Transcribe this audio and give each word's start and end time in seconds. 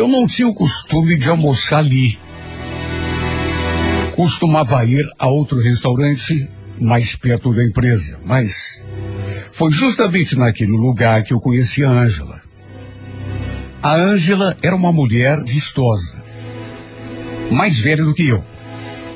Eu 0.00 0.08
não 0.08 0.26
tinha 0.26 0.48
o 0.48 0.54
costume 0.54 1.18
de 1.18 1.28
almoçar 1.28 1.80
ali. 1.80 2.18
Costumava 4.16 4.82
ir 4.86 5.06
a 5.18 5.28
outro 5.28 5.60
restaurante 5.60 6.48
mais 6.80 7.14
perto 7.14 7.52
da 7.52 7.62
empresa, 7.62 8.18
mas 8.24 8.88
foi 9.52 9.70
justamente 9.70 10.38
naquele 10.38 10.72
lugar 10.72 11.22
que 11.22 11.34
eu 11.34 11.38
conheci 11.38 11.84
a 11.84 11.90
Ângela. 11.90 12.40
A 13.82 13.94
Ângela 13.94 14.56
era 14.62 14.74
uma 14.74 14.90
mulher 14.90 15.44
vistosa, 15.44 16.22
mais 17.52 17.78
velha 17.78 18.02
do 18.02 18.14
que 18.14 18.26
eu. 18.26 18.42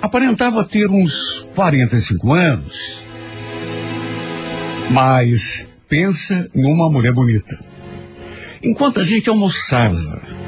Aparentava 0.02 0.66
ter 0.66 0.90
uns 0.90 1.48
45 1.54 2.34
anos, 2.34 3.08
mas 4.90 5.66
pensa 5.88 6.46
numa 6.54 6.90
mulher 6.90 7.14
bonita. 7.14 7.58
Enquanto 8.62 9.00
a 9.00 9.04
gente 9.04 9.30
almoçava, 9.30 10.43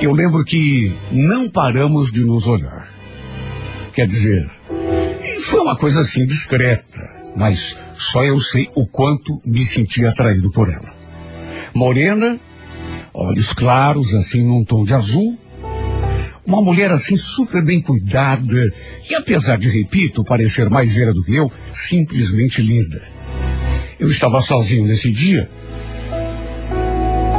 eu 0.00 0.12
lembro 0.12 0.44
que 0.44 0.94
não 1.10 1.48
paramos 1.48 2.12
de 2.12 2.24
nos 2.24 2.46
olhar. 2.46 2.88
Quer 3.94 4.06
dizer, 4.06 4.48
foi 5.40 5.60
uma 5.60 5.76
coisa 5.76 6.00
assim 6.00 6.26
discreta, 6.26 7.08
mas 7.34 7.76
só 7.94 8.22
eu 8.24 8.40
sei 8.40 8.68
o 8.74 8.86
quanto 8.86 9.40
me 9.44 9.64
senti 9.64 10.04
atraído 10.04 10.50
por 10.52 10.68
ela. 10.68 10.94
Morena, 11.74 12.38
olhos 13.14 13.52
claros, 13.52 14.14
assim 14.14 14.42
num 14.42 14.64
tom 14.64 14.84
de 14.84 14.94
azul. 14.94 15.38
Uma 16.46 16.62
mulher 16.62 16.92
assim 16.92 17.16
super 17.16 17.64
bem 17.64 17.80
cuidada 17.80 18.72
e 19.10 19.14
apesar 19.14 19.58
de, 19.58 19.68
repito, 19.68 20.24
parecer 20.24 20.70
mais 20.70 20.92
velha 20.92 21.12
do 21.12 21.24
que 21.24 21.34
eu, 21.34 21.50
simplesmente 21.72 22.62
linda. 22.62 23.02
Eu 23.98 24.08
estava 24.08 24.42
sozinho 24.42 24.86
nesse 24.86 25.10
dia 25.10 25.50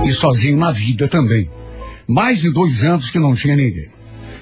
e 0.04 0.12
sozinho 0.12 0.58
na 0.58 0.72
vida 0.72 1.08
também. 1.08 1.50
Mais 2.08 2.40
de 2.40 2.52
dois 2.52 2.84
anos 2.86 3.10
que 3.10 3.20
não 3.20 3.36
tinha 3.36 3.56
ninguém. 3.56 3.90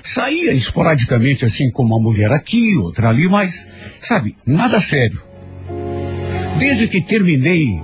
Saía 0.03 0.53
esporadicamente 0.53 1.45
assim 1.45 1.71
com 1.71 1.83
uma 1.83 1.99
mulher 1.99 2.31
aqui, 2.31 2.77
outra 2.77 3.09
ali, 3.09 3.27
mas, 3.27 3.67
sabe, 3.99 4.35
nada 4.45 4.79
sério. 4.79 5.19
Desde 6.59 6.87
que 6.87 7.01
terminei, 7.01 7.81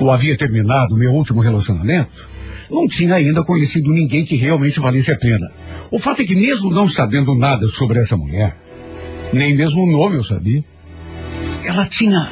ou 0.00 0.12
havia 0.12 0.36
terminado 0.36 0.96
meu 0.96 1.10
último 1.10 1.40
relacionamento, 1.40 2.28
não 2.70 2.86
tinha 2.86 3.16
ainda 3.16 3.42
conhecido 3.42 3.90
ninguém 3.90 4.24
que 4.24 4.36
realmente 4.36 4.78
valesse 4.80 5.12
a 5.12 5.18
pena. 5.18 5.50
O 5.90 5.98
fato 5.98 6.22
é 6.22 6.24
que 6.24 6.36
mesmo 6.36 6.70
não 6.70 6.88
sabendo 6.88 7.34
nada 7.34 7.66
sobre 7.66 7.98
essa 7.98 8.16
mulher, 8.16 8.56
nem 9.32 9.54
mesmo 9.54 9.82
o 9.82 9.90
nome 9.90 10.16
eu 10.16 10.24
sabia, 10.24 10.62
ela 11.64 11.86
tinha 11.86 12.30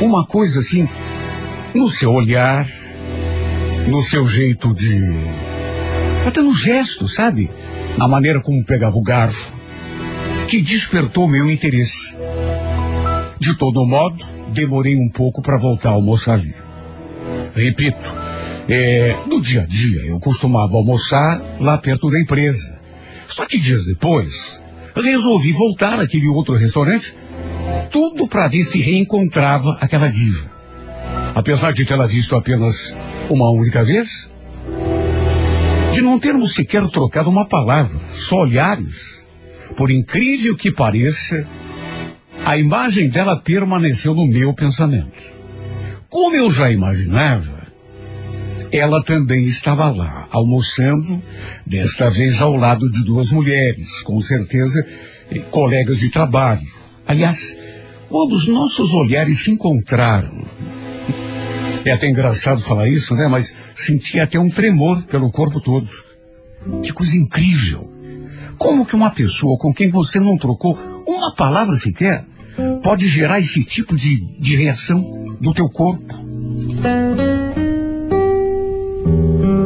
uma 0.00 0.24
coisa 0.26 0.60
assim, 0.60 0.88
no 1.74 1.88
seu 1.90 2.12
olhar, 2.12 2.68
no 3.88 4.02
seu 4.02 4.26
jeito 4.26 4.74
de. 4.74 5.45
Até 6.28 6.40
no 6.40 6.54
gesto, 6.54 7.08
sabe? 7.08 7.50
Na 7.96 8.08
maneira 8.08 8.40
como 8.40 8.64
pegava 8.64 8.96
o 8.96 9.02
garfo, 9.02 9.52
que 10.48 10.60
despertou 10.60 11.28
meu 11.28 11.50
interesse. 11.50 12.16
De 13.38 13.56
todo 13.56 13.86
modo, 13.86 14.16
demorei 14.52 14.96
um 14.96 15.08
pouco 15.10 15.42
para 15.42 15.58
voltar 15.58 15.90
a 15.90 15.94
almoçar 15.94 16.34
ali. 16.34 16.54
Repito, 17.54 17.98
é, 18.68 19.16
no 19.26 19.40
dia 19.40 19.62
a 19.62 19.66
dia 19.66 20.06
eu 20.06 20.18
costumava 20.18 20.76
almoçar 20.76 21.40
lá 21.60 21.78
perto 21.78 22.10
da 22.10 22.20
empresa. 22.20 22.76
Só 23.28 23.44
que 23.46 23.58
dias 23.58 23.84
depois, 23.84 24.62
resolvi 24.94 25.52
voltar 25.52 26.00
àquele 26.00 26.28
outro 26.28 26.54
restaurante, 26.54 27.14
tudo 27.90 28.26
para 28.28 28.48
ver 28.48 28.64
se 28.64 28.80
reencontrava 28.80 29.76
aquela 29.80 30.08
diva. 30.08 30.50
Apesar 31.34 31.72
de 31.72 31.84
tê-la 31.84 32.06
visto 32.06 32.34
apenas 32.34 32.96
uma 33.28 33.50
única 33.50 33.84
vez, 33.84 34.30
de 35.96 36.02
não 36.02 36.18
termos 36.18 36.54
sequer 36.54 36.86
trocado 36.90 37.30
uma 37.30 37.48
palavra, 37.48 37.98
só 38.12 38.42
olhares, 38.42 39.26
por 39.78 39.90
incrível 39.90 40.54
que 40.54 40.70
pareça, 40.70 41.48
a 42.44 42.58
imagem 42.58 43.08
dela 43.08 43.34
permaneceu 43.34 44.14
no 44.14 44.26
meu 44.26 44.52
pensamento. 44.52 45.16
Como 46.10 46.36
eu 46.36 46.50
já 46.50 46.70
imaginava, 46.70 47.62
ela 48.70 49.02
também 49.02 49.46
estava 49.46 49.88
lá, 49.88 50.28
almoçando, 50.30 51.22
desta 51.66 52.10
vez 52.10 52.42
ao 52.42 52.54
lado 52.56 52.90
de 52.90 53.02
duas 53.02 53.30
mulheres, 53.30 54.02
com 54.02 54.20
certeza 54.20 54.86
eh, 55.30 55.38
colegas 55.50 55.96
de 55.96 56.10
trabalho. 56.10 56.68
Aliás, 57.06 57.56
quando 58.10 58.32
os 58.32 58.46
nossos 58.48 58.92
olhares 58.92 59.42
se 59.42 59.50
encontraram, 59.50 60.44
é 61.90 61.92
até 61.92 62.08
engraçado 62.08 62.60
falar 62.60 62.88
isso, 62.88 63.14
né? 63.14 63.28
Mas 63.28 63.54
senti 63.74 64.18
até 64.18 64.38
um 64.38 64.50
tremor 64.50 65.02
pelo 65.04 65.30
corpo 65.30 65.60
todo. 65.60 65.88
Que 66.82 66.92
coisa 66.92 67.16
incrível! 67.16 67.92
Como 68.58 68.86
que 68.86 68.96
uma 68.96 69.10
pessoa 69.10 69.58
com 69.58 69.72
quem 69.72 69.90
você 69.90 70.18
não 70.18 70.36
trocou 70.36 70.76
uma 71.06 71.34
palavra 71.34 71.76
sequer 71.76 72.24
pode 72.82 73.06
gerar 73.06 73.38
esse 73.38 73.62
tipo 73.62 73.94
de, 73.96 74.20
de 74.38 74.56
reação 74.56 75.36
do 75.40 75.52
teu 75.52 75.68
corpo? 75.68 76.14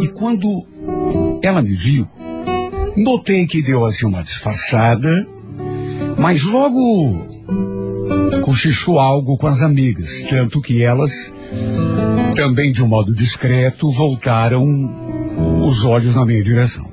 E 0.03 0.09
quando 0.09 0.67
ela 1.43 1.63
me 1.63 1.75
viu, 1.75 2.09
notei 2.97 3.47
que 3.47 3.63
deu 3.63 3.85
assim 3.85 4.07
uma 4.07 4.23
disfarçada, 4.23 5.27
mas 6.19 6.43
logo 6.43 7.27
cochichou 8.43 8.99
algo 8.99 9.37
com 9.37 9.47
as 9.47 9.63
amigas, 9.63 10.23
tanto 10.29 10.61
que 10.61 10.83
elas, 10.83 11.33
também 12.35 12.73
de 12.73 12.83
um 12.83 12.89
modo 12.89 13.15
discreto, 13.15 13.91
voltaram 13.91 14.65
os 15.65 15.85
olhos 15.85 16.15
na 16.15 16.25
minha 16.25 16.43
direção. 16.43 16.89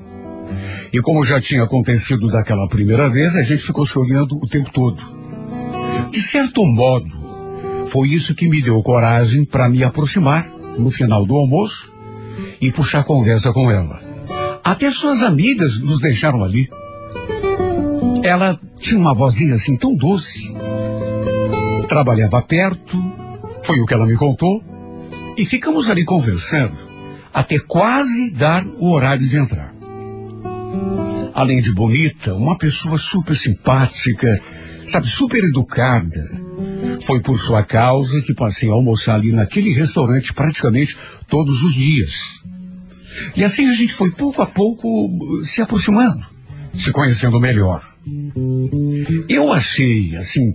E 0.91 1.01
como 1.01 1.23
já 1.23 1.39
tinha 1.39 1.63
acontecido 1.63 2.27
daquela 2.27 2.67
primeira 2.67 3.09
vez, 3.09 3.35
a 3.35 3.43
gente 3.43 3.63
ficou 3.63 3.85
se 3.85 3.97
olhando 3.97 4.35
o 4.35 4.47
tempo 4.47 4.69
todo. 4.71 5.01
De 6.11 6.21
certo 6.21 6.65
modo, 6.65 7.85
foi 7.87 8.09
isso 8.09 8.35
que 8.35 8.49
me 8.49 8.61
deu 8.61 8.81
coragem 8.81 9.45
para 9.45 9.69
me 9.69 9.83
aproximar 9.83 10.49
no 10.77 10.89
final 10.89 11.25
do 11.25 11.35
almoço 11.35 11.93
e 12.59 12.71
puxar 12.71 13.03
conversa 13.03 13.51
com 13.51 13.71
ela. 13.71 14.01
Até 14.63 14.91
suas 14.91 15.21
amigas 15.21 15.79
nos 15.79 15.99
deixaram 15.99 16.43
ali. 16.43 16.69
Ela 18.23 18.59
tinha 18.79 18.99
uma 18.99 19.13
vozinha 19.13 19.53
assim 19.53 19.77
tão 19.77 19.95
doce. 19.95 20.53
Trabalhava 21.87 22.41
perto, 22.41 22.97
foi 23.63 23.79
o 23.79 23.85
que 23.85 23.93
ela 23.93 24.05
me 24.05 24.15
contou, 24.15 24.63
e 25.37 25.45
ficamos 25.45 25.89
ali 25.89 26.03
conversando 26.03 26.77
até 27.33 27.59
quase 27.59 28.31
dar 28.31 28.65
o 28.65 28.91
horário 28.91 29.27
de 29.27 29.37
entrar. 29.37 29.75
Além 31.33 31.61
de 31.61 31.71
bonita, 31.71 32.33
uma 32.33 32.57
pessoa 32.57 32.97
super 32.97 33.35
simpática, 33.35 34.41
sabe, 34.87 35.07
super 35.07 35.43
educada. 35.43 36.31
Foi 37.01 37.21
por 37.21 37.39
sua 37.39 37.63
causa 37.63 38.21
que 38.23 38.33
passei 38.33 38.69
a 38.69 38.73
almoçar 38.73 39.15
ali 39.15 39.31
naquele 39.31 39.71
restaurante 39.71 40.33
praticamente 40.33 40.97
todos 41.27 41.61
os 41.61 41.73
dias. 41.75 42.41
E 43.35 43.43
assim 43.43 43.67
a 43.67 43.73
gente 43.73 43.93
foi 43.93 44.09
pouco 44.09 44.41
a 44.41 44.47
pouco 44.47 44.89
se 45.43 45.61
aproximando, 45.61 46.25
se 46.73 46.91
conhecendo 46.91 47.39
melhor. 47.39 47.85
Eu 49.29 49.53
achei, 49.53 50.15
assim, 50.15 50.53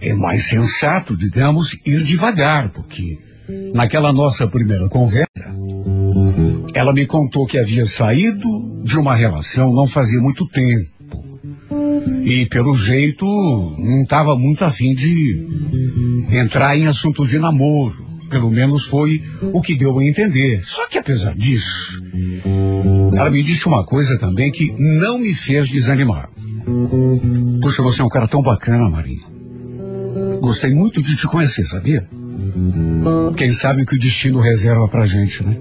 é 0.00 0.14
mais 0.14 0.44
sensato, 0.44 1.16
digamos, 1.16 1.76
ir 1.84 2.04
devagar, 2.04 2.70
porque 2.70 3.18
naquela 3.74 4.12
nossa 4.12 4.46
primeira 4.46 4.88
conversa, 4.88 5.26
ela 6.74 6.92
me 6.92 7.06
contou 7.06 7.46
que 7.46 7.58
havia 7.58 7.84
saído 7.84 8.82
de 8.82 8.98
uma 8.98 9.14
relação 9.14 9.72
não 9.72 9.86
fazia 9.86 10.20
muito 10.20 10.46
tempo. 10.48 10.96
E 12.22 12.46
pelo 12.46 12.74
jeito 12.76 13.24
não 13.78 14.02
estava 14.02 14.36
muito 14.36 14.64
afim 14.64 14.94
de 14.94 15.46
entrar 16.30 16.76
em 16.76 16.86
assuntos 16.86 17.28
de 17.28 17.38
namoro. 17.38 18.04
Pelo 18.28 18.50
menos 18.50 18.86
foi 18.86 19.22
o 19.52 19.62
que 19.62 19.76
deu 19.76 19.96
a 19.96 20.04
entender. 20.04 20.60
Só 20.64 20.88
que 20.88 20.98
apesar 20.98 21.34
disso, 21.36 22.02
ela 23.16 23.30
me 23.30 23.42
disse 23.42 23.66
uma 23.66 23.84
coisa 23.84 24.18
também 24.18 24.50
que 24.50 24.74
não 25.00 25.18
me 25.18 25.32
fez 25.32 25.68
desanimar. 25.68 26.28
Puxa, 27.62 27.82
você 27.82 28.02
é 28.02 28.04
um 28.04 28.08
cara 28.08 28.26
tão 28.26 28.42
bacana, 28.42 28.90
Marinho. 28.90 29.35
Gostei 30.40 30.72
muito 30.72 31.02
de 31.02 31.16
te 31.16 31.26
conhecer, 31.26 31.64
sabia? 31.64 32.06
Quem 33.36 33.50
sabe 33.50 33.82
o 33.82 33.86
que 33.86 33.96
o 33.96 33.98
destino 33.98 34.40
reserva 34.40 34.88
pra 34.88 35.04
gente, 35.04 35.44
né? 35.44 35.56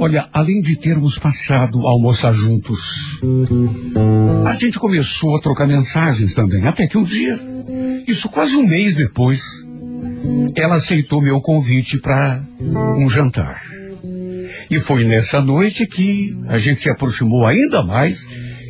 Olha, 0.00 0.28
além 0.32 0.60
de 0.60 0.76
termos 0.76 1.18
passado 1.18 1.86
a 1.86 1.90
almoçar 1.90 2.32
juntos, 2.32 3.18
a 4.46 4.54
gente 4.54 4.78
começou 4.78 5.36
a 5.36 5.40
trocar 5.40 5.66
mensagens 5.66 6.34
também, 6.34 6.66
até 6.66 6.86
que 6.86 6.98
um 6.98 7.02
dia, 7.02 7.40
isso 8.06 8.28
quase 8.28 8.54
um 8.54 8.66
mês 8.66 8.94
depois, 8.94 9.42
ela 10.54 10.76
aceitou 10.76 11.20
meu 11.20 11.40
convite 11.40 11.98
para 11.98 12.42
um 12.60 13.08
jantar. 13.10 13.60
E 14.70 14.78
foi 14.78 15.04
nessa 15.04 15.40
noite 15.40 15.86
que 15.86 16.36
a 16.48 16.58
gente 16.58 16.80
se 16.80 16.90
aproximou 16.90 17.46
ainda 17.46 17.82
mais 17.82 18.26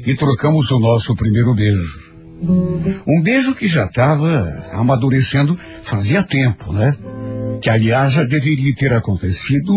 e 0.07 0.15
trocamos 0.15 0.71
o 0.71 0.79
nosso 0.79 1.15
primeiro 1.17 1.55
beijo. 1.55 2.06
Um 2.43 3.23
beijo 3.23 3.55
que 3.55 3.67
já 3.67 3.87
estava 3.87 4.67
amadurecendo 4.73 5.59
fazia 5.83 6.23
tempo, 6.23 6.73
né? 6.73 6.95
Que 7.63 7.71
aliás 7.71 8.13
já 8.13 8.25
deveria 8.25 8.75
ter 8.77 8.93
acontecido 8.93 9.73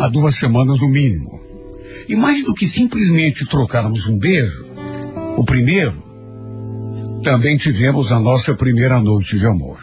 há 0.00 0.08
duas 0.08 0.36
semanas 0.36 0.80
no 0.80 0.88
mínimo. 0.88 1.38
E 2.08 2.16
mais 2.16 2.42
do 2.44 2.54
que 2.54 2.66
simplesmente 2.66 3.46
trocarmos 3.46 4.06
um 4.06 4.18
beijo, 4.18 4.66
o 5.36 5.44
primeiro, 5.44 6.02
também 7.22 7.56
tivemos 7.56 8.10
a 8.10 8.18
nossa 8.18 8.54
primeira 8.54 8.98
noite 9.00 9.38
de 9.38 9.46
amor. 9.46 9.78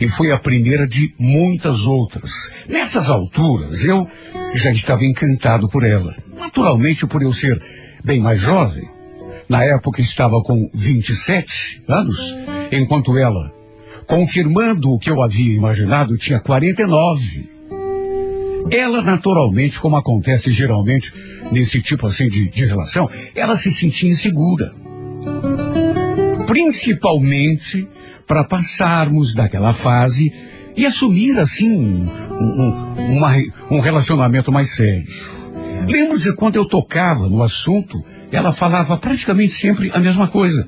E 0.00 0.06
foi 0.08 0.30
a 0.30 0.38
primeira 0.38 0.86
de 0.86 1.14
muitas 1.18 1.86
outras. 1.86 2.30
Nessas 2.68 3.08
alturas, 3.08 3.82
eu 3.84 4.06
já 4.54 4.70
estava 4.70 5.04
encantado 5.04 5.68
por 5.68 5.82
ela. 5.82 6.14
Naturalmente, 6.36 7.06
por 7.06 7.22
eu 7.22 7.32
ser 7.32 7.60
bem 8.04 8.20
mais 8.20 8.38
jovem. 8.38 8.93
Na 9.48 9.64
época 9.64 10.00
estava 10.00 10.42
com 10.42 10.68
27 10.72 11.82
anos, 11.88 12.34
enquanto 12.72 13.16
ela, 13.18 13.52
confirmando 14.06 14.90
o 14.90 14.98
que 14.98 15.10
eu 15.10 15.22
havia 15.22 15.54
imaginado, 15.54 16.16
tinha 16.16 16.40
49. 16.40 17.50
Ela, 18.70 19.02
naturalmente, 19.02 19.78
como 19.78 19.96
acontece 19.96 20.50
geralmente 20.50 21.12
nesse 21.52 21.82
tipo 21.82 22.06
assim 22.06 22.28
de, 22.28 22.48
de 22.48 22.64
relação, 22.64 23.10
ela 23.34 23.56
se 23.56 23.70
sentia 23.70 24.10
insegura. 24.10 24.72
Principalmente 26.46 27.86
para 28.26 28.44
passarmos 28.44 29.34
daquela 29.34 29.74
fase 29.74 30.32
e 30.76 30.86
assumir 30.86 31.38
assim 31.38 31.76
um, 31.76 32.08
um, 32.40 33.16
uma, 33.16 33.34
um 33.70 33.80
relacionamento 33.80 34.50
mais 34.50 34.74
sério. 34.74 35.06
Lembro 35.86 36.18
de 36.18 36.34
quando 36.34 36.56
eu 36.56 36.66
tocava 36.66 37.28
no 37.28 37.42
assunto, 37.42 38.02
ela 38.30 38.52
falava 38.52 38.96
praticamente 38.96 39.54
sempre 39.54 39.90
a 39.92 39.98
mesma 39.98 40.28
coisa. 40.28 40.66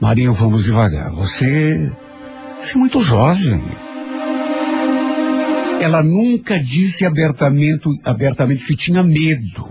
Marinho, 0.00 0.32
vamos 0.32 0.64
devagar. 0.64 1.10
Você, 1.12 1.92
você 2.60 2.74
é 2.74 2.78
muito 2.78 3.02
jovem. 3.02 3.62
Ela 5.80 6.02
nunca 6.02 6.58
disse 6.58 7.04
abertamente, 7.04 7.88
abertamente 8.04 8.64
que 8.64 8.76
tinha 8.76 9.02
medo 9.02 9.68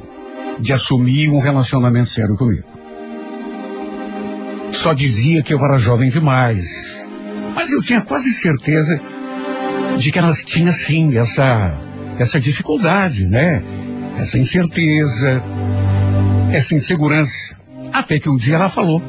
de 0.59 0.73
assumir 0.73 1.29
um 1.29 1.39
relacionamento 1.39 2.09
sério 2.09 2.35
comigo. 2.35 2.67
Só 4.71 4.93
dizia 4.93 5.41
que 5.41 5.53
eu 5.53 5.59
era 5.63 5.77
jovem 5.77 6.09
demais. 6.09 7.07
Mas 7.55 7.71
eu 7.71 7.81
tinha 7.81 8.01
quase 8.01 8.31
certeza 8.31 8.99
de 9.97 10.11
que 10.11 10.19
ela 10.19 10.33
tinha 10.33 10.71
sim 10.71 11.17
essa, 11.17 11.77
essa 12.17 12.39
dificuldade, 12.39 13.25
né? 13.25 13.63
Essa 14.19 14.37
incerteza, 14.37 15.41
essa 16.51 16.75
insegurança. 16.75 17.55
Até 17.93 18.19
que 18.19 18.29
um 18.29 18.35
dia 18.35 18.55
ela 18.55 18.69
falou: 18.69 19.01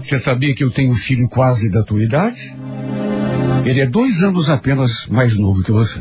Você 0.00 0.16
sabia 0.16 0.54
que 0.54 0.62
eu 0.62 0.70
tenho 0.70 0.92
um 0.92 0.94
filho 0.94 1.28
quase 1.28 1.68
da 1.68 1.82
tua 1.82 2.00
idade? 2.00 2.54
Ele 3.64 3.80
é 3.80 3.86
dois 3.86 4.22
anos 4.22 4.48
apenas 4.48 5.06
mais 5.08 5.36
novo 5.36 5.62
que 5.64 5.72
você. 5.72 6.00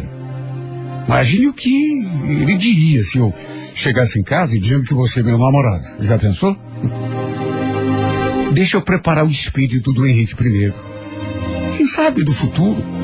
Imagine 1.08 1.48
o 1.48 1.54
que 1.54 2.06
ele 2.24 2.56
diria 2.56 3.04
se 3.04 3.18
eu 3.18 3.34
chegasse 3.74 4.20
em 4.20 4.24
casa 4.24 4.56
e 4.56 4.60
dizendo 4.60 4.84
que 4.84 4.94
você 4.94 5.22
é 5.22 5.24
meu 5.24 5.40
namorado. 5.40 5.84
Já 6.00 6.18
pensou? 6.20 6.56
Deixa 8.54 8.78
eu 8.78 8.84
preparar 8.84 9.26
o 9.26 9.32
espírito 9.32 9.92
do 9.92 10.06
Henrique 10.06 10.36
primeiro. 10.36 10.76
Quem 11.76 11.88
sabe 11.88 12.24
do 12.24 12.34
futuro? 12.34 12.97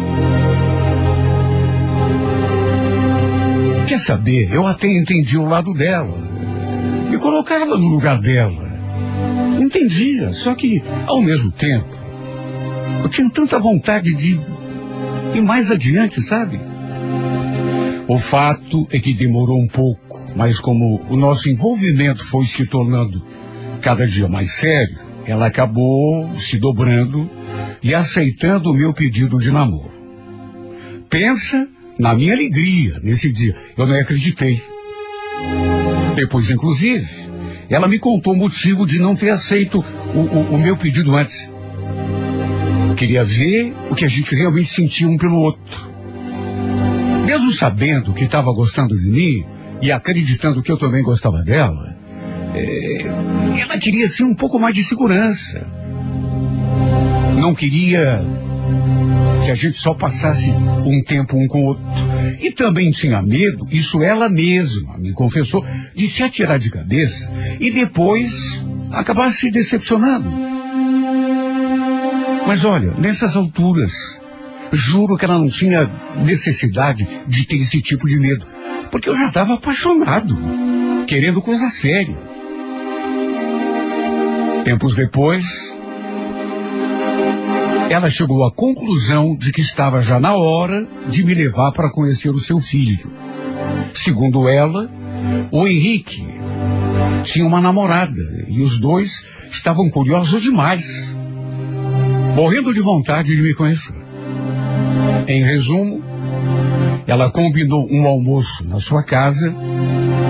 Saber? 4.03 4.51
Eu 4.51 4.67
até 4.67 4.87
entendi 4.87 5.37
o 5.37 5.45
lado 5.45 5.73
dela. 5.73 6.17
Me 7.09 7.17
colocava 7.17 7.77
no 7.77 7.87
lugar 7.87 8.19
dela. 8.19 8.63
Entendia, 9.59 10.31
só 10.33 10.53
que, 10.55 10.83
ao 11.07 11.21
mesmo 11.21 11.51
tempo, 11.51 11.95
eu 13.03 13.09
tinha 13.09 13.29
tanta 13.29 13.59
vontade 13.59 14.13
de 14.13 14.39
ir 15.33 15.41
mais 15.41 15.71
adiante, 15.71 16.21
sabe? 16.21 16.59
O 18.07 18.17
fato 18.17 18.87
é 18.91 18.99
que 18.99 19.13
demorou 19.13 19.57
um 19.57 19.67
pouco, 19.67 20.19
mas 20.35 20.59
como 20.59 21.01
o 21.09 21.15
nosso 21.15 21.49
envolvimento 21.49 22.25
foi 22.25 22.45
se 22.45 22.65
tornando 22.65 23.23
cada 23.81 24.05
dia 24.05 24.27
mais 24.27 24.51
sério, 24.51 24.97
ela 25.25 25.47
acabou 25.47 26.37
se 26.37 26.57
dobrando 26.57 27.29
e 27.81 27.93
aceitando 27.93 28.71
o 28.71 28.73
meu 28.73 28.93
pedido 28.93 29.37
de 29.37 29.51
namoro. 29.51 29.91
Pensa 31.09 31.67
na 31.97 32.13
minha 32.15 32.33
alegria 32.33 32.99
nesse 33.03 33.31
dia. 33.31 33.55
Eu 33.77 33.87
não 33.87 33.99
acreditei. 33.99 34.61
Depois, 36.15 36.49
inclusive, 36.49 37.07
ela 37.69 37.87
me 37.87 37.99
contou 37.99 38.33
o 38.33 38.37
motivo 38.37 38.85
de 38.85 38.99
não 38.99 39.15
ter 39.15 39.29
aceito 39.29 39.83
o, 40.13 40.19
o, 40.19 40.55
o 40.55 40.59
meu 40.59 40.77
pedido 40.77 41.15
antes. 41.15 41.51
Queria 42.95 43.23
ver 43.23 43.73
o 43.89 43.95
que 43.95 44.05
a 44.05 44.07
gente 44.07 44.35
realmente 44.35 44.67
sentia 44.67 45.07
um 45.07 45.17
pelo 45.17 45.37
outro. 45.37 45.91
Mesmo 47.25 47.51
sabendo 47.51 48.13
que 48.13 48.25
estava 48.25 48.53
gostando 48.53 48.95
de 48.95 49.09
mim 49.09 49.45
e 49.81 49.91
acreditando 49.91 50.61
que 50.61 50.71
eu 50.71 50.77
também 50.77 51.01
gostava 51.03 51.41
dela, 51.43 51.97
é, 52.53 53.07
ela 53.59 53.77
queria 53.77 54.05
assim 54.05 54.23
um 54.23 54.35
pouco 54.35 54.59
mais 54.59 54.75
de 54.75 54.83
segurança. 54.83 55.65
Não 57.39 57.55
queria 57.55 58.23
que 59.43 59.51
a 59.51 59.55
gente 59.55 59.77
só 59.77 59.93
passasse 59.93 60.49
um 60.51 61.03
tempo 61.03 61.37
um 61.37 61.47
com 61.47 61.59
o 61.59 61.65
outro. 61.65 61.83
E 62.39 62.51
também 62.51 62.91
tinha 62.91 63.21
medo, 63.21 63.67
isso 63.71 64.01
ela 64.01 64.29
mesma 64.29 64.97
me 64.97 65.11
confessou, 65.11 65.65
de 65.93 66.07
se 66.07 66.23
atirar 66.23 66.57
de 66.57 66.69
cabeça 66.69 67.29
e 67.59 67.71
depois 67.71 68.63
acabar 68.91 69.31
se 69.31 69.51
decepcionando. 69.51 70.29
Mas 72.45 72.63
olha, 72.65 72.93
nessas 72.97 73.35
alturas, 73.35 74.21
juro 74.71 75.17
que 75.17 75.25
ela 75.25 75.37
não 75.37 75.49
tinha 75.49 75.89
necessidade 76.23 77.07
de 77.27 77.45
ter 77.45 77.57
esse 77.57 77.81
tipo 77.81 78.07
de 78.07 78.17
medo, 78.17 78.45
porque 78.91 79.09
eu 79.09 79.15
já 79.15 79.27
estava 79.27 79.55
apaixonado, 79.55 80.37
querendo 81.07 81.41
coisa 81.41 81.69
séria. 81.69 82.17
Tempos 84.63 84.93
depois, 84.93 85.72
ela 87.89 88.09
chegou 88.09 88.45
à 88.45 88.51
conclusão 88.51 89.35
de 89.35 89.51
que 89.51 89.61
estava 89.61 90.01
já 90.01 90.19
na 90.19 90.35
hora 90.35 90.87
de 91.07 91.23
me 91.23 91.33
levar 91.33 91.71
para 91.71 91.91
conhecer 91.91 92.29
o 92.29 92.39
seu 92.39 92.59
filho. 92.59 93.11
Segundo 93.93 94.47
ela, 94.47 94.89
o 95.51 95.67
Henrique 95.67 96.25
tinha 97.23 97.45
uma 97.45 97.61
namorada 97.61 98.21
e 98.47 98.61
os 98.61 98.79
dois 98.79 99.25
estavam 99.51 99.89
curiosos 99.89 100.41
demais, 100.41 101.15
morrendo 102.35 102.73
de 102.73 102.81
vontade 102.81 103.35
de 103.35 103.41
me 103.41 103.53
conhecer. 103.53 103.93
Em 105.27 105.43
resumo, 105.43 106.03
ela 107.05 107.29
combinou 107.29 107.87
um 107.91 108.07
almoço 108.07 108.67
na 108.67 108.79
sua 108.79 109.03
casa 109.03 109.53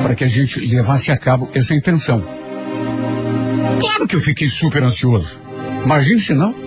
para 0.02 0.16
que 0.16 0.24
a 0.24 0.28
gente 0.28 0.60
levasse 0.60 1.12
a 1.12 1.18
cabo 1.18 1.50
essa 1.54 1.74
intenção. 1.74 2.24
Claro 3.80 4.08
que 4.08 4.16
eu 4.16 4.22
fiquei 4.22 4.50
super 4.50 4.84
ansioso. 4.84 5.40
Imagine 5.86 6.20
se 6.20 6.34
não. 6.34 6.63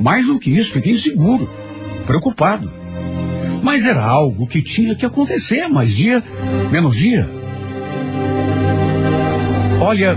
Mais 0.00 0.26
do 0.26 0.38
que 0.38 0.50
isso, 0.50 0.72
fiquei 0.72 0.94
inseguro, 0.94 1.48
preocupado. 2.06 2.72
Mas 3.62 3.86
era 3.86 4.02
algo 4.02 4.46
que 4.46 4.62
tinha 4.62 4.94
que 4.94 5.04
acontecer, 5.04 5.68
mais 5.68 5.90
dia, 5.90 6.24
menos 6.70 6.96
dia. 6.96 7.28
Olha, 9.82 10.16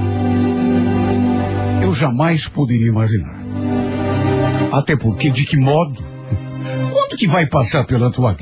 eu 1.82 1.94
jamais 1.94 2.48
poderia 2.48 2.88
imaginar. 2.88 3.44
Até 4.72 4.96
porque, 4.96 5.30
de 5.30 5.44
que 5.44 5.58
modo? 5.58 6.02
Quando 6.92 7.18
que 7.18 7.28
vai 7.28 7.46
passar 7.46 7.86
pela 7.86 8.10
tua, 8.10 8.36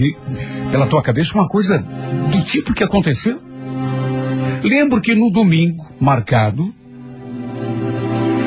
pela 0.71 0.87
tua 0.87 1.01
cabeça 1.01 1.33
uma 1.33 1.47
coisa 1.47 1.79
do 1.79 2.43
tipo 2.43 2.73
que 2.73 2.83
aconteceu? 2.83 3.41
Lembro 4.63 5.01
que 5.01 5.15
no 5.15 5.31
domingo, 5.31 5.87
marcado, 5.99 6.73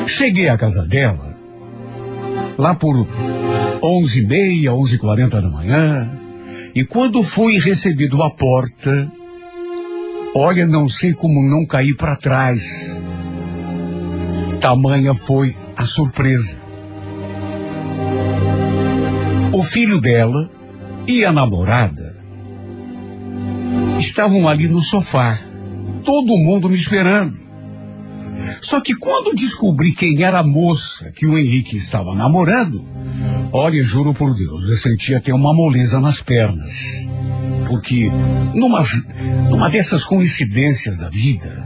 cheguei 0.07 0.47
à 0.47 0.57
casa 0.57 0.85
dela 0.87 1.24
lá 2.57 2.73
por 2.75 3.07
onze 3.81 4.21
e 4.21 4.25
meia, 4.25 4.73
onze 4.73 4.95
e 4.95 4.97
quarenta 4.97 5.41
da 5.41 5.49
manhã, 5.49 6.11
e 6.73 6.83
quando 6.83 7.23
fui 7.23 7.57
recebido 7.57 8.21
à 8.21 8.29
porta, 8.29 9.11
olha, 10.35 10.65
não 10.65 10.89
sei 10.89 11.13
como 11.13 11.41
não 11.41 11.65
caí 11.65 11.95
para 11.95 12.15
trás. 12.15 12.95
Tamanha 14.59 15.13
foi 15.13 15.55
a 15.77 15.85
surpresa. 15.85 16.59
O 19.53 19.63
filho 19.63 20.01
dela 20.01 20.49
e 21.07 21.23
a 21.23 21.31
namorada 21.31 22.17
estavam 23.99 24.47
ali 24.47 24.67
no 24.67 24.81
sofá, 24.81 25.39
todo 26.03 26.37
mundo 26.37 26.69
me 26.69 26.75
esperando. 26.75 27.44
Só 28.61 28.81
que 28.81 28.95
quando 28.95 29.35
descobri 29.35 29.93
quem 29.93 30.23
era 30.23 30.39
a 30.39 30.43
moça 30.43 31.11
que 31.11 31.25
o 31.25 31.37
Henrique 31.37 31.77
estava 31.77 32.15
namorando, 32.15 32.83
olha, 33.51 33.83
juro 33.83 34.13
por 34.13 34.35
Deus, 34.35 34.69
eu 34.69 34.77
sentia 34.77 35.17
até 35.17 35.33
uma 35.33 35.53
moleza 35.53 35.99
nas 35.99 36.21
pernas. 36.21 37.07
Porque 37.67 38.09
numa, 38.53 38.85
numa 39.49 39.69
dessas 39.69 40.03
coincidências 40.03 40.97
da 40.97 41.09
vida, 41.09 41.65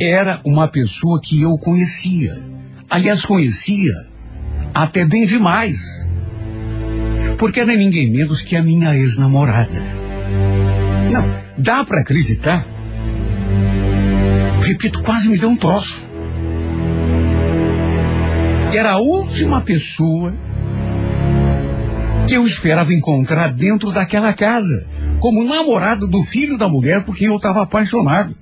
era 0.00 0.40
uma 0.44 0.68
pessoa 0.68 1.20
que 1.22 1.42
eu 1.42 1.56
conhecia. 1.58 2.34
Aliás, 2.88 3.24
conhecia 3.24 3.92
até 4.74 5.04
bem 5.04 5.26
demais. 5.26 6.06
Porque 7.38 7.60
era 7.60 7.74
ninguém 7.74 8.10
menos 8.10 8.42
que 8.42 8.56
a 8.56 8.62
minha 8.62 8.94
ex-namorada. 8.94 9.82
Não, 11.10 11.42
dá 11.58 11.84
para 11.84 12.00
acreditar? 12.00 12.71
Repito, 14.62 15.02
quase 15.02 15.28
me 15.28 15.38
deu 15.38 15.48
um 15.48 15.56
troço. 15.56 16.02
Era 18.72 18.92
a 18.92 18.98
última 18.98 19.60
pessoa 19.60 20.34
que 22.26 22.34
eu 22.34 22.46
esperava 22.46 22.94
encontrar 22.94 23.52
dentro 23.52 23.92
daquela 23.92 24.32
casa, 24.32 24.86
como 25.20 25.44
namorado 25.44 26.06
do 26.08 26.22
filho 26.22 26.56
da 26.56 26.68
mulher 26.68 27.04
por 27.04 27.16
quem 27.16 27.28
eu 27.28 27.36
estava 27.36 27.62
apaixonado. 27.62 28.34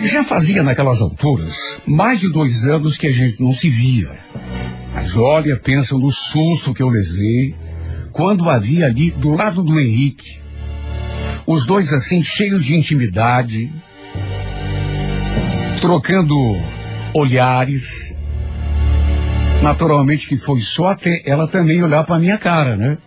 Já 0.00 0.22
fazia 0.22 0.62
naquelas 0.62 1.00
alturas 1.00 1.80
mais 1.86 2.20
de 2.20 2.32
dois 2.32 2.64
anos 2.64 2.96
que 2.96 3.08
a 3.08 3.12
gente 3.12 3.42
não 3.42 3.52
se 3.52 3.68
via. 3.68 4.18
Mas 4.94 5.14
olha, 5.16 5.58
pensa 5.58 5.94
no 5.96 6.10
susto 6.10 6.72
que 6.72 6.82
eu 6.82 6.88
levei 6.88 7.54
quando 8.12 8.48
havia 8.48 8.86
ali 8.86 9.10
do 9.10 9.34
lado 9.34 9.62
do 9.62 9.78
Henrique. 9.78 10.45
Os 11.46 11.64
dois 11.64 11.92
assim 11.92 12.24
cheios 12.24 12.64
de 12.64 12.74
intimidade, 12.74 13.72
trocando 15.80 16.34
olhares. 17.14 18.16
Naturalmente 19.62 20.26
que 20.26 20.36
foi 20.36 20.60
só 20.60 20.88
até 20.88 21.22
ela 21.24 21.46
também 21.46 21.82
olhar 21.82 22.04
para 22.04 22.18
minha 22.18 22.36
cara, 22.36 22.76
né? 22.76 22.98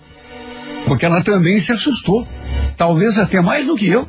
Porque 0.86 1.06
ela 1.06 1.22
também 1.22 1.60
se 1.60 1.72
assustou. 1.74 2.26
Talvez 2.78 3.18
até 3.18 3.42
mais 3.42 3.68
do 3.68 3.76
que 3.76 3.90
eu. 3.90 4.08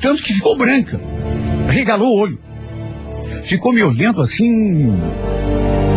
Tanto 0.00 0.22
que 0.22 0.32
ficou 0.32 0.56
branca. 0.56 0.98
Regalou 1.68 2.16
o 2.16 2.18
olho. 2.18 2.40
Ficou 3.44 3.72
me 3.72 3.82
olhando 3.82 4.22
assim. 4.22 4.98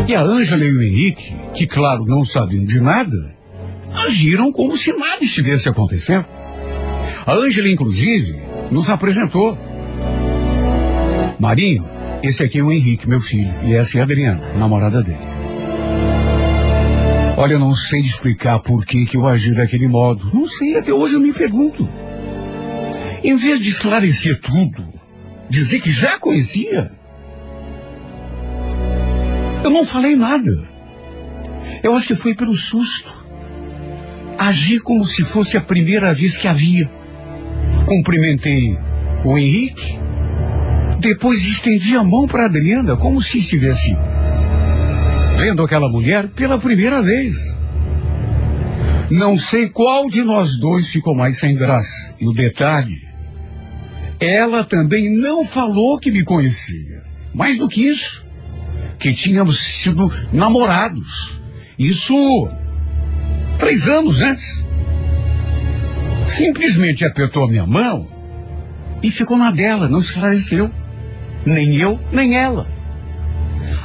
E 0.08 0.14
a 0.14 0.22
Ângela 0.22 0.66
e 0.66 0.70
o 0.70 0.84
Henrique, 0.84 1.34
que 1.54 1.66
claro 1.66 2.04
não 2.06 2.26
sabiam 2.26 2.66
de 2.66 2.82
nada, 2.82 3.34
agiram 3.94 4.52
como 4.52 4.76
se 4.76 4.92
nada 4.92 5.24
estivesse 5.24 5.70
acontecendo. 5.70 6.26
A 7.26 7.34
Ângela, 7.34 7.70
inclusive, 7.70 8.40
nos 8.72 8.90
apresentou. 8.90 9.58
Marinho, 11.40 11.88
esse 12.24 12.44
aqui 12.44 12.60
é 12.60 12.64
o 12.64 12.72
Henrique, 12.72 13.08
meu 13.08 13.20
filho, 13.20 13.54
e 13.64 13.76
essa 13.76 13.98
é 13.98 14.02
a 14.02 14.04
Adriana, 14.04 14.54
namorada 14.58 15.04
dele. 15.04 15.18
Olha, 17.38 17.54
eu 17.54 17.60
não 17.60 17.76
sei 17.76 18.02
explicar 18.02 18.60
por 18.60 18.86
que, 18.86 19.06
que 19.06 19.18
eu 19.18 19.28
agi 19.28 19.54
daquele 19.54 19.88
modo. 19.88 20.30
Não 20.34 20.48
sei, 20.48 20.78
até 20.78 20.94
hoje 20.94 21.16
eu 21.16 21.20
me 21.20 21.34
pergunto. 21.34 21.88
Em 23.24 23.36
vez 23.36 23.60
de 23.60 23.70
esclarecer 23.70 24.40
tudo, 24.40 24.86
dizer 25.50 25.80
que 25.80 25.92
já 25.92 26.18
conhecia, 26.20 26.92
eu 29.64 29.70
não 29.70 29.86
falei 29.86 30.16
nada. 30.16 30.52
Eu 31.84 31.96
acho 31.96 32.08
que 32.08 32.16
foi 32.16 32.34
pelo 32.34 32.56
susto. 32.56 33.12
Agi 34.38 34.80
como 34.80 35.06
se 35.06 35.24
fosse 35.24 35.56
a 35.56 35.62
primeira 35.62 36.14
vez 36.14 36.36
que 36.36 36.48
havia. 36.48 37.01
Cumprimentei 37.92 38.80
o 39.26 39.38
Henrique, 39.38 40.00
depois 41.02 41.42
estendi 41.42 41.94
a 41.94 42.02
mão 42.02 42.26
para 42.26 42.46
Adriana, 42.46 42.96
como 42.96 43.22
se 43.22 43.40
estivesse 43.40 43.98
vendo 45.36 45.62
aquela 45.62 45.90
mulher 45.90 46.30
pela 46.30 46.58
primeira 46.58 47.02
vez. 47.02 47.34
Não 49.10 49.38
sei 49.38 49.68
qual 49.68 50.10
de 50.10 50.24
nós 50.24 50.58
dois 50.58 50.88
ficou 50.88 51.14
mais 51.14 51.38
sem 51.38 51.54
graça. 51.54 52.16
E 52.18 52.26
o 52.26 52.32
detalhe, 52.32 53.06
ela 54.22 54.64
também 54.64 55.14
não 55.14 55.44
falou 55.44 56.00
que 56.00 56.12
me 56.12 56.24
conhecia. 56.24 57.04
Mais 57.34 57.58
do 57.58 57.68
que 57.68 57.86
isso, 57.86 58.26
que 58.98 59.14
tínhamos 59.14 59.60
sido 59.60 60.10
namorados. 60.32 61.42
Isso 61.78 62.48
três 63.58 63.86
anos 63.90 64.22
antes. 64.22 64.66
Simplesmente 66.42 67.06
apertou 67.06 67.44
a 67.44 67.48
minha 67.48 67.68
mão 67.68 68.08
e 69.04 69.12
ficou 69.12 69.38
na 69.38 69.52
dela, 69.52 69.88
não 69.88 70.00
esclareceu. 70.00 70.72
Nem 71.46 71.76
eu, 71.76 72.00
nem 72.12 72.36
ela. 72.36 72.68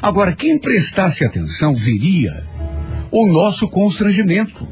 Agora, 0.00 0.34
quem 0.34 0.58
prestasse 0.58 1.22
atenção 1.22 1.74
veria 1.74 2.46
o 3.10 3.26
nosso 3.30 3.68
constrangimento. 3.68 4.66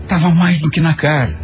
Estava 0.00 0.30
mais 0.30 0.58
do 0.58 0.70
que 0.70 0.80
na 0.80 0.94
cara. 0.94 1.38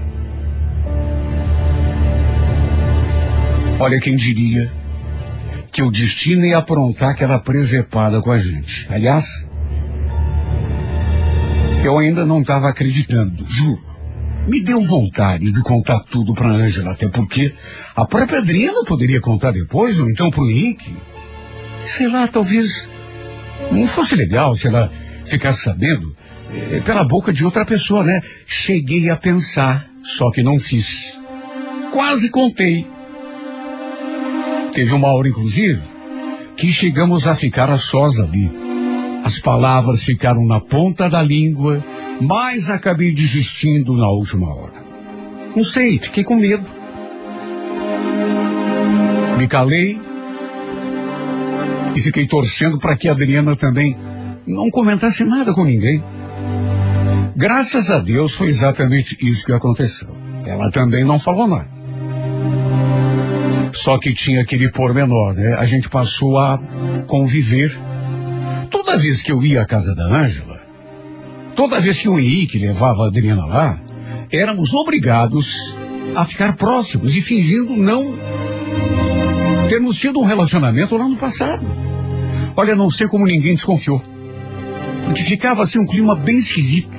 Olha 3.79 4.01
quem 4.01 4.17
diria 4.17 4.71
que 5.71 5.83
o 5.83 5.91
destino 5.91 6.47
ia 6.47 6.57
aprontar 6.57 7.11
aquela 7.11 7.39
presepada 7.39 8.23
com 8.23 8.31
a 8.31 8.39
gente. 8.39 8.87
Aliás, 8.91 9.47
eu 11.85 11.99
ainda 11.99 12.25
não 12.25 12.41
estava 12.41 12.71
acreditando, 12.71 13.45
juro. 13.47 13.92
Me 14.47 14.61
deu 14.61 14.81
vontade 14.81 15.53
de 15.53 15.63
contar 15.63 16.01
tudo 16.11 16.35
para 16.35 16.49
Ângela, 16.49 16.93
até 16.93 17.09
porque 17.09 17.55
a 17.95 18.05
própria 18.05 18.41
Adriana 18.41 18.85
poderia 18.85 19.21
contar 19.21 19.53
depois, 19.53 20.01
ou 20.01 20.11
então 20.11 20.31
para 20.31 20.43
o 20.43 20.51
Henrique. 20.51 20.97
Sei 21.85 22.09
lá, 22.09 22.27
talvez 22.27 22.91
não 23.71 23.87
fosse 23.87 24.17
legal 24.17 24.55
se 24.55 24.67
ela 24.67 24.91
ficasse 25.25 25.63
sabendo 25.63 26.15
eh, 26.53 26.81
pela 26.81 27.05
boca 27.05 27.33
de 27.33 27.45
outra 27.45 27.65
pessoa, 27.65 28.03
né? 28.03 28.21
Cheguei 28.47 29.11
a 29.11 29.17
pensar, 29.17 29.89
só 30.03 30.31
que 30.33 30.43
não 30.43 30.59
fiz. 30.59 31.17
Quase 31.93 32.29
contei. 32.29 32.87
Teve 34.75 34.93
uma 34.93 35.13
hora, 35.13 35.29
inclusive, 35.29 35.83
que 36.57 36.73
chegamos 36.73 37.27
a 37.27 37.35
ficar 37.35 37.71
a 37.71 37.77
sós 37.77 38.19
ali. 38.19 38.62
As 39.25 39.39
palavras 39.39 40.03
ficaram 40.03 40.45
na 40.47 40.61
ponta 40.61 41.09
da 41.09 41.23
língua, 41.23 41.85
mas 42.21 42.69
acabei 42.69 43.13
desistindo 43.13 43.97
na 43.97 44.09
última 44.09 44.53
hora. 44.55 44.83
Não 45.55 45.65
sei, 45.65 45.99
fiquei 45.99 46.25
com 46.25 46.37
medo. 46.37 46.69
Me 49.39 49.47
calei 49.47 50.01
e 51.95 52.01
fiquei 52.01 52.27
torcendo 52.27 52.79
para 52.79 52.97
que 52.97 53.09
a 53.09 53.13
Adriana 53.13 53.55
também 53.55 53.97
não 54.47 54.71
comentasse 54.71 55.25
nada 55.25 55.53
com 55.53 55.65
ninguém. 55.65 56.03
Graças 57.37 57.91
a 57.91 57.99
Deus 57.99 58.35
foi 58.35 58.49
exatamente 58.49 59.17
isso 59.21 59.45
que 59.45 59.53
aconteceu. 59.53 60.09
Ela 60.45 60.71
também 60.71 61.05
não 61.05 61.19
falou 61.19 61.47
nada. 61.47 61.71
Só 63.73 63.99
que 63.99 64.13
tinha 64.13 64.43
aquele 64.43 64.71
pormenor, 64.71 65.35
né? 65.35 65.55
A 65.59 65.65
gente 65.65 65.89
passou 65.89 66.39
a 66.39 66.59
conviver. 67.07 67.77
Toda 68.93 69.05
vez 69.05 69.23
que 69.23 69.33
eu 69.33 69.43
ia 69.43 69.63
à 69.63 69.65
casa 69.65 69.95
da 69.95 70.05
Ângela, 70.05 70.61
toda 71.57 71.81
vez 71.81 71.99
que 71.99 72.11
o 72.11 72.21
Henrique 72.21 72.59
levava 72.59 73.05
a 73.05 73.07
Adriana 73.07 73.47
lá, 73.47 73.81
éramos 74.31 74.75
obrigados 74.75 75.75
a 76.15 76.27
ficar 76.27 76.57
próximos 76.57 77.17
e 77.17 77.23
fingindo 77.23 77.75
não 77.75 78.15
termos 79.71 79.97
tido 79.97 80.21
um 80.21 80.27
relacionamento 80.27 80.95
lá 80.95 81.09
no 81.09 81.17
passado. 81.17 81.65
Olha, 82.55 82.77
não 82.77 82.91
sei 82.91 83.09
como 83.09 83.25
ninguém 83.25 83.55
desconfiou. 83.55 84.03
Porque 85.07 85.23
ficava 85.23 85.63
assim 85.63 85.79
um 85.79 85.87
clima 85.87 86.15
bem 86.15 86.37
esquisito. 86.37 86.93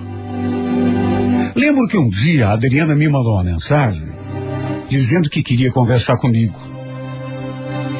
Lembro 1.55 1.87
que 1.87 1.97
um 1.99 2.09
dia 2.09 2.47
a 2.47 2.53
Adriana 2.53 2.95
me 2.95 3.07
mandou 3.07 3.33
uma 3.33 3.43
mensagem 3.43 4.11
dizendo 4.89 5.29
que 5.29 5.43
queria 5.43 5.71
conversar 5.71 6.17
comigo. 6.17 6.59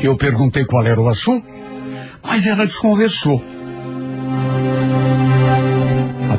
Eu 0.01 0.17
perguntei 0.17 0.65
qual 0.65 0.83
era 0.83 0.99
o 0.99 1.07
assunto, 1.07 1.45
mas 2.23 2.47
ela 2.47 2.65
desconversou. 2.65 3.53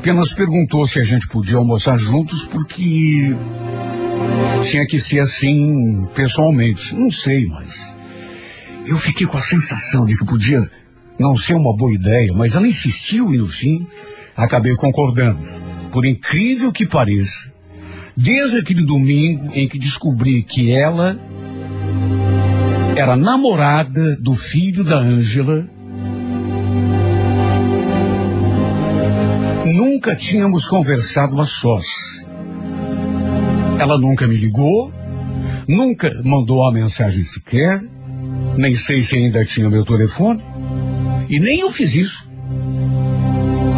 Apenas 0.04 0.34
perguntou 0.34 0.87
se 0.87 1.00
a 1.00 1.02
gente 1.02 1.26
podia 1.28 1.56
almoçar 1.56 1.96
juntos 1.96 2.44
porque 2.44 3.34
tinha 4.62 4.87
que 4.87 5.00
ser 5.00 5.20
assim 5.20 6.04
pessoalmente. 6.14 6.94
Não 6.94 7.11
sei, 7.11 7.46
mas 7.46 7.96
eu 8.87 8.99
fiquei 8.99 9.26
com 9.26 9.38
a 9.38 9.40
sensação 9.40 10.04
de 10.04 10.14
que 10.18 10.26
podia 10.26 10.70
não 11.18 11.34
ser 11.34 11.54
uma 11.54 11.75
boa 11.75 11.90
ideia, 11.90 12.30
mas 12.34 12.54
ela 12.54 12.68
insistiu 12.68 13.32
e 13.32 13.38
no 13.38 13.49
fim 13.49 13.87
acabei 14.37 14.76
concordando. 14.76 15.40
Por 15.90 16.04
incrível 16.04 16.70
que 16.70 16.87
pareça, 16.87 17.50
desde 18.14 18.58
aquele 18.58 18.84
domingo 18.84 19.54
em 19.54 19.66
que 19.66 19.78
descobri 19.78 20.42
que 20.42 20.70
ela 20.70 21.18
era 22.94 23.16
namorada 23.16 24.16
do 24.16 24.34
filho 24.34 24.84
da 24.84 24.99
Ângela. 24.99 25.66
Nunca 29.66 30.14
tínhamos 30.14 30.66
conversado 30.66 31.40
a 31.40 31.47
sós. 31.47 32.26
Ela 33.78 33.99
nunca 33.99 34.26
me 34.26 34.37
ligou, 34.37 34.92
nunca 35.66 36.12
mandou 36.23 36.59
uma 36.59 36.73
mensagem 36.73 37.25
sequer, 37.25 37.83
nem 38.59 38.75
sei 38.75 39.00
se 39.00 39.16
ainda 39.16 39.42
tinha 39.44 39.71
meu 39.71 39.85
telefone, 39.85 40.44
e 41.30 41.40
nem 41.40 41.61
eu 41.61 41.71
fiz 41.71 41.94
isso. 41.94 42.28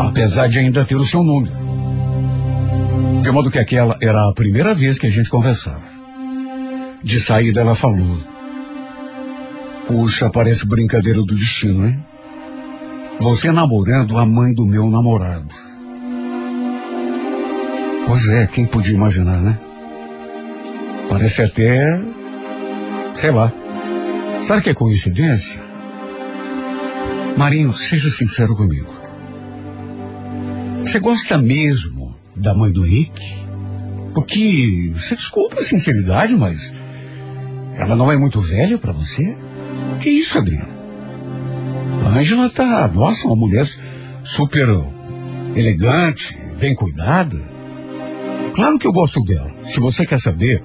Apesar 0.00 0.48
de 0.48 0.58
ainda 0.58 0.84
ter 0.84 0.96
o 0.96 1.06
seu 1.06 1.22
número. 1.22 1.54
De 3.22 3.30
modo 3.30 3.50
que 3.50 3.58
aquela 3.58 3.96
era 4.02 4.28
a 4.28 4.34
primeira 4.34 4.74
vez 4.74 4.98
que 4.98 5.06
a 5.06 5.10
gente 5.10 5.30
conversava. 5.30 5.84
De 7.02 7.20
saída 7.20 7.60
ela 7.60 7.76
falou. 7.76 8.18
Puxa, 9.86 10.28
parece 10.30 10.66
brincadeira 10.66 11.20
do 11.20 11.26
destino, 11.26 11.86
hein? 11.86 12.04
Você 13.20 13.52
namorando 13.52 14.18
a 14.18 14.26
mãe 14.26 14.52
do 14.52 14.66
meu 14.66 14.90
namorado. 14.90 15.75
Pois 18.06 18.28
é, 18.30 18.46
quem 18.46 18.66
podia 18.66 18.94
imaginar, 18.94 19.38
né? 19.40 19.58
Parece 21.10 21.42
até. 21.42 22.00
sei 23.14 23.30
lá. 23.30 23.52
Sabe 24.44 24.62
que 24.62 24.70
é 24.70 24.74
coincidência? 24.74 25.60
Marinho, 27.36 27.74
seja 27.74 28.10
sincero 28.10 28.56
comigo. 28.56 28.94
Você 30.84 31.00
gosta 31.00 31.36
mesmo 31.36 32.16
da 32.36 32.54
mãe 32.54 32.72
do 32.72 32.86
Henrique? 32.86 33.44
Porque, 34.14 34.92
você 34.94 35.16
desculpa 35.16 35.60
a 35.60 35.64
sinceridade, 35.64 36.34
mas 36.36 36.72
ela 37.74 37.96
não 37.96 38.10
é 38.10 38.16
muito 38.16 38.40
velha 38.40 38.78
para 38.78 38.92
você? 38.92 39.36
Que 40.00 40.08
isso, 40.08 40.38
Adriano? 40.38 40.76
A 42.02 42.18
Ângela 42.18 42.48
tá, 42.48 42.88
nossa, 42.88 43.26
uma 43.26 43.36
mulher 43.36 43.66
super 44.22 44.68
elegante, 45.54 46.38
bem 46.58 46.74
cuidada. 46.74 47.55
Claro 48.56 48.78
que 48.78 48.86
eu 48.86 48.92
gosto 48.92 49.22
dela. 49.22 49.54
Se 49.66 49.78
você 49.78 50.06
quer 50.06 50.18
saber, 50.18 50.64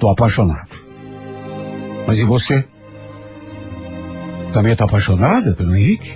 tô 0.00 0.10
apaixonado. 0.10 0.76
Mas 2.04 2.18
e 2.18 2.24
você? 2.24 2.64
Também 4.52 4.74
tá 4.74 4.86
apaixonada 4.86 5.54
pelo 5.54 5.76
Henrique? 5.76 6.14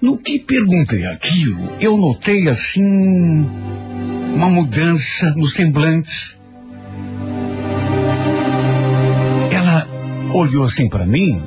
No 0.00 0.16
que 0.16 0.38
perguntei 0.38 1.04
aquilo, 1.04 1.70
eu 1.78 1.98
notei 1.98 2.48
assim 2.48 3.46
uma 4.34 4.48
mudança 4.48 5.34
no 5.36 5.46
semblante. 5.48 6.40
Ela 9.50 9.86
olhou 10.32 10.64
assim 10.64 10.88
para 10.88 11.04
mim, 11.04 11.42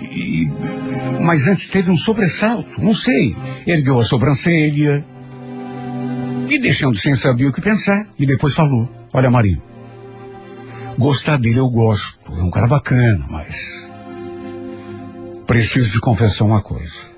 e, 0.00 0.50
mas 1.20 1.46
antes 1.46 1.68
teve 1.68 1.90
um 1.90 1.96
sobressalto, 1.98 2.80
não 2.80 2.94
sei. 2.94 3.36
Ergueu 3.66 3.98
a 3.98 4.04
sobrancelha, 4.04 5.04
e 6.54 6.58
deixando 6.58 6.96
sem 6.96 7.14
saber 7.14 7.46
o 7.46 7.52
que 7.52 7.62
pensar, 7.62 8.06
e 8.18 8.26
depois 8.26 8.54
falou: 8.54 8.88
Olha, 9.12 9.30
Marinho, 9.30 9.62
gostar 10.98 11.38
dele 11.38 11.58
eu 11.58 11.68
gosto, 11.70 12.30
é 12.30 12.42
um 12.42 12.50
cara 12.50 12.66
bacana, 12.66 13.24
mas. 13.30 13.90
Preciso 15.46 15.90
te 15.90 16.00
confessar 16.00 16.44
uma 16.44 16.62
coisa. 16.62 17.10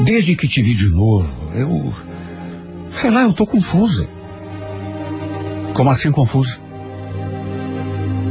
Desde 0.00 0.36
que 0.36 0.48
te 0.48 0.62
vi 0.62 0.74
de 0.74 0.90
novo, 0.90 1.28
eu. 1.54 1.94
Sei 2.90 3.10
lá, 3.10 3.22
eu 3.22 3.32
tô 3.32 3.46
confusa. 3.46 4.08
Como 5.74 5.90
assim 5.90 6.10
confusa? 6.10 6.58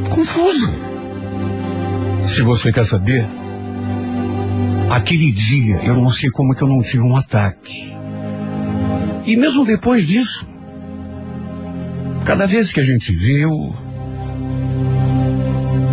Confusa. 0.10 0.74
Se 2.28 2.42
você 2.42 2.72
quer 2.72 2.86
saber, 2.86 3.28
aquele 4.90 5.32
dia 5.32 5.82
eu 5.84 5.96
não 5.96 6.10
sei 6.10 6.30
como 6.30 6.54
que 6.56 6.64
eu 6.64 6.68
não 6.68 6.82
tive 6.82 7.04
um 7.04 7.16
ataque. 7.16 7.97
E 9.28 9.36
mesmo 9.36 9.66
depois 9.66 10.08
disso, 10.08 10.48
cada 12.26 12.48
vez 12.48 12.72
que 12.72 12.80
a 12.80 12.84
gente 12.84 13.14
vê, 13.14 13.44
eu. 13.44 13.76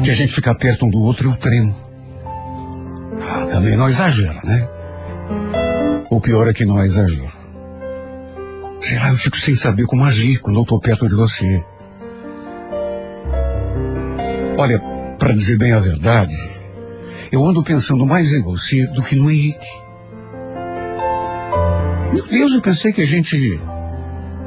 que 0.05 0.11
a 0.11 0.15
gente 0.15 0.33
fica 0.33 0.55
perto 0.55 0.87
um 0.87 0.91
do 0.91 1.01
outro, 1.01 1.33
eu 1.33 1.37
tremo. 1.39 1.75
Ah, 3.21 3.47
também 3.51 3.77
não 3.77 3.89
exagera, 3.89 4.41
né? 4.45 4.69
O 6.11 6.21
pior 6.21 6.47
é 6.49 6.53
que 6.53 6.65
não 6.65 6.81
exagero. 6.85 7.33
Sei 8.79 8.99
lá, 9.01 9.09
eu 9.09 9.17
fico 9.17 9.41
sem 9.41 9.57
saber 9.57 9.85
como 9.87 10.05
agir 10.05 10.39
quando 10.39 10.61
eu 10.61 10.65
tô 10.65 10.79
perto 10.79 11.09
de 11.09 11.17
você. 11.17 11.65
Olha, 14.57 14.79
para 15.19 15.33
dizer 15.33 15.59
bem 15.59 15.73
a 15.73 15.81
verdade, 15.81 16.37
eu 17.33 17.45
ando 17.45 17.65
pensando 17.65 18.07
mais 18.07 18.33
em 18.33 18.43
você 18.43 18.87
do 18.87 19.03
que 19.03 19.17
no 19.17 19.29
Henrique. 19.29 19.84
Eu 22.31 22.61
pensei 22.63 22.93
que 22.93 23.03
a 23.03 23.07
gente 23.07 23.61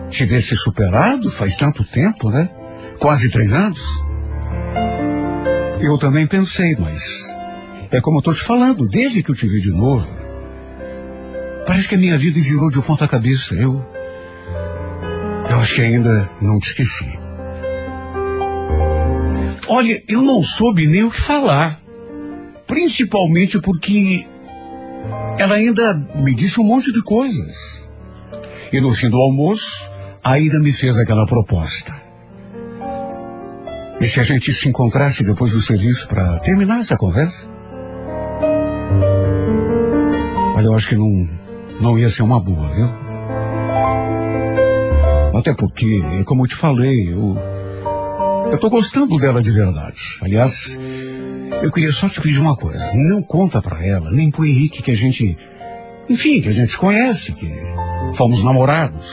tivesse 0.09 0.55
superado 0.55 1.29
faz 1.31 1.55
tanto 1.57 1.83
tempo, 1.83 2.29
né? 2.29 2.49
Quase 2.99 3.29
três 3.29 3.53
anos. 3.53 3.81
Eu 5.81 5.97
também 5.97 6.25
pensei, 6.25 6.75
mas 6.79 7.25
é 7.91 8.01
como 8.01 8.19
eu 8.19 8.23
tô 8.23 8.33
te 8.33 8.41
falando, 8.41 8.87
desde 8.87 9.21
que 9.21 9.31
eu 9.31 9.35
te 9.35 9.47
vi 9.47 9.61
de 9.61 9.71
novo, 9.71 10.07
parece 11.65 11.87
que 11.87 11.95
a 11.95 11.97
minha 11.97 12.17
vida 12.17 12.39
virou 12.39 12.69
de 12.69 12.81
ponta 12.81 13.07
cabeça. 13.07 13.53
Eu. 13.55 13.85
Eu 15.49 15.59
acho 15.59 15.75
que 15.75 15.81
ainda 15.81 16.29
não 16.41 16.59
te 16.59 16.69
esqueci. 16.69 17.19
Olha, 19.67 20.01
eu 20.07 20.21
não 20.21 20.41
soube 20.41 20.87
nem 20.87 21.03
o 21.03 21.11
que 21.11 21.19
falar. 21.19 21.79
Principalmente 22.65 23.59
porque 23.59 24.25
ela 25.37 25.55
ainda 25.55 25.93
me 26.15 26.33
disse 26.35 26.59
um 26.59 26.63
monte 26.63 26.91
de 26.91 27.01
coisas. 27.03 27.87
E 28.71 28.81
no 28.81 28.91
fim 28.91 29.09
do 29.09 29.17
almoço, 29.17 29.89
ainda 30.23 30.59
me 30.59 30.73
fez 30.73 30.97
aquela 30.97 31.25
proposta. 31.25 31.95
E 33.99 34.05
se 34.05 34.19
a 34.19 34.23
gente 34.23 34.51
se 34.51 34.67
encontrasse 34.69 35.23
depois 35.23 35.51
do 35.51 35.61
serviço 35.61 36.07
para 36.07 36.39
terminar 36.39 36.79
essa 36.79 36.95
conversa? 36.95 37.47
Olha, 40.55 40.65
eu 40.65 40.75
acho 40.75 40.89
que 40.89 40.95
não, 40.95 41.29
não 41.79 41.97
ia 41.97 42.09
ser 42.09 42.23
uma 42.23 42.39
boa, 42.39 42.73
viu? 42.75 42.87
Até 45.37 45.53
porque, 45.53 46.01
como 46.25 46.43
eu 46.43 46.47
te 46.47 46.55
falei, 46.55 47.13
eu. 47.13 47.37
Eu 48.51 48.57
tô 48.59 48.69
gostando 48.69 49.15
dela 49.17 49.41
de 49.41 49.51
verdade. 49.51 50.17
Aliás, 50.21 50.77
eu 51.61 51.71
queria 51.71 51.91
só 51.91 52.07
te 52.09 52.21
pedir 52.21 52.39
uma 52.39 52.55
coisa. 52.55 52.89
Não 52.93 53.21
conta 53.23 53.61
pra 53.61 53.85
ela, 53.85 54.11
nem 54.11 54.29
pro 54.29 54.45
Henrique 54.45 54.81
que 54.81 54.91
a 54.91 54.95
gente. 54.95 55.37
Enfim, 56.09 56.41
que 56.41 56.49
a 56.49 56.53
gente 56.53 56.77
conhece, 56.77 57.33
que 57.33 57.51
fomos 58.13 58.43
namorados. 58.43 59.11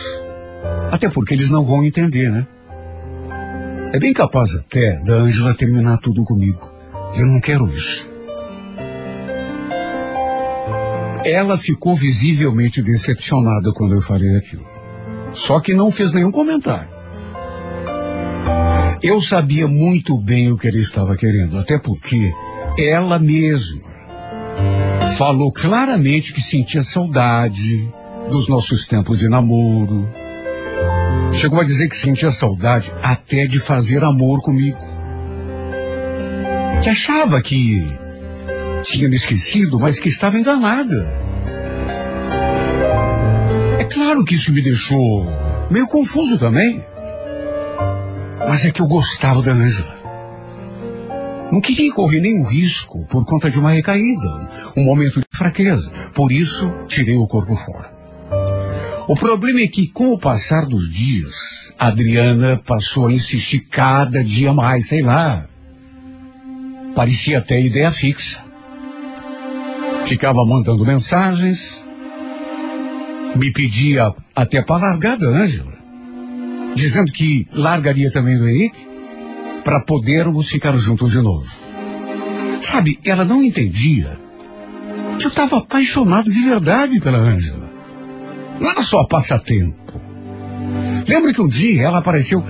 Até 0.91 1.09
porque 1.09 1.35
eles 1.35 1.51
não 1.51 1.63
vão 1.63 1.85
entender, 1.85 2.31
né? 2.31 2.47
É 3.93 3.99
bem 3.99 4.13
capaz 4.13 4.55
até 4.55 5.01
da 5.03 5.15
Ângela 5.15 5.55
terminar 5.55 5.99
tudo 5.99 6.25
comigo. 6.25 6.73
Eu 7.15 7.27
não 7.27 7.41
quero 7.41 7.69
isso. 7.69 8.09
Ela 11.25 11.57
ficou 11.57 11.97
visivelmente 11.97 12.83
decepcionada 12.83 13.73
quando 13.73 13.95
eu 13.95 14.01
falei 14.01 14.37
aquilo. 14.37 14.67
Só 15.33 15.59
que 15.59 15.75
não 15.75 15.91
fez 15.91 16.13
nenhum 16.13 16.31
comentário. 16.31 16.94
Eu 19.05 19.21
sabia 19.21 19.69
muito 19.69 20.17
bem 20.17 20.51
o 20.51 20.57
que 20.57 20.67
ele 20.67 20.81
estava 20.81 21.15
querendo, 21.15 21.59
até 21.59 21.79
porque 21.79 22.33
ela 22.79 23.19
mesma 23.19 23.83
falou 25.19 25.53
claramente 25.53 26.33
que 26.33 26.41
sentia 26.41 26.81
saudade 26.81 27.87
dos 28.31 28.49
nossos 28.49 28.87
tempos 28.87 29.19
de 29.19 29.29
namoro. 29.29 30.09
Chegou 31.35 31.61
a 31.61 31.65
dizer 31.65 31.91
que 31.91 31.97
sentia 31.99 32.31
saudade 32.31 32.91
até 33.03 33.47
de 33.47 33.61
fazer 33.61 34.03
amor 34.03 34.41
comigo. 34.41 34.79
Que 36.83 36.89
achava 36.89 37.43
que 37.43 37.87
tinha 38.85 39.07
me 39.07 39.17
esquecido, 39.17 39.79
mas 39.79 40.01
que 40.01 40.09
estava 40.09 40.39
enganada. 40.39 41.13
É 43.79 43.85
claro 43.85 44.25
que 44.25 44.35
isso 44.35 44.51
me 44.51 44.63
deixou 44.63 45.27
meio 45.71 45.87
confuso 45.89 46.39
também. 46.39 46.83
Mas 48.49 48.65
é 48.65 48.71
que 48.71 48.81
eu 48.81 48.87
gostava 48.87 49.43
da 49.43 49.53
Ângela. 49.53 49.95
Não 51.51 51.61
queria 51.61 51.93
correr 51.93 52.21
nenhum 52.21 52.47
risco 52.47 53.07
por 53.07 53.25
conta 53.27 53.51
de 53.51 53.59
uma 53.59 53.71
recaída, 53.71 54.73
um 54.77 54.85
momento 54.85 55.21
de 55.21 55.27
fraqueza. 55.39 55.91
Por 56.15 56.33
isso, 56.33 56.73
tirei 56.87 57.17
o 57.17 57.27
corpo 57.27 57.55
fora. 57.55 57.93
O 59.07 59.15
problema 59.15 59.61
é 59.61 59.69
que, 59.69 59.87
com 59.87 60.13
o 60.13 60.19
passar 60.19 60.67
dos 60.67 60.93
dias, 60.93 61.73
a 61.79 61.89
Adriana 61.89 62.61
passou 62.67 63.07
a 63.07 63.13
insistir 63.13 63.61
cada 63.61 64.25
dia 64.25 64.53
mais, 64.53 64.89
sei 64.89 65.03
lá. 65.03 65.47
Parecia 66.95 67.39
até 67.39 67.61
ideia 67.61 67.93
fixa. 67.93 68.43
Ficava 70.05 70.45
mandando 70.47 70.85
mensagens, 70.85 71.87
me 73.37 73.53
pedia 73.53 74.13
até 74.35 74.63
para 74.63 74.89
largar 74.89 75.17
da 75.17 75.29
Ângela 75.29 75.84
dizendo 76.77 77.11
que 77.13 77.47
largaria 77.53 78.11
também 78.11 78.37
do 78.39 78.49
Henrique. 78.49 78.95
para 79.65 79.81
podermos 79.81 80.49
ficar 80.49 80.77
juntos 80.77 81.11
de 81.11 81.23
novo. 81.23 81.47
Sabe, 82.61 82.99
ela 83.05 83.25
não 83.25 83.43
entendia 83.43 84.19
que 85.19 85.25
eu 85.25 85.31
estava 85.31 85.59
apaixonado 85.59 86.31
de 86.31 86.41
verdade 86.43 87.01
pela 87.01 87.19
Ângela. 87.19 87.71
Não 88.61 88.71
era 88.71 88.83
só 88.83 89.05
passatempo. 89.07 90.01
Lembro 91.07 91.33
que 91.33 91.41
um 91.41 91.49
dia 91.49 91.83
ela 91.83 91.99
apareceu 91.99 92.43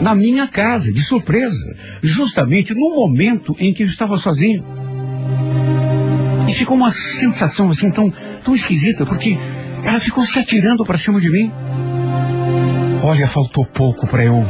na 0.00 0.14
minha 0.14 0.48
casa, 0.48 0.92
de 0.92 1.00
surpresa, 1.00 1.76
justamente 2.02 2.74
no 2.74 2.94
momento 2.94 3.54
em 3.58 3.72
que 3.72 3.84
eu 3.84 3.86
estava 3.86 4.16
sozinho. 4.16 4.64
E 6.48 6.52
ficou 6.52 6.76
uma 6.76 6.90
sensação 6.90 7.70
assim 7.70 7.90
tão, 7.90 8.12
tão 8.44 8.54
esquisita, 8.54 9.06
porque 9.06 9.38
ela 9.84 10.00
ficou 10.00 10.24
se 10.24 10.38
atirando 10.38 10.84
para 10.84 10.98
cima 10.98 11.20
de 11.20 11.30
mim. 11.30 11.52
Olha, 13.04 13.26
faltou 13.26 13.66
pouco 13.66 14.06
para 14.06 14.24
eu. 14.24 14.46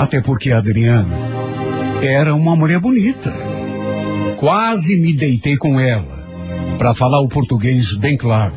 Até 0.00 0.22
porque 0.22 0.50
a 0.50 0.56
Adriana 0.56 1.14
era 2.00 2.34
uma 2.34 2.56
mulher 2.56 2.80
bonita. 2.80 3.36
Quase 4.38 4.96
me 4.96 5.14
deitei 5.14 5.58
com 5.58 5.78
ela, 5.78 6.24
para 6.78 6.94
falar 6.94 7.20
o 7.20 7.28
português 7.28 7.92
bem 7.98 8.16
claro. 8.16 8.54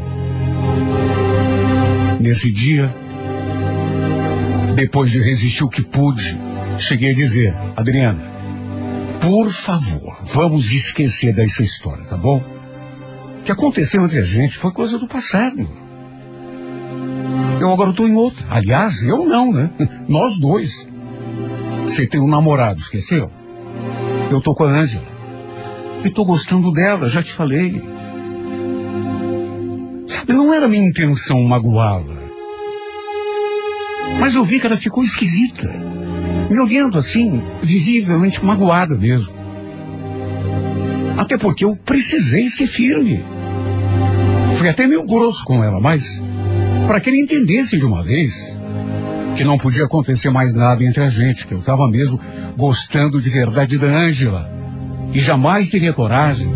Nesse 2.21 2.49
dia, 2.49 2.95
depois 4.73 5.11
de 5.11 5.21
resistir 5.21 5.65
o 5.65 5.69
que 5.69 5.83
pude, 5.83 6.39
cheguei 6.79 7.11
a 7.11 7.15
dizer, 7.15 7.53
Adriana, 7.75 8.23
por 9.19 9.51
favor, 9.51 10.17
vamos 10.33 10.71
esquecer 10.71 11.35
dessa 11.35 11.61
história, 11.61 12.05
tá 12.05 12.15
bom? 12.15 12.41
O 13.41 13.43
que 13.43 13.51
aconteceu 13.51 14.05
entre 14.05 14.19
a 14.19 14.23
gente 14.23 14.57
foi 14.57 14.71
coisa 14.71 14.97
do 14.97 15.09
passado. 15.09 15.82
Eu 17.63 17.71
agora 17.71 17.91
estou 17.91 18.09
em 18.09 18.15
outra. 18.15 18.45
Aliás, 18.49 19.01
eu 19.03 19.25
não, 19.25 19.53
né? 19.53 19.71
Nós 20.05 20.37
dois. 20.37 20.85
Você 21.83 22.05
tem 22.05 22.19
um 22.19 22.27
namorado, 22.27 22.81
esqueceu? 22.81 23.31
Eu 24.29 24.41
tô 24.41 24.53
com 24.53 24.65
a 24.65 24.67
Ângela. 24.67 25.05
E 26.03 26.09
tô 26.09 26.25
gostando 26.25 26.71
dela, 26.71 27.07
já 27.07 27.23
te 27.23 27.31
falei. 27.31 27.81
Sabe, 30.07 30.33
não 30.33 30.53
era 30.53 30.67
minha 30.67 30.85
intenção 30.85 31.41
magoá-la. 31.43 32.21
Mas 34.19 34.35
eu 34.35 34.43
vi 34.43 34.59
que 34.59 34.67
ela 34.67 34.75
ficou 34.75 35.01
esquisita. 35.01 35.69
Me 36.49 36.59
olhando 36.59 36.97
assim, 36.97 37.41
visivelmente 37.61 38.43
magoada 38.43 38.95
mesmo. 38.95 39.33
Até 41.17 41.37
porque 41.37 41.63
eu 41.63 41.77
precisei 41.77 42.47
ser 42.49 42.67
firme. 42.67 43.23
Fui 44.57 44.67
até 44.67 44.85
meio 44.85 45.05
grosso 45.05 45.45
com 45.45 45.63
ela, 45.63 45.79
mas 45.79 46.22
para 46.87 46.99
que 46.99 47.09
ele 47.09 47.21
entendesse 47.21 47.77
de 47.77 47.85
uma 47.85 48.03
vez 48.03 48.57
que 49.35 49.43
não 49.43 49.57
podia 49.57 49.85
acontecer 49.85 50.29
mais 50.29 50.53
nada 50.53 50.83
entre 50.83 51.03
a 51.03 51.09
gente, 51.09 51.47
que 51.47 51.53
eu 51.53 51.59
estava 51.59 51.87
mesmo 51.89 52.19
gostando 52.57 53.21
de 53.21 53.29
verdade 53.29 53.77
da 53.77 53.87
Ângela 53.87 54.51
e 55.13 55.19
jamais 55.19 55.69
teria 55.69 55.93
coragem 55.93 56.47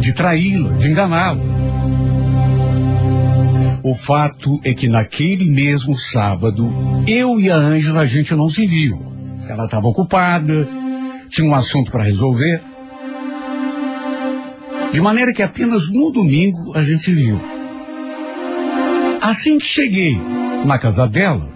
de 0.00 0.12
traí-la, 0.12 0.76
de 0.76 0.90
enganá-la. 0.90 1.42
O 3.82 3.94
fato 3.94 4.60
é 4.64 4.74
que 4.74 4.88
naquele 4.88 5.48
mesmo 5.48 5.96
sábado, 5.96 6.72
eu 7.06 7.38
e 7.38 7.50
a 7.50 7.56
Ângela 7.56 8.00
a 8.00 8.06
gente 8.06 8.34
não 8.34 8.48
se 8.48 8.66
viu. 8.66 9.00
Ela 9.48 9.64
estava 9.66 9.86
ocupada, 9.86 10.68
tinha 11.28 11.48
um 11.48 11.54
assunto 11.54 11.90
para 11.90 12.02
resolver. 12.02 12.60
De 14.92 15.00
maneira 15.00 15.32
que 15.32 15.42
apenas 15.42 15.88
no 15.88 16.10
domingo 16.10 16.72
a 16.74 16.82
gente 16.82 17.04
se 17.04 17.14
viu. 17.14 17.55
Assim 19.28 19.58
que 19.58 19.66
cheguei 19.66 20.16
na 20.64 20.78
casa 20.78 21.08
dela, 21.08 21.48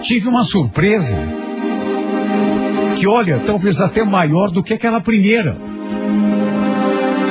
tive 0.00 0.28
uma 0.28 0.44
surpresa 0.44 1.18
que, 2.96 3.08
olha, 3.08 3.40
talvez 3.40 3.80
até 3.80 4.04
maior 4.04 4.52
do 4.52 4.62
que 4.62 4.74
aquela 4.74 5.00
primeira. 5.00 5.56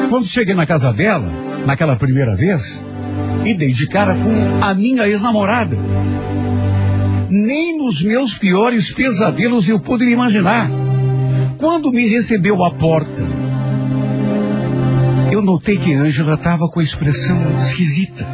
Quando 0.10 0.26
cheguei 0.26 0.54
na 0.54 0.66
casa 0.66 0.92
dela, 0.92 1.32
naquela 1.66 1.96
primeira 1.96 2.36
vez, 2.36 2.84
e 3.46 3.54
dei 3.54 3.72
de 3.72 3.88
cara 3.88 4.16
com 4.16 4.66
a 4.66 4.74
minha 4.74 5.08
ex-namorada. 5.08 5.78
Nem 7.30 7.78
nos 7.78 8.04
meus 8.04 8.34
piores 8.34 8.92
pesadelos 8.92 9.70
eu 9.70 9.80
poderia 9.80 10.14
imaginar. 10.14 10.70
Quando 11.58 11.90
me 11.90 12.06
recebeu 12.06 12.66
à 12.66 12.72
porta, 12.72 13.26
eu 15.42 15.46
notei 15.46 15.76
que 15.76 15.92
Ângela 15.92 16.36
estava 16.36 16.70
com 16.70 16.80
a 16.80 16.84
expressão 16.84 17.36
esquisita. 17.60 18.28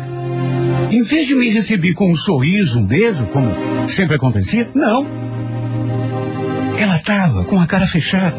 Em 0.92 1.04
vez 1.04 1.26
de 1.26 1.36
me 1.36 1.50
receber 1.50 1.94
com 1.94 2.12
um 2.12 2.16
sorriso, 2.16 2.80
um 2.80 2.86
beijo, 2.86 3.26
como 3.28 3.48
sempre 3.88 4.18
acontecia, 4.18 4.70
não. 4.76 5.08
Ela 6.78 6.98
estava 6.98 7.46
com 7.46 7.58
a 7.60 7.66
cara 7.66 7.88
fechada. 7.88 8.38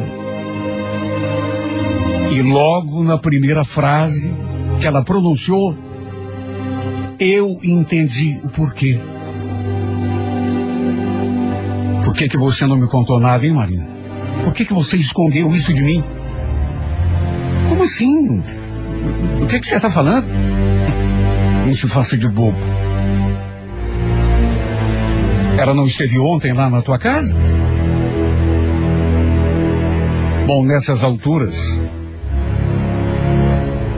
E 2.30 2.42
logo 2.42 3.02
na 3.02 3.16
primeira 3.16 3.64
frase 3.64 4.30
que 4.78 4.86
ela 4.86 5.02
pronunciou, 5.02 5.74
eu 7.18 7.58
entendi 7.64 8.38
o 8.44 8.50
porquê. 8.50 9.00
Por 12.04 12.14
que, 12.14 12.28
que 12.28 12.36
você 12.36 12.66
não 12.66 12.76
me 12.76 12.86
contou 12.86 13.18
nada, 13.18 13.46
hein, 13.46 13.54
Marina? 13.54 13.88
Por 14.44 14.52
que, 14.52 14.66
que 14.66 14.74
você 14.74 14.98
escondeu 14.98 15.54
isso 15.54 15.72
de 15.72 15.82
mim? 15.82 16.04
Como 17.78 17.86
assim? 17.86 18.40
Do 19.38 19.46
que, 19.46 19.60
que 19.60 19.66
você 19.68 19.76
está 19.76 19.88
falando? 19.88 20.26
Não 21.64 21.72
se 21.72 21.86
faça 21.86 22.18
de 22.18 22.28
bobo. 22.28 22.58
Ela 25.56 25.72
não 25.72 25.86
esteve 25.86 26.18
ontem 26.18 26.52
lá 26.52 26.68
na 26.68 26.82
tua 26.82 26.98
casa? 26.98 27.32
Bom, 30.44 30.64
nessas 30.64 31.04
alturas, 31.04 31.54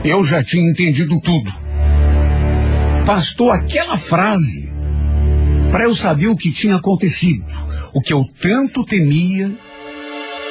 eu 0.05 0.23
já 0.25 0.43
tinha 0.43 0.69
entendido 0.69 1.19
tudo. 1.19 1.51
Bastou 3.03 3.49
aquela 3.49 3.97
frase 3.97 4.71
para 5.71 5.85
eu 5.85 5.95
saber 5.95 6.27
o 6.27 6.37
que 6.37 6.53
tinha 6.53 6.75
acontecido. 6.75 7.43
O 7.95 7.99
que 7.99 8.13
eu 8.13 8.23
tanto 8.39 8.85
temia 8.85 9.51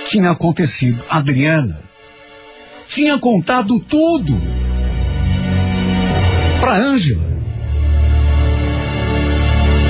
tinha 0.04 0.32
acontecido. 0.32 1.04
Adriana 1.08 1.89
tinha 2.90 3.16
contado 3.20 3.78
tudo 3.78 4.36
para 6.60 6.76
Ângela. 6.76 7.22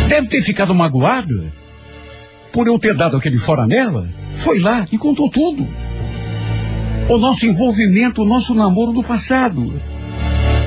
Deve 0.07 0.29
ter 0.29 0.43
ficado 0.43 0.75
magoada 0.75 1.51
por 2.53 2.67
eu 2.67 2.79
ter 2.79 2.95
dado 2.95 3.17
aquele 3.17 3.39
fora 3.39 3.67
nela. 3.67 4.07
Foi 4.35 4.61
lá 4.61 4.87
e 4.93 4.99
contou 4.99 5.31
tudo. 5.31 5.67
O 7.09 7.17
nosso 7.17 7.47
envolvimento, 7.47 8.23
o 8.23 8.27
nosso 8.27 8.55
namoro 8.55 8.93
do 8.93 9.03
passado. 9.03 9.81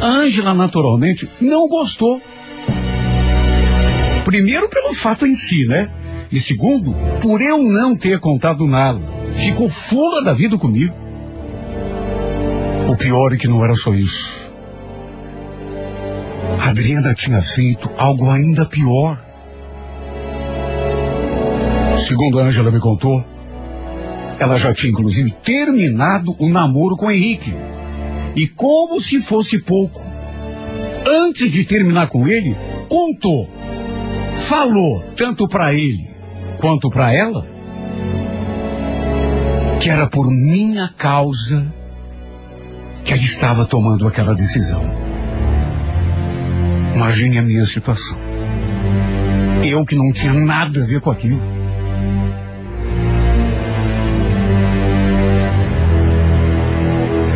A 0.01 0.07
Ângela, 0.07 0.55
naturalmente, 0.55 1.29
não 1.39 1.67
gostou. 1.67 2.19
Primeiro, 4.25 4.67
pelo 4.69 4.93
fato 4.95 5.27
em 5.27 5.35
si, 5.35 5.65
né? 5.67 5.91
E 6.31 6.39
segundo, 6.39 6.95
por 7.21 7.39
eu 7.41 7.61
não 7.61 7.95
ter 7.95 8.19
contado 8.19 8.65
nada. 8.65 8.99
Ficou 9.33 9.69
fula 9.69 10.23
da 10.23 10.33
vida 10.33 10.57
comigo. 10.57 11.02
O 12.87 12.97
pior 12.97 13.33
é 13.33 13.37
que 13.37 13.47
não 13.47 13.63
era 13.63 13.75
só 13.75 13.93
isso. 13.93 14.43
A 16.59 16.69
Adriana 16.69 17.13
tinha 17.13 17.41
feito 17.41 17.89
algo 17.97 18.29
ainda 18.29 18.65
pior. 18.65 19.23
Segundo 21.97 22.39
a 22.39 22.43
Ângela 22.43 22.71
me 22.71 22.79
contou, 22.79 23.23
ela 24.39 24.57
já 24.57 24.73
tinha 24.73 24.91
inclusive 24.91 25.31
terminado 25.43 26.35
o 26.39 26.49
namoro 26.49 26.95
com 26.97 27.07
o 27.07 27.11
Henrique. 27.11 27.53
E 28.35 28.47
como 28.47 28.99
se 28.99 29.21
fosse 29.21 29.59
pouco, 29.59 30.01
antes 31.07 31.51
de 31.51 31.63
terminar 31.63 32.07
com 32.07 32.27
ele, 32.27 32.55
contou, 32.89 33.47
falou 34.35 35.03
tanto 35.15 35.47
para 35.47 35.73
ele 35.73 36.09
quanto 36.57 36.89
para 36.89 37.13
ela 37.13 37.53
que 39.79 39.89
era 39.89 40.09
por 40.09 40.27
minha 40.29 40.87
causa 40.97 41.82
que 43.03 43.11
ela 43.11 43.21
estava 43.21 43.65
tomando 43.65 44.07
aquela 44.07 44.33
decisão. 44.33 44.83
Imagine 46.95 47.37
a 47.37 47.41
minha 47.41 47.65
situação. 47.65 48.17
Eu 49.63 49.85
que 49.85 49.95
não 49.95 50.11
tinha 50.13 50.33
nada 50.33 50.83
a 50.83 50.85
ver 50.85 51.01
com 51.01 51.11
aquilo. 51.11 51.41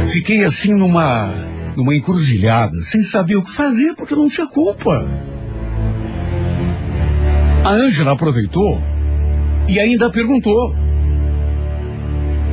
Fiquei 0.07 0.43
assim 0.43 0.73
numa, 0.73 1.33
numa 1.75 1.95
encruzilhada, 1.95 2.77
sem 2.81 3.01
saber 3.01 3.35
o 3.35 3.43
que 3.43 3.51
fazer, 3.51 3.93
porque 3.95 4.15
não 4.15 4.29
tinha 4.29 4.47
culpa. 4.47 4.91
A 7.65 7.69
Ângela 7.69 8.13
aproveitou 8.13 8.81
e 9.67 9.79
ainda 9.79 10.09
perguntou: 10.09 10.73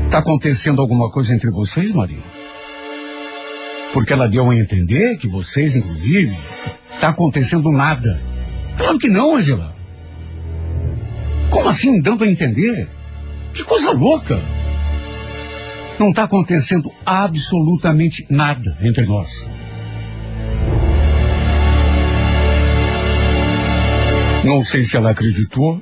Está 0.05 0.19
acontecendo 0.19 0.81
alguma 0.81 1.11
coisa 1.11 1.35
entre 1.35 1.51
vocês, 1.51 1.93
Maria? 1.93 2.34
Porque 3.95 4.13
ela 4.13 4.29
deu 4.29 4.51
a 4.51 4.57
entender 4.57 5.17
que 5.19 5.29
vocês, 5.29 5.77
inclusive, 5.77 6.37
está 6.93 7.11
acontecendo 7.11 7.71
nada. 7.71 8.21
Claro 8.77 8.99
que 8.99 9.09
não, 9.09 9.37
Angela. 9.37 9.73
Como 11.49 11.69
assim 11.69 12.03
dando 12.03 12.25
a 12.25 12.27
entender? 12.27 12.91
Que 13.55 13.63
coisa 13.63 13.93
louca! 13.93 14.37
Não 15.97 16.11
está 16.11 16.25
acontecendo 16.25 16.91
absolutamente 17.07 18.27
nada 18.29 18.77
entre 18.81 19.07
nós. 19.07 19.47
Não 24.45 24.65
sei 24.65 24.83
se 24.83 24.97
ela 24.97 25.13
acreditou. 25.13 25.81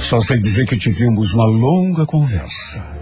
Só 0.00 0.18
sei 0.20 0.40
dizer 0.40 0.66
que 0.66 0.76
tivemos 0.76 1.32
uma 1.32 1.46
longa 1.46 2.04
conversa. 2.04 2.99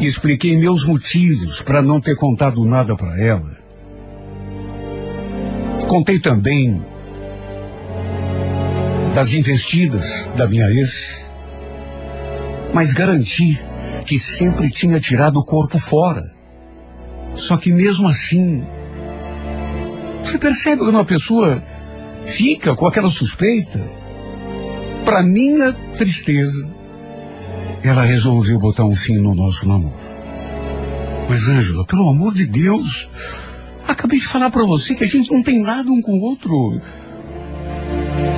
E 0.00 0.06
expliquei 0.06 0.56
meus 0.56 0.86
motivos 0.86 1.60
para 1.60 1.82
não 1.82 2.00
ter 2.00 2.14
contado 2.14 2.64
nada 2.64 2.96
para 2.96 3.20
ela. 3.20 3.58
Contei 5.88 6.20
também 6.20 6.80
das 9.14 9.32
investidas 9.32 10.30
da 10.36 10.46
minha 10.46 10.66
ex, 10.70 11.24
mas 12.72 12.92
garanti 12.92 13.58
que 14.06 14.18
sempre 14.18 14.70
tinha 14.70 15.00
tirado 15.00 15.38
o 15.38 15.44
corpo 15.44 15.78
fora. 15.78 16.22
Só 17.34 17.56
que 17.56 17.72
mesmo 17.72 18.06
assim, 18.08 18.64
você 20.22 20.38
percebe 20.38 20.78
quando 20.78 20.94
uma 20.94 21.04
pessoa 21.04 21.62
fica 22.22 22.74
com 22.74 22.86
aquela 22.86 23.08
suspeita? 23.08 23.80
Para 25.04 25.22
minha 25.22 25.72
tristeza, 25.96 26.70
ela 27.82 28.02
resolveu 28.02 28.58
botar 28.58 28.84
um 28.84 28.94
fim 28.94 29.18
no 29.18 29.34
nosso 29.34 29.66
namoro. 29.66 29.94
Mas, 31.28 31.48
Ângela, 31.48 31.84
pelo 31.86 32.08
amor 32.08 32.34
de 32.34 32.46
Deus, 32.46 33.08
acabei 33.86 34.18
de 34.18 34.26
falar 34.26 34.50
para 34.50 34.64
você 34.64 34.94
que 34.94 35.04
a 35.04 35.08
gente 35.08 35.30
não 35.30 35.42
tem 35.42 35.62
nada 35.62 35.90
um 35.90 36.00
com 36.00 36.12
o 36.12 36.22
outro. 36.22 36.80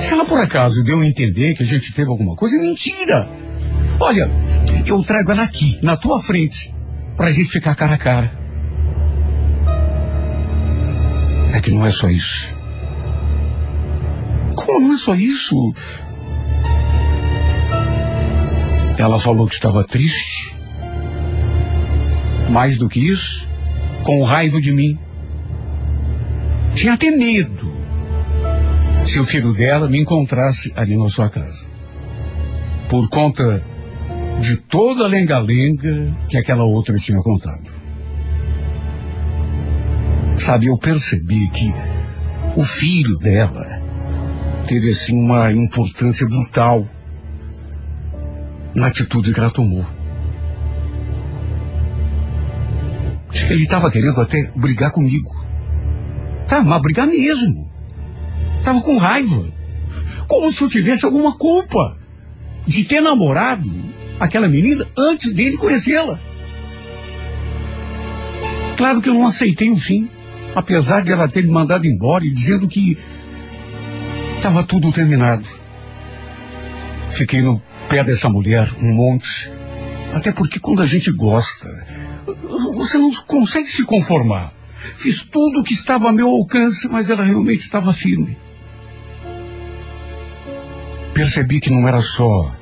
Se 0.01 0.13
ela 0.13 0.25
por 0.25 0.39
acaso 0.39 0.83
deu 0.83 0.99
a 0.99 1.05
entender 1.05 1.55
que 1.55 1.63
a 1.63 1.65
gente 1.65 1.93
teve 1.93 2.09
alguma 2.09 2.35
coisa, 2.35 2.57
é 2.57 2.59
mentira. 2.59 3.29
Olha, 3.99 4.29
eu 4.85 5.01
trago 5.03 5.31
ela 5.31 5.43
aqui, 5.43 5.79
na 5.81 5.95
tua 5.95 6.21
frente, 6.21 6.73
pra 7.15 7.31
gente 7.31 7.49
ficar 7.49 7.75
cara 7.75 7.95
a 7.95 7.97
cara. 7.97 8.39
É 11.53 11.59
que 11.61 11.71
não 11.71 11.85
é 11.85 11.91
só 11.91 12.09
isso. 12.09 12.55
Como 14.55 14.87
não 14.87 14.95
é 14.95 14.97
só 14.97 15.13
isso? 15.13 15.55
Ela 18.97 19.19
falou 19.19 19.47
que 19.47 19.55
estava 19.55 19.83
triste. 19.83 20.55
Mais 22.49 22.77
do 22.77 22.89
que 22.89 22.99
isso, 22.99 23.47
com 24.03 24.23
raiva 24.23 24.59
de 24.59 24.71
mim. 24.71 24.97
Tinha 26.75 26.93
até 26.93 27.11
medo 27.11 27.71
se 29.05 29.19
o 29.19 29.23
filho 29.23 29.53
dela 29.53 29.89
me 29.89 29.99
encontrasse 29.99 30.71
ali 30.75 30.97
na 30.97 31.07
sua 31.07 31.29
casa. 31.29 31.65
Por 32.89 33.09
conta 33.09 33.63
de 34.39 34.57
toda 34.57 35.05
a 35.05 35.07
lenga-lenga 35.07 36.15
que 36.27 36.37
aquela 36.37 36.63
outra 36.63 36.95
tinha 36.97 37.19
contado. 37.19 37.69
Sabe, 40.37 40.67
eu 40.67 40.77
percebi 40.77 41.49
que 41.51 41.73
o 42.55 42.63
filho 42.63 43.17
dela 43.19 43.81
teve 44.67 44.89
assim 44.89 45.15
uma 45.15 45.51
importância 45.53 46.27
brutal 46.27 46.85
na 48.75 48.87
atitude 48.87 49.33
que 49.33 49.39
ela 49.39 49.49
tomou. 49.49 49.85
Ele 53.49 53.63
estava 53.63 53.91
querendo 53.91 54.19
até 54.19 54.51
brigar 54.55 54.91
comigo. 54.91 55.29
Tá, 56.47 56.61
mas 56.61 56.81
brigar 56.81 57.07
mesmo. 57.07 57.69
Tava 58.63 58.81
com 58.81 58.97
raiva. 58.97 59.51
Como 60.27 60.51
se 60.51 60.61
eu 60.61 60.69
tivesse 60.69 61.05
alguma 61.05 61.37
culpa 61.37 61.97
de 62.65 62.83
ter 62.83 63.01
namorado 63.01 63.69
aquela 64.19 64.47
menina 64.47 64.85
antes 64.97 65.33
dele 65.33 65.57
conhecê-la. 65.57 66.19
Claro 68.77 69.01
que 69.01 69.09
eu 69.09 69.13
não 69.13 69.27
aceitei 69.27 69.69
o 69.69 69.77
fim, 69.77 70.09
apesar 70.55 71.01
de 71.01 71.11
ela 71.11 71.27
ter 71.27 71.43
me 71.43 71.51
mandado 71.51 71.85
embora 71.85 72.23
e 72.23 72.31
dizendo 72.31 72.67
que 72.67 72.97
estava 74.35 74.63
tudo 74.63 74.91
terminado. 74.91 75.47
Fiquei 77.09 77.41
no 77.41 77.61
pé 77.91 78.05
dessa 78.05 78.29
mulher 78.29 78.73
um 78.81 78.93
monte. 78.93 79.51
Até 80.13 80.31
porque 80.31 80.61
quando 80.61 80.81
a 80.81 80.85
gente 80.85 81.11
gosta, 81.11 81.67
você 82.73 82.97
não 82.97 83.11
consegue 83.27 83.67
se 83.67 83.83
conformar. 83.83 84.53
Fiz 84.95 85.21
tudo 85.21 85.59
o 85.59 85.63
que 85.63 85.73
estava 85.73 86.07
a 86.07 86.13
meu 86.13 86.29
alcance, 86.29 86.87
mas 86.87 87.09
ela 87.09 87.21
realmente 87.21 87.65
estava 87.65 87.91
firme. 87.91 88.37
Percebi 91.13 91.59
que 91.59 91.69
não 91.69 91.85
era 91.85 91.99
só 91.99 92.55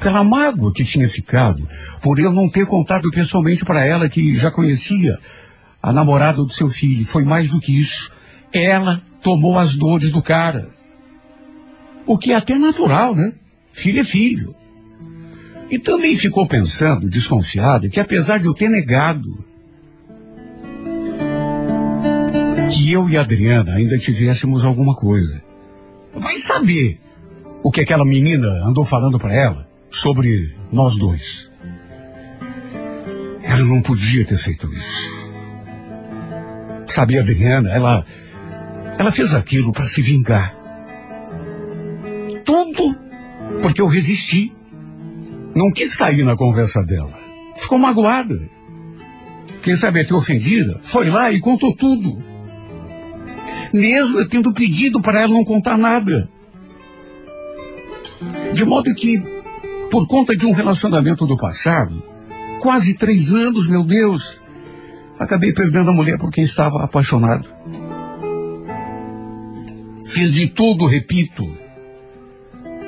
pela 0.00 0.24
mágoa 0.24 0.72
que 0.74 0.84
tinha 0.84 1.08
ficado, 1.08 1.68
por 2.00 2.18
eu 2.18 2.32
não 2.32 2.48
ter 2.48 2.66
contado 2.66 3.10
pessoalmente 3.10 3.64
para 3.64 3.84
ela 3.84 4.08
que 4.08 4.34
já 4.34 4.50
conhecia 4.50 5.18
a 5.82 5.92
namorada 5.92 6.38
do 6.38 6.52
seu 6.52 6.68
filho. 6.68 7.04
Foi 7.04 7.24
mais 7.24 7.50
do 7.50 7.60
que 7.60 7.78
isso. 7.78 8.10
Ela 8.52 9.02
tomou 9.20 9.58
as 9.58 9.76
dores 9.76 10.10
do 10.10 10.22
cara. 10.22 10.70
O 12.06 12.16
que 12.16 12.32
é 12.32 12.36
até 12.36 12.58
natural, 12.58 13.14
né? 13.14 13.34
Filho 13.70 14.00
é 14.00 14.04
filho. 14.04 14.61
E 15.72 15.78
também 15.78 16.14
ficou 16.14 16.46
pensando, 16.46 17.08
desconfiado, 17.08 17.88
que 17.88 17.98
apesar 17.98 18.38
de 18.38 18.46
eu 18.46 18.52
ter 18.52 18.68
negado 18.68 19.42
que 22.70 22.92
eu 22.92 23.08
e 23.08 23.16
a 23.16 23.22
Adriana 23.22 23.72
ainda 23.76 23.96
tivéssemos 23.96 24.66
alguma 24.66 24.94
coisa. 24.94 25.42
Vai 26.14 26.36
saber 26.36 27.00
o 27.62 27.70
que 27.70 27.80
aquela 27.80 28.04
menina 28.04 28.48
andou 28.66 28.84
falando 28.84 29.18
para 29.18 29.32
ela 29.32 29.66
sobre 29.90 30.54
nós 30.70 30.98
dois. 30.98 31.50
Ela 33.42 33.64
não 33.64 33.80
podia 33.80 34.26
ter 34.26 34.36
feito 34.36 34.70
isso. 34.70 35.32
Sabe, 36.86 37.18
Adriana, 37.18 37.70
ela, 37.70 38.04
ela 38.98 39.10
fez 39.10 39.32
aquilo 39.34 39.72
para 39.72 39.86
se 39.86 40.02
vingar. 40.02 40.54
Tudo 42.44 42.94
porque 43.62 43.80
eu 43.80 43.86
resisti. 43.86 44.54
Não 45.54 45.70
quis 45.70 45.94
cair 45.94 46.24
na 46.24 46.36
conversa 46.36 46.82
dela. 46.82 47.12
Ficou 47.56 47.78
magoada. 47.78 48.34
Quem 49.62 49.76
sabe 49.76 50.00
até 50.00 50.14
ofendida, 50.14 50.80
foi 50.82 51.08
lá 51.08 51.30
e 51.30 51.40
contou 51.40 51.74
tudo. 51.76 52.22
Mesmo 53.72 54.18
eu 54.18 54.28
tendo 54.28 54.52
pedido 54.52 55.00
para 55.00 55.20
ela 55.20 55.32
não 55.32 55.44
contar 55.44 55.78
nada. 55.78 56.28
De 58.52 58.64
modo 58.64 58.94
que, 58.94 59.22
por 59.90 60.06
conta 60.08 60.36
de 60.36 60.46
um 60.46 60.52
relacionamento 60.52 61.26
do 61.26 61.36
passado, 61.36 62.02
quase 62.60 62.96
três 62.96 63.30
anos, 63.30 63.68
meu 63.68 63.84
Deus, 63.84 64.40
acabei 65.18 65.52
perdendo 65.52 65.90
a 65.90 65.94
mulher 65.94 66.18
por 66.18 66.30
quem 66.30 66.44
estava 66.44 66.82
apaixonado. 66.82 67.48
Fiz 70.06 70.32
de 70.32 70.48
tudo, 70.48 70.86
repito, 70.86 71.44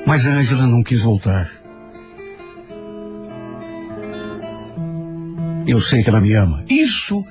mas 0.05 0.27
a 0.27 0.31
Ângela 0.31 0.67
não 0.67 0.83
quis 0.83 1.01
voltar. 1.01 1.49
Eu 5.67 5.81
sei 5.81 6.03
que 6.03 6.09
ela 6.09 6.21
me 6.21 6.33
ama. 6.33 6.63
Isso 6.69 7.23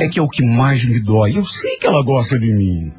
é 0.00 0.08
que 0.08 0.18
é 0.18 0.22
o 0.22 0.28
que 0.28 0.44
mais 0.44 0.84
me 0.84 1.00
dói. 1.00 1.36
Eu 1.36 1.44
sei 1.44 1.76
que 1.76 1.86
ela 1.86 2.02
gosta 2.02 2.38
de 2.38 2.52
mim. 2.52 2.92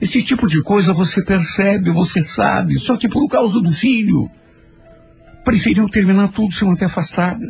Esse 0.00 0.22
tipo 0.22 0.46
de 0.46 0.62
coisa 0.62 0.92
você 0.92 1.24
percebe, 1.24 1.90
você 1.90 2.22
sabe, 2.22 2.78
só 2.78 2.96
que 2.96 3.08
por 3.08 3.28
causa 3.28 3.60
do 3.60 3.70
filho, 3.70 4.26
preferiu 5.44 5.88
terminar 5.88 6.28
tudo 6.28 6.52
se 6.52 6.64
manter 6.64 6.84
afastada. 6.84 7.46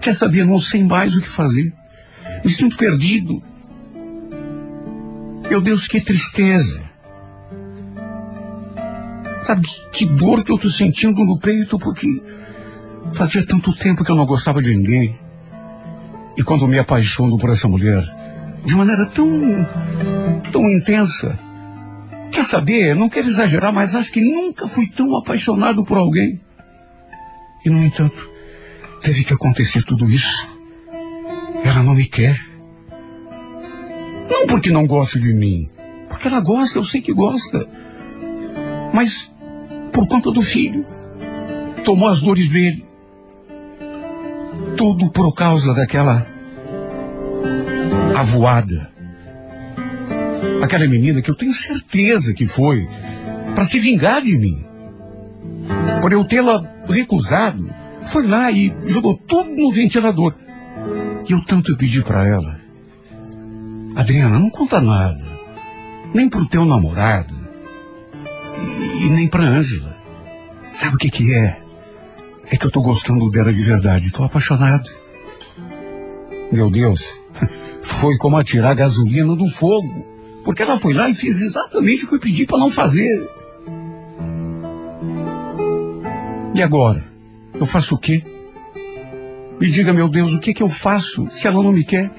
Quer 0.00 0.14
saber, 0.14 0.44
não 0.44 0.60
sei 0.60 0.84
mais 0.84 1.16
o 1.16 1.20
que 1.20 1.28
fazer. 1.28 1.72
Me 2.44 2.52
sinto 2.52 2.76
perdido. 2.76 3.42
Meu 5.48 5.60
Deus, 5.60 5.88
que 5.88 6.00
tristeza. 6.00 6.84
Sabe 9.42 9.66
que 9.92 10.04
dor 10.04 10.44
que 10.44 10.52
eu 10.52 10.56
estou 10.56 10.70
sentindo 10.70 11.24
no 11.24 11.38
peito 11.38 11.78
porque 11.78 12.06
fazia 13.12 13.46
tanto 13.46 13.74
tempo 13.74 14.04
que 14.04 14.10
eu 14.10 14.16
não 14.16 14.26
gostava 14.26 14.62
de 14.62 14.74
ninguém. 14.74 15.18
E 16.36 16.42
quando 16.42 16.68
me 16.68 16.78
apaixono 16.78 17.38
por 17.38 17.50
essa 17.50 17.66
mulher, 17.66 18.02
de 18.64 18.74
maneira 18.74 19.06
tão, 19.06 19.28
tão 20.52 20.68
intensa. 20.68 21.38
Quer 22.30 22.44
saber? 22.44 22.94
Não 22.94 23.08
quero 23.08 23.28
exagerar, 23.28 23.72
mas 23.72 23.94
acho 23.94 24.12
que 24.12 24.20
nunca 24.20 24.66
fui 24.68 24.88
tão 24.88 25.16
apaixonado 25.16 25.84
por 25.84 25.96
alguém. 25.96 26.40
E, 27.64 27.70
no 27.70 27.82
entanto, 27.82 28.30
teve 29.00 29.24
que 29.24 29.32
acontecer 29.32 29.82
tudo 29.84 30.08
isso. 30.10 30.48
Ela 31.64 31.82
não 31.82 31.94
me 31.94 32.04
quer. 32.04 32.38
Não 34.30 34.46
porque 34.46 34.70
não 34.70 34.86
gosta 34.86 35.18
de 35.18 35.32
mim. 35.32 35.68
Porque 36.08 36.28
ela 36.28 36.40
gosta, 36.40 36.78
eu 36.78 36.84
sei 36.84 37.00
que 37.00 37.12
gosta. 37.12 37.66
Mas 38.92 39.32
por 39.92 40.06
conta 40.08 40.30
do 40.30 40.42
filho. 40.42 40.84
Tomou 41.84 42.08
as 42.08 42.20
dores 42.20 42.48
dele. 42.48 42.85
Tudo 44.76 45.10
por 45.10 45.34
causa 45.34 45.74
daquela 45.74 46.26
avoada 48.14 48.96
Aquela 50.62 50.86
menina 50.86 51.22
que 51.22 51.30
eu 51.30 51.36
tenho 51.36 51.52
certeza 51.52 52.34
que 52.34 52.46
foi 52.46 52.88
para 53.54 53.64
se 53.64 53.78
vingar 53.78 54.20
de 54.20 54.36
mim. 54.36 54.64
Por 56.00 56.12
eu 56.12 56.26
tê-la 56.26 56.62
recusado, 56.88 57.70
foi 58.02 58.26
lá 58.26 58.50
e 58.50 58.74
jogou 58.84 59.16
tudo 59.16 59.50
no 59.50 59.70
ventilador. 59.70 60.34
E 61.28 61.32
eu 61.32 61.44
tanto 61.44 61.76
pedi 61.76 62.02
para 62.02 62.26
ela. 62.26 62.60
Adriana, 63.94 64.38
não 64.38 64.50
conta 64.50 64.80
nada. 64.80 65.24
Nem 66.12 66.28
pro 66.28 66.48
teu 66.48 66.64
namorado. 66.64 67.34
E, 68.98 69.04
e 69.04 69.08
nem 69.10 69.28
pra 69.28 69.42
Ângela. 69.42 69.96
Sabe 70.72 70.96
o 70.96 70.98
que 70.98 71.10
que 71.10 71.34
é? 71.34 71.65
É 72.50 72.56
que 72.56 72.66
eu 72.66 72.70
tô 72.70 72.80
gostando 72.80 73.30
dela 73.30 73.52
de 73.52 73.62
verdade. 73.62 74.12
Tô 74.12 74.22
apaixonado. 74.22 74.88
Meu 76.52 76.70
Deus. 76.70 77.20
Foi 77.82 78.16
como 78.18 78.36
atirar 78.36 78.74
gasolina 78.74 79.34
do 79.34 79.46
fogo. 79.48 80.06
Porque 80.44 80.62
ela 80.62 80.78
foi 80.78 80.94
lá 80.94 81.08
e 81.10 81.14
fez 81.14 81.40
exatamente 81.40 82.04
o 82.04 82.08
que 82.08 82.14
eu 82.14 82.20
pedi 82.20 82.46
para 82.46 82.58
não 82.58 82.70
fazer. 82.70 83.28
E 86.54 86.62
agora? 86.62 87.04
Eu 87.54 87.66
faço 87.66 87.96
o 87.96 87.98
quê? 87.98 88.22
Me 89.60 89.68
diga, 89.68 89.92
meu 89.92 90.08
Deus, 90.08 90.32
o 90.32 90.40
que 90.40 90.54
que 90.54 90.62
eu 90.62 90.68
faço 90.68 91.26
se 91.30 91.46
ela 91.46 91.62
não 91.62 91.72
me 91.72 91.84
quer? 91.84 92.10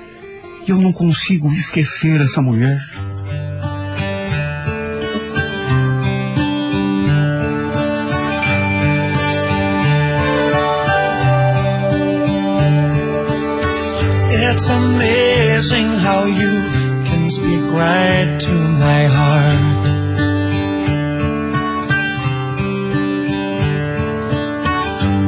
Eu 0.67 0.77
não 0.77 0.91
consigo 0.91 1.51
esquecer 1.51 2.19
essa 2.19 2.41
mulher. 2.41 2.77
It's 14.39 14.69
amazing 14.69 15.87
how 16.05 16.25
you 16.25 16.53
can 17.07 17.27
speak 17.29 17.63
right 17.73 18.39
to 18.39 18.53
my 18.85 19.05
heart. 19.17 19.63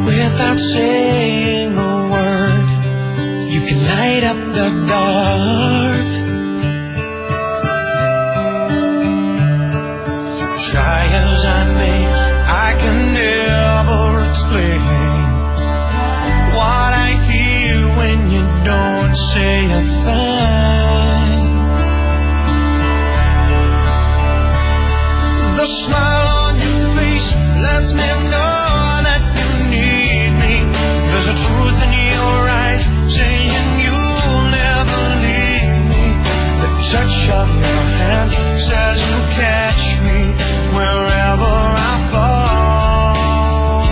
Without 0.06 0.60
saying 0.60 1.74
a 1.74 1.94
word, 2.14 2.68
you 3.52 3.62
can 3.68 3.80
light 3.84 4.24
up 4.24 4.38
the 4.54 4.86
dark. 4.88 5.79
You'll 38.72 39.30
catch 39.44 39.84
me 40.06 40.20
wherever 40.76 41.54
I 41.90 41.94
fall. 42.12 43.84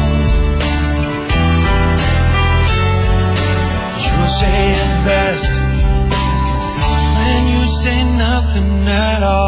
You 4.05 4.17
say 4.39 4.59
it 4.71 4.91
best 5.09 5.53
when 7.17 7.41
you 7.53 7.63
say 7.67 7.99
nothing 8.17 8.87
at. 8.87 9.23
All 9.23 9.46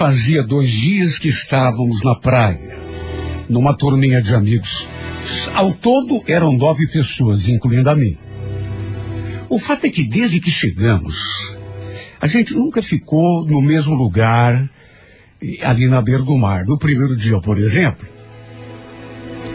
fazia 0.00 0.42
dois 0.42 0.70
dias 0.70 1.18
que 1.18 1.28
estávamos 1.28 2.02
na 2.02 2.14
praia, 2.14 2.80
numa 3.50 3.76
turminha 3.76 4.22
de 4.22 4.34
amigos. 4.34 4.88
Ao 5.52 5.74
todo 5.74 6.22
eram 6.26 6.56
nove 6.56 6.86
pessoas, 6.86 7.46
incluindo 7.46 7.90
a 7.90 7.94
mim. 7.94 8.16
O 9.50 9.58
fato 9.58 9.84
é 9.84 9.90
que 9.90 10.02
desde 10.02 10.40
que 10.40 10.50
chegamos, 10.50 11.54
a 12.18 12.26
gente 12.26 12.54
nunca 12.54 12.80
ficou 12.80 13.44
no 13.44 13.60
mesmo 13.60 13.92
lugar, 13.92 14.70
ali 15.60 15.86
na 15.86 16.00
beira 16.00 16.22
do 16.22 16.34
mar. 16.34 16.64
No 16.64 16.78
primeiro 16.78 17.14
dia, 17.14 17.38
por 17.38 17.58
exemplo, 17.58 18.08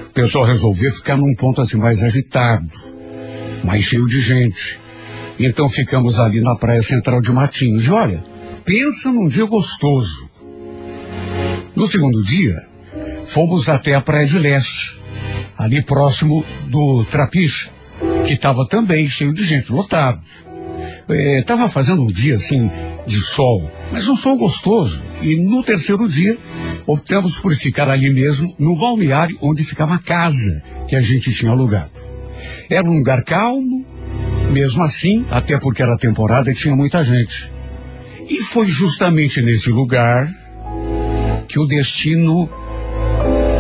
o 0.06 0.12
pessoal 0.12 0.46
resolveu 0.46 0.92
ficar 0.92 1.18
num 1.18 1.34
ponto 1.34 1.60
assim 1.60 1.78
mais 1.78 2.04
agitado, 2.04 2.70
mais 3.64 3.84
cheio 3.84 4.06
de 4.06 4.22
gente. 4.22 4.80
Então 5.40 5.68
ficamos 5.68 6.20
ali 6.20 6.40
na 6.40 6.56
praia 6.56 6.84
central 6.84 7.20
de 7.20 7.32
Matinhos. 7.32 7.84
E 7.86 7.90
olha, 7.90 8.24
pensa 8.64 9.12
num 9.12 9.28
dia 9.28 9.46
gostoso. 9.48 10.25
No 11.76 11.88
segundo 11.88 12.24
dia, 12.24 12.66
fomos 13.26 13.68
até 13.68 13.96
a 13.96 14.02
Praia 14.02 14.26
de 14.26 14.40
Leste, 14.40 14.98
ali 15.58 15.82
próximo 15.82 16.46
do 16.70 17.04
Trapiche, 17.04 17.70
que 18.26 18.32
estava 18.32 18.66
também 18.66 19.10
cheio 19.10 19.34
de 19.34 19.44
gente, 19.44 19.74
lotado. 19.74 20.22
Estava 21.10 21.68
fazendo 21.68 22.04
um 22.04 22.08
dia 22.08 22.36
assim 22.36 22.70
de 23.06 23.22
sol, 23.22 23.70
mas 23.92 24.08
um 24.08 24.16
sol 24.16 24.38
gostoso. 24.38 25.04
E 25.22 25.36
no 25.36 25.64
terceiro 25.64 26.08
dia, 26.08 26.38
optamos 26.88 27.38
por 27.40 27.54
ficar 27.56 27.90
ali 27.90 28.10
mesmo, 28.10 28.56
no 28.58 28.78
balneário 28.78 29.38
onde 29.42 29.66
ficava 29.66 29.96
a 29.96 30.00
casa 30.00 30.64
que 30.88 30.96
a 30.96 31.02
gente 31.02 31.34
tinha 31.34 31.52
alugado. 31.52 31.92
Era 32.70 32.90
um 32.90 33.00
lugar 33.00 33.22
calmo, 33.26 33.86
mesmo 34.50 34.82
assim, 34.82 35.26
até 35.30 35.60
porque 35.60 35.84
era 35.84 35.98
temporada 35.98 36.50
e 36.50 36.56
tinha 36.56 36.76
muita 36.76 37.04
gente. 37.04 37.52
E 38.30 38.42
foi 38.42 38.66
justamente 38.66 39.42
nesse 39.42 39.70
lugar 39.70 40.28
que 41.48 41.60
o 41.60 41.66
destino 41.66 42.50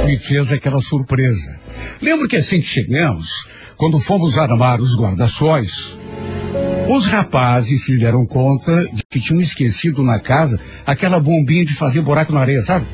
me 0.05 0.17
fez 0.17 0.51
aquela 0.51 0.79
surpresa. 0.79 1.59
Lembro 2.01 2.27
que 2.27 2.37
assim 2.37 2.61
que 2.61 2.67
chegamos, 2.67 3.47
quando 3.77 3.99
fomos 3.99 4.37
armar 4.37 4.79
os 4.79 4.97
guarda-sóis, 4.97 5.97
os 6.87 7.05
rapazes 7.07 7.83
se 7.83 7.97
deram 7.97 8.25
conta 8.25 8.83
de 8.93 9.03
que 9.09 9.19
tinham 9.19 9.39
esquecido 9.39 10.03
na 10.03 10.19
casa 10.19 10.59
aquela 10.85 11.19
bombinha 11.19 11.65
de 11.65 11.73
fazer 11.73 12.01
buraco 12.01 12.31
na 12.33 12.41
areia, 12.41 12.61
sabe? 12.61 12.85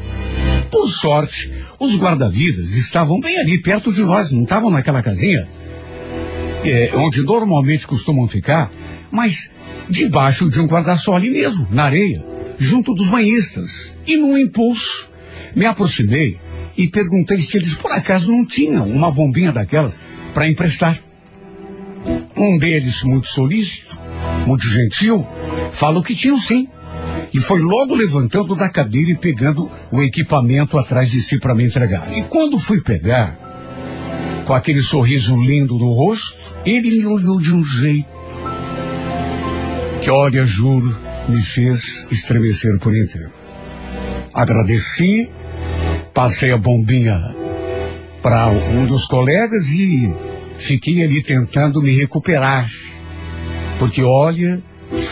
Por 0.72 0.88
sorte, 0.88 1.52
os 1.80 1.98
guarda-vidas 1.98 2.74
estavam 2.76 3.20
bem 3.20 3.38
ali, 3.38 3.62
perto 3.62 3.92
de 3.92 4.02
nós, 4.04 4.32
não 4.32 4.44
estavam 4.44 4.72
naquela 4.72 5.04
casinha, 5.04 5.48
é, 6.64 6.92
onde 6.96 7.22
normalmente 7.22 7.86
costumam 7.86 8.28
ficar, 8.28 8.72
mas 9.12 9.52
debaixo 9.90 10.50
de 10.50 10.62
um 10.62 10.68
guarda-sol 10.68 11.16
ali 11.16 11.30
mesmo, 11.30 11.68
na 11.72 11.84
areia, 11.84 12.24
junto 12.62 12.94
dos 12.94 13.08
banhistas. 13.08 13.96
E 14.06 14.16
num 14.16 14.38
impulso, 14.38 15.10
me 15.56 15.66
aproximei 15.66 16.40
e 16.78 16.88
perguntei 16.88 17.42
se 17.42 17.58
eles 17.58 17.74
por 17.74 17.92
acaso 17.92 18.32
não 18.32 18.46
tinham 18.46 18.88
uma 18.88 19.12
bombinha 19.12 19.52
daquelas 19.52 19.96
para 20.34 20.48
emprestar. 20.48 21.00
Um 22.38 22.58
deles, 22.58 23.04
muito 23.04 23.28
solícito, 23.28 23.98
muito 24.46 24.66
gentil, 24.68 25.26
falou 25.72 26.04
que 26.04 26.16
tinham 26.16 26.40
sim. 26.40 26.68
E 27.34 27.40
foi 27.40 27.60
logo 27.62 27.96
levantando 27.96 28.56
da 28.56 28.70
cadeira 28.70 29.12
e 29.12 29.18
pegando 29.18 29.70
o 29.92 30.02
equipamento 30.02 30.78
atrás 30.78 31.10
de 31.10 31.20
si 31.22 31.40
para 31.40 31.56
me 31.56 31.66
entregar. 31.66 32.16
E 32.16 32.24
quando 32.24 32.60
fui 32.60 32.82
pegar, 32.82 34.44
com 34.46 34.54
aquele 34.54 34.82
sorriso 34.82 35.36
lindo 35.42 35.78
no 35.78 35.92
rosto, 35.94 36.36
ele 36.66 36.92
me 36.92 37.06
olhou 37.06 37.40
de 37.40 37.54
um 37.54 37.64
jeito 37.64 38.10
que, 40.02 40.10
olha, 40.10 40.46
juro, 40.46 40.96
me 41.32 41.42
fez 41.42 42.06
estremecer 42.12 42.78
por 42.80 42.96
inteiro. 42.96 43.32
Agradeci, 44.34 45.32
passei 46.14 46.52
a 46.52 46.58
bombinha 46.58 47.18
para 48.22 48.50
um 48.50 48.86
dos 48.86 49.06
colegas 49.06 49.68
e 49.70 50.14
fiquei 50.58 51.04
ali 51.04 51.24
tentando 51.24 51.82
me 51.82 51.92
recuperar. 51.98 52.70
Porque, 53.80 54.04
olha, 54.04 54.62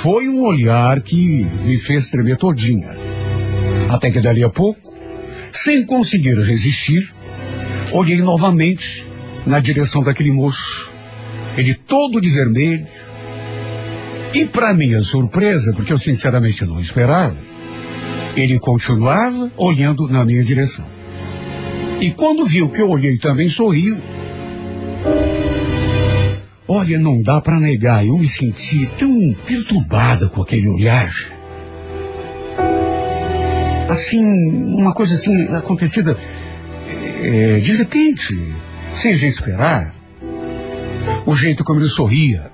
foi 0.02 0.30
um 0.30 0.44
olhar 0.44 1.02
que 1.02 1.44
me 1.66 1.80
fez 1.80 2.10
tremer 2.10 2.38
todinha. 2.38 2.96
Até 3.90 4.12
que 4.12 4.20
dali 4.20 4.44
a 4.44 4.50
pouco, 4.50 4.94
sem 5.52 5.86
conseguir 5.86 6.36
resistir, 6.38 7.14
olhei 7.92 8.22
novamente 8.22 9.08
na 9.46 9.60
direção 9.60 10.04
daquele 10.04 10.32
moço. 10.32 10.92
Ele 11.58 11.74
todo 11.74 12.22
de 12.22 12.30
vermelho. 12.30 12.86
E 14.34 14.46
para 14.46 14.74
minha 14.76 15.02
surpresa, 15.02 15.74
porque 15.74 15.92
eu 15.92 15.98
sinceramente 15.98 16.64
não 16.64 16.80
esperava, 16.80 17.36
ele 18.36 18.60
continuava 18.60 19.52
olhando 19.58 20.08
na 20.08 20.24
minha 20.24 20.44
direção. 20.44 20.86
E 22.00 22.12
quando 22.12 22.46
viu 22.46 22.70
que 22.70 22.82
eu 22.82 22.90
olhei 22.90 23.18
também 23.18 23.50
sorriu. 23.50 23.98
Olha, 26.68 27.00
não 27.00 27.22
dá 27.24 27.42
para 27.42 27.60
negar, 27.60 28.06
eu 28.06 28.18
me 28.18 28.28
senti 28.28 28.86
tão 28.98 29.12
perturbada 29.46 30.30
com 30.30 30.44
aquele 30.44 30.68
olhar. 30.70 31.12
Assim, 33.90 34.24
uma 34.78 34.94
coisa 34.94 35.16
assim 35.16 35.48
acontecida 35.48 36.16
eh, 36.88 37.60
de 37.60 37.76
repente, 37.76 38.56
sem 38.94 39.12
esperar. 39.12 39.96
O 41.26 41.36
jeito 41.36 41.64
como 41.64 41.80
ele 41.80 41.90
sorria 41.90 42.52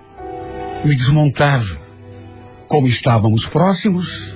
me 0.85 0.95
desmontava. 0.95 1.77
Como 2.67 2.87
estávamos 2.87 3.47
próximos, 3.47 4.35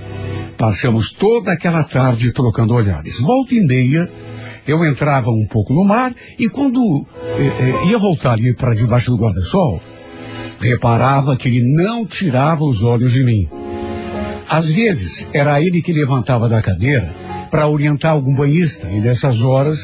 passamos 0.58 1.12
toda 1.12 1.54
aquela 1.54 1.84
tarde 1.84 2.34
trocando 2.34 2.74
olhares. 2.74 3.20
Volta 3.20 3.56
e 3.56 3.66
meia, 3.66 4.12
eu 4.68 4.84
entrava 4.86 5.30
um 5.30 5.48
pouco 5.48 5.74
no 5.74 5.84
mar 5.84 6.14
e 6.38 6.50
quando 6.50 7.06
eh, 7.38 7.54
eh, 7.60 7.88
ia 7.88 7.98
voltar 7.98 8.34
ali 8.34 8.54
para 8.56 8.76
debaixo 8.76 9.12
do 9.12 9.18
guarda-sol, 9.18 9.82
reparava 10.60 11.38
que 11.38 11.48
ele 11.48 11.64
não 11.76 12.06
tirava 12.06 12.64
os 12.64 12.84
olhos 12.84 13.12
de 13.12 13.24
mim. 13.24 13.48
Às 14.48 14.68
vezes, 14.68 15.28
era 15.34 15.62
ele 15.62 15.82
que 15.82 15.94
levantava 15.94 16.50
da 16.50 16.62
cadeira 16.62 17.16
para 17.52 17.68
orientar 17.68 18.12
algum 18.12 18.36
banhista 18.36 18.90
e 18.90 19.00
nessas 19.00 19.42
horas 19.42 19.80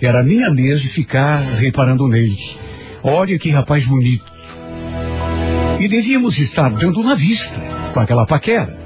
era 0.00 0.22
minha 0.22 0.52
vez 0.52 0.80
de 0.80 0.88
ficar 0.88 1.40
reparando 1.54 2.06
nele. 2.08 2.36
Olha 3.02 3.38
que 3.38 3.50
rapaz 3.50 3.84
bonito. 3.86 4.29
E 5.80 5.88
devíamos 5.88 6.38
estar 6.38 6.68
dando 6.68 7.02
na 7.02 7.14
vista 7.14 7.58
com 7.94 8.00
aquela 8.00 8.26
paquera. 8.26 8.78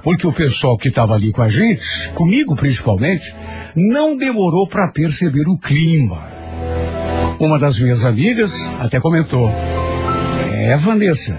Porque 0.00 0.24
o 0.24 0.32
pessoal 0.32 0.78
que 0.78 0.88
estava 0.88 1.14
ali 1.14 1.32
com 1.32 1.42
a 1.42 1.48
gente, 1.48 1.82
comigo 2.14 2.54
principalmente, 2.54 3.34
não 3.74 4.16
demorou 4.16 4.68
para 4.68 4.92
perceber 4.92 5.48
o 5.48 5.58
clima. 5.58 6.24
Uma 7.40 7.58
das 7.58 7.80
minhas 7.80 8.04
amigas 8.04 8.54
até 8.78 9.00
comentou: 9.00 9.50
É, 10.52 10.76
Vanessa, 10.76 11.36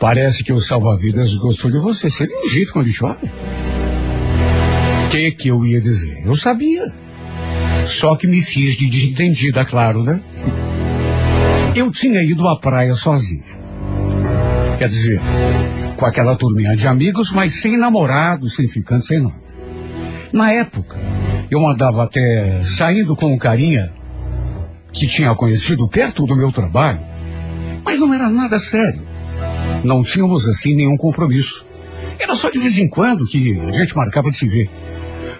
parece 0.00 0.42
que 0.42 0.52
o 0.52 0.62
salva-vidas 0.62 1.34
gostou 1.34 1.70
de 1.70 1.78
você. 1.78 2.08
Viu 2.08 2.40
o 2.42 2.50
jeito 2.50 2.72
quando 2.72 2.88
chora? 2.98 3.18
O 5.04 5.08
que 5.10 5.30
que 5.32 5.48
eu 5.48 5.62
ia 5.66 5.78
dizer? 5.78 6.22
Eu 6.24 6.34
sabia. 6.34 6.84
Só 7.86 8.16
que 8.16 8.26
me 8.26 8.40
fiz 8.40 8.78
de 8.78 8.88
desentendida, 8.88 9.62
claro, 9.62 10.02
né? 10.02 10.22
Eu 11.76 11.90
tinha 11.92 12.22
ido 12.22 12.48
à 12.48 12.58
praia 12.58 12.94
sozinho. 12.94 13.55
Quer 14.78 14.88
dizer, 14.88 15.20
com 15.96 16.04
aquela 16.04 16.36
turminha 16.36 16.76
de 16.76 16.86
amigos, 16.86 17.32
mas 17.32 17.60
sem 17.60 17.78
namorado, 17.78 18.48
sem 18.48 18.68
ficante, 18.68 19.06
sem 19.06 19.22
nada. 19.22 19.40
Na 20.32 20.52
época, 20.52 20.96
eu 21.50 21.66
andava 21.66 22.04
até 22.04 22.62
saindo 22.62 23.16
com 23.16 23.32
um 23.32 23.38
carinha 23.38 23.90
que 24.92 25.06
tinha 25.06 25.34
conhecido 25.34 25.88
perto 25.88 26.26
do 26.26 26.36
meu 26.36 26.52
trabalho, 26.52 27.00
mas 27.82 27.98
não 27.98 28.12
era 28.12 28.28
nada 28.28 28.58
sério. 28.58 29.00
Não 29.82 30.02
tínhamos 30.02 30.46
assim 30.46 30.74
nenhum 30.74 30.96
compromisso. 30.98 31.66
Era 32.18 32.34
só 32.34 32.50
de 32.50 32.58
vez 32.58 32.76
em 32.76 32.88
quando 32.88 33.26
que 33.26 33.58
a 33.58 33.70
gente 33.70 33.96
marcava 33.96 34.30
de 34.30 34.36
se 34.36 34.46
ver. 34.46 34.70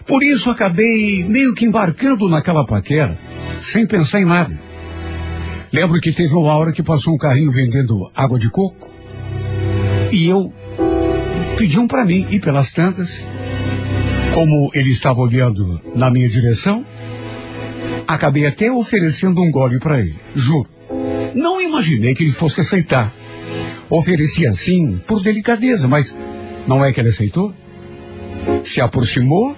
Por 0.07 0.23
isso 0.23 0.51
acabei 0.51 1.25
meio 1.25 1.55
que 1.55 1.67
embarcando 1.67 2.29
naquela 2.29 2.65
paquera, 2.65 3.19
sem 3.61 3.87
pensar 3.87 4.21
em 4.21 4.25
nada. 4.25 4.59
Lembro 5.71 6.01
que 6.01 6.13
teve 6.13 6.33
uma 6.33 6.57
hora 6.57 6.73
que 6.73 6.83
passou 6.83 7.13
um 7.13 7.19
carrinho 7.19 7.51
vendendo 7.51 8.11
água 8.15 8.39
de 8.39 8.49
coco. 8.51 8.96
E 10.13 10.27
eu 10.29 10.53
pedi 11.57 11.79
um 11.79 11.89
para 11.89 12.05
mim, 12.05 12.27
e 12.31 12.39
pelas 12.39 12.71
tantas, 12.71 13.25
como 14.35 14.71
ele 14.75 14.91
estava 14.91 15.21
olhando 15.21 15.81
na 15.95 16.11
minha 16.11 16.29
direção, 16.29 16.85
acabei 18.07 18.47
até 18.47 18.71
oferecendo 18.71 19.41
um 19.43 19.51
gole 19.51 19.79
para 19.79 20.01
ele. 20.01 20.17
Juro. 20.35 20.69
Não 21.35 21.61
imaginei 21.61 22.15
que 22.15 22.23
ele 22.23 22.33
fosse 22.33 22.61
aceitar. 22.61 23.13
Ofereci 23.89 24.47
assim 24.47 24.99
por 25.07 25.23
delicadeza, 25.23 25.87
mas 25.87 26.17
não 26.67 26.85
é 26.85 26.93
que 26.93 27.01
ele 27.01 27.09
aceitou? 27.09 27.55
Se 28.65 28.81
aproximou 28.81 29.57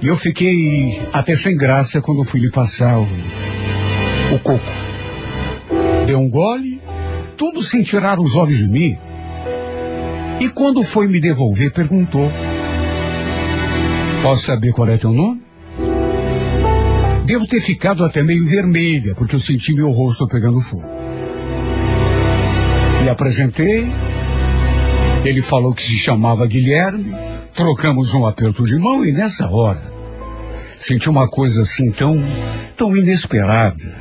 e 0.00 0.06
eu 0.06 0.16
fiquei 0.16 1.00
até 1.12 1.34
sem 1.34 1.56
graça 1.56 2.00
quando 2.00 2.24
fui 2.24 2.40
lhe 2.40 2.50
passar 2.50 2.98
o, 2.98 3.08
o 4.32 4.38
coco. 4.38 4.72
Deu 6.06 6.20
um 6.20 6.30
gole, 6.30 6.80
tudo 7.36 7.62
sem 7.62 7.82
tirar 7.82 8.20
os 8.20 8.36
olhos 8.36 8.58
de 8.58 8.68
mim. 8.68 8.96
E 10.40 10.48
quando 10.48 10.82
foi 10.82 11.08
me 11.08 11.20
devolver, 11.20 11.72
perguntou: 11.72 12.30
Posso 14.22 14.46
saber 14.46 14.72
qual 14.72 14.88
é 14.88 14.96
teu 14.96 15.12
nome? 15.12 15.42
Devo 17.24 17.46
ter 17.46 17.60
ficado 17.60 18.04
até 18.04 18.22
meio 18.22 18.44
vermelha, 18.46 19.14
porque 19.14 19.34
eu 19.34 19.40
senti 19.40 19.74
meu 19.74 19.90
rosto 19.90 20.26
pegando 20.28 20.60
fogo. 20.60 20.88
Me 23.02 23.08
apresentei, 23.08 23.86
ele 25.24 25.42
falou 25.42 25.74
que 25.74 25.82
se 25.82 25.98
chamava 25.98 26.46
Guilherme, 26.46 27.12
trocamos 27.54 28.14
um 28.14 28.26
aperto 28.26 28.64
de 28.64 28.78
mão 28.78 29.04
e 29.04 29.12
nessa 29.12 29.48
hora 29.48 29.92
senti 30.76 31.10
uma 31.10 31.28
coisa 31.28 31.62
assim 31.62 31.90
tão, 31.90 32.14
tão 32.76 32.96
inesperada 32.96 33.96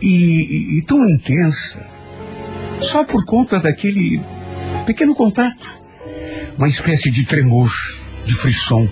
e, 0.00 0.06
e- 0.08 0.78
e 0.78 0.84
tão 0.86 0.98
intensa, 1.08 1.80
só 2.80 3.04
por 3.04 3.24
conta 3.26 3.60
daquele 3.60 4.20
pequeno 4.86 5.14
contato, 5.14 5.80
uma 6.56 6.68
espécie 6.68 7.10
de 7.10 7.26
tremor, 7.26 7.70
de 8.24 8.32
frisson. 8.32 8.88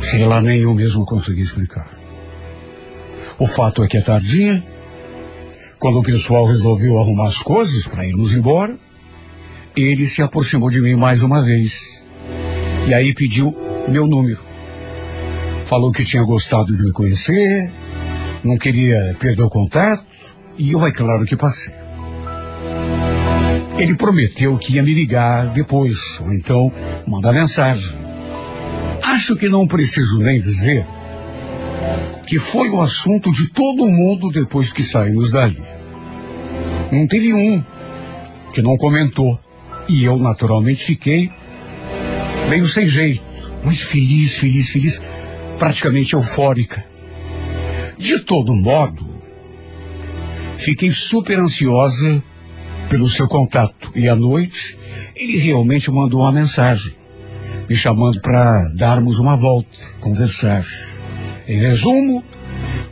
Sei 0.00 0.24
lá, 0.24 0.40
nem 0.40 0.60
eu 0.60 0.74
mesmo 0.74 1.04
consegui 1.04 1.40
explicar. 1.40 1.98
O 3.38 3.46
fato 3.46 3.82
é 3.82 3.88
que 3.88 3.96
à 3.96 4.02
tardinha, 4.02 4.64
quando 5.78 5.98
o 5.98 6.02
pessoal 6.02 6.46
resolveu 6.46 6.98
arrumar 6.98 7.28
as 7.28 7.38
coisas 7.38 7.86
para 7.86 8.06
irmos 8.06 8.34
embora, 8.34 8.78
ele 9.74 10.06
se 10.06 10.20
aproximou 10.20 10.70
de 10.70 10.80
mim 10.80 10.94
mais 10.94 11.22
uma 11.22 11.42
vez. 11.42 12.04
E 12.86 12.92
aí 12.92 13.14
pediu 13.14 13.56
meu 13.88 14.06
número. 14.06 14.46
Falou 15.64 15.92
que 15.92 16.04
tinha 16.04 16.22
gostado 16.22 16.66
de 16.66 16.84
me 16.84 16.92
conhecer, 16.92 17.72
não 18.44 18.56
queria 18.56 19.16
perder 19.18 19.42
o 19.42 19.50
contato, 19.50 20.04
e 20.58 20.72
eu, 20.72 20.86
é 20.86 20.92
claro 20.92 21.24
que 21.24 21.36
passei. 21.36 21.87
Ele 23.78 23.94
prometeu 23.94 24.58
que 24.58 24.74
ia 24.74 24.82
me 24.82 24.92
ligar 24.92 25.52
depois, 25.52 26.20
ou 26.20 26.32
então 26.32 26.72
mandar 27.06 27.32
mensagem. 27.32 27.96
Acho 29.02 29.36
que 29.36 29.48
não 29.48 29.66
preciso 29.66 30.18
nem 30.18 30.40
dizer 30.40 30.84
que 32.26 32.38
foi 32.38 32.68
o 32.68 32.80
assunto 32.80 33.32
de 33.32 33.48
todo 33.50 33.86
mundo 33.86 34.28
depois 34.30 34.70
que 34.72 34.82
saímos 34.82 35.30
dali. 35.30 35.62
Não 36.92 37.06
teve 37.06 37.32
um 37.32 37.64
que 38.52 38.60
não 38.60 38.76
comentou. 38.76 39.38
E 39.88 40.04
eu, 40.04 40.18
naturalmente, 40.18 40.84
fiquei 40.84 41.30
meio 42.50 42.66
sem 42.66 42.86
jeito, 42.86 43.24
mas 43.64 43.80
feliz, 43.80 44.34
feliz, 44.34 44.68
feliz, 44.68 45.00
praticamente 45.58 46.12
eufórica. 46.12 46.84
De 47.96 48.18
todo 48.18 48.54
modo, 48.54 49.08
fiquei 50.56 50.90
super 50.90 51.38
ansiosa 51.38 52.22
pelo 52.88 53.10
seu 53.10 53.26
contato. 53.28 53.90
E 53.94 54.08
à 54.08 54.16
noite, 54.16 54.78
ele 55.14 55.38
realmente 55.38 55.90
mandou 55.90 56.20
uma 56.20 56.32
mensagem, 56.32 56.94
me 57.68 57.76
chamando 57.76 58.20
para 58.20 58.72
darmos 58.74 59.18
uma 59.18 59.36
volta, 59.36 59.68
conversar. 60.00 60.64
Em 61.46 61.60
resumo, 61.60 62.24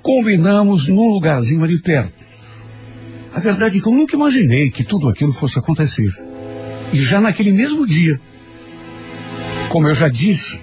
combinamos 0.02 0.88
num 0.88 1.12
lugarzinho 1.12 1.64
ali 1.64 1.80
perto. 1.80 2.14
A 3.34 3.40
verdade 3.40 3.78
é 3.78 3.80
que 3.80 3.88
eu 3.88 3.92
nunca 3.92 4.16
imaginei 4.16 4.70
que 4.70 4.84
tudo 4.84 5.08
aquilo 5.08 5.32
fosse 5.32 5.58
acontecer. 5.58 6.10
E 6.92 6.96
já 6.96 7.20
naquele 7.20 7.52
mesmo 7.52 7.86
dia, 7.86 8.18
como 9.68 9.88
eu 9.88 9.94
já 9.94 10.08
disse, 10.08 10.60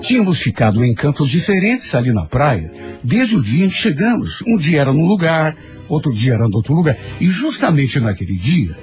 tínhamos 0.00 0.38
ficado 0.38 0.84
em 0.84 0.94
cantos 0.94 1.30
diferentes 1.30 1.94
ali 1.94 2.12
na 2.12 2.26
praia, 2.26 2.70
desde 3.02 3.36
o 3.36 3.42
dia 3.42 3.64
em 3.64 3.70
que 3.70 3.76
chegamos. 3.76 4.42
Um 4.46 4.56
dia 4.56 4.82
era 4.82 4.92
num 4.92 5.06
lugar, 5.06 5.56
outro 5.88 6.12
dia 6.12 6.34
era 6.34 6.46
em 6.46 6.54
outro 6.54 6.74
lugar. 6.74 6.96
E 7.20 7.26
justamente 7.26 8.00
naquele 8.00 8.36
dia, 8.36 8.76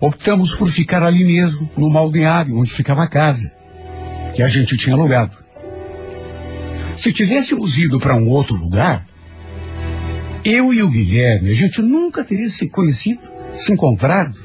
optamos 0.00 0.54
por 0.54 0.68
ficar 0.68 1.02
ali 1.02 1.24
mesmo, 1.24 1.70
no 1.76 1.90
balneário 1.90 2.58
onde 2.58 2.70
ficava 2.70 3.04
a 3.04 3.08
casa, 3.08 3.52
que 4.34 4.42
a 4.42 4.48
gente 4.48 4.76
tinha 4.76 4.94
alugado. 4.94 5.36
Se 6.96 7.12
tivéssemos 7.12 7.78
ido 7.78 8.00
para 8.00 8.16
um 8.16 8.28
outro 8.28 8.56
lugar, 8.56 9.06
eu 10.44 10.72
e 10.72 10.82
o 10.82 10.90
Guilherme, 10.90 11.50
a 11.50 11.54
gente 11.54 11.82
nunca 11.82 12.24
teria 12.24 12.48
se 12.48 12.68
conhecido, 12.68 13.20
se 13.52 13.72
encontrado. 13.72 14.36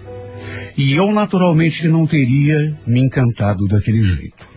E 0.76 0.94
eu, 0.94 1.12
naturalmente, 1.12 1.88
não 1.88 2.06
teria 2.06 2.78
me 2.86 3.00
encantado 3.00 3.68
daquele 3.68 4.04
jeito. 4.04 4.48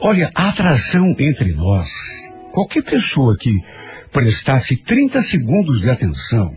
Olha, 0.00 0.30
a 0.34 0.48
atração 0.48 1.14
entre 1.18 1.52
nós, 1.52 1.90
qualquer 2.52 2.82
pessoa 2.82 3.36
que 3.38 3.50
prestasse 4.16 4.78
30 4.78 5.20
segundos 5.20 5.82
de 5.82 5.90
atenção, 5.90 6.56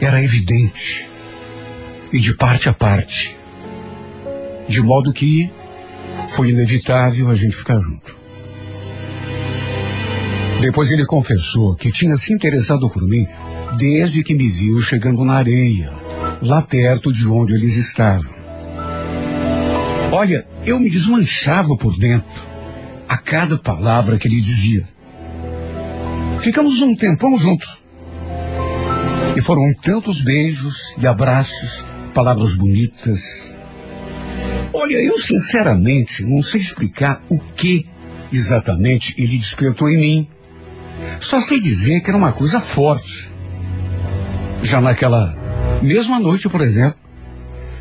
era 0.00 0.22
evidente. 0.22 1.10
E 2.12 2.20
de 2.20 2.36
parte 2.36 2.68
a 2.68 2.72
parte. 2.72 3.36
De 4.68 4.80
modo 4.80 5.12
que 5.12 5.50
foi 6.36 6.50
inevitável 6.50 7.28
a 7.28 7.34
gente 7.34 7.56
ficar 7.56 7.76
junto. 7.76 8.16
Depois 10.60 10.92
ele 10.92 11.04
confessou 11.04 11.74
que 11.74 11.90
tinha 11.90 12.14
se 12.14 12.32
interessado 12.32 12.88
por 12.88 13.02
mim 13.02 13.26
desde 13.76 14.22
que 14.22 14.36
me 14.36 14.48
viu 14.48 14.80
chegando 14.80 15.24
na 15.24 15.38
areia, 15.38 15.92
lá 16.40 16.62
perto 16.62 17.12
de 17.12 17.26
onde 17.26 17.52
eles 17.52 17.76
estavam. 17.76 18.32
Olha, 20.12 20.46
eu 20.64 20.78
me 20.78 20.88
desmanchava 20.88 21.76
por 21.76 21.98
dentro 21.98 22.30
a 23.08 23.18
cada 23.18 23.58
palavra 23.58 24.20
que 24.20 24.28
ele 24.28 24.40
dizia. 24.40 24.91
Ficamos 26.38 26.80
um 26.82 26.94
tempão 26.94 27.36
juntos. 27.38 27.82
E 29.36 29.40
foram 29.40 29.72
tantos 29.82 30.22
beijos 30.22 30.94
e 30.98 31.06
abraços, 31.06 31.84
palavras 32.12 32.56
bonitas. 32.56 33.56
Olha, 34.74 34.96
eu 34.96 35.18
sinceramente 35.18 36.24
não 36.24 36.42
sei 36.42 36.60
explicar 36.60 37.22
o 37.30 37.38
que 37.38 37.86
exatamente 38.32 39.14
ele 39.18 39.38
despertou 39.38 39.88
em 39.88 39.96
mim. 39.96 40.28
Só 41.20 41.40
sei 41.40 41.60
dizer 41.60 42.00
que 42.00 42.10
era 42.10 42.18
uma 42.18 42.32
coisa 42.32 42.60
forte. 42.60 43.30
Já 44.62 44.80
naquela 44.80 45.36
mesma 45.82 46.18
noite, 46.18 46.48
por 46.48 46.60
exemplo, 46.60 46.98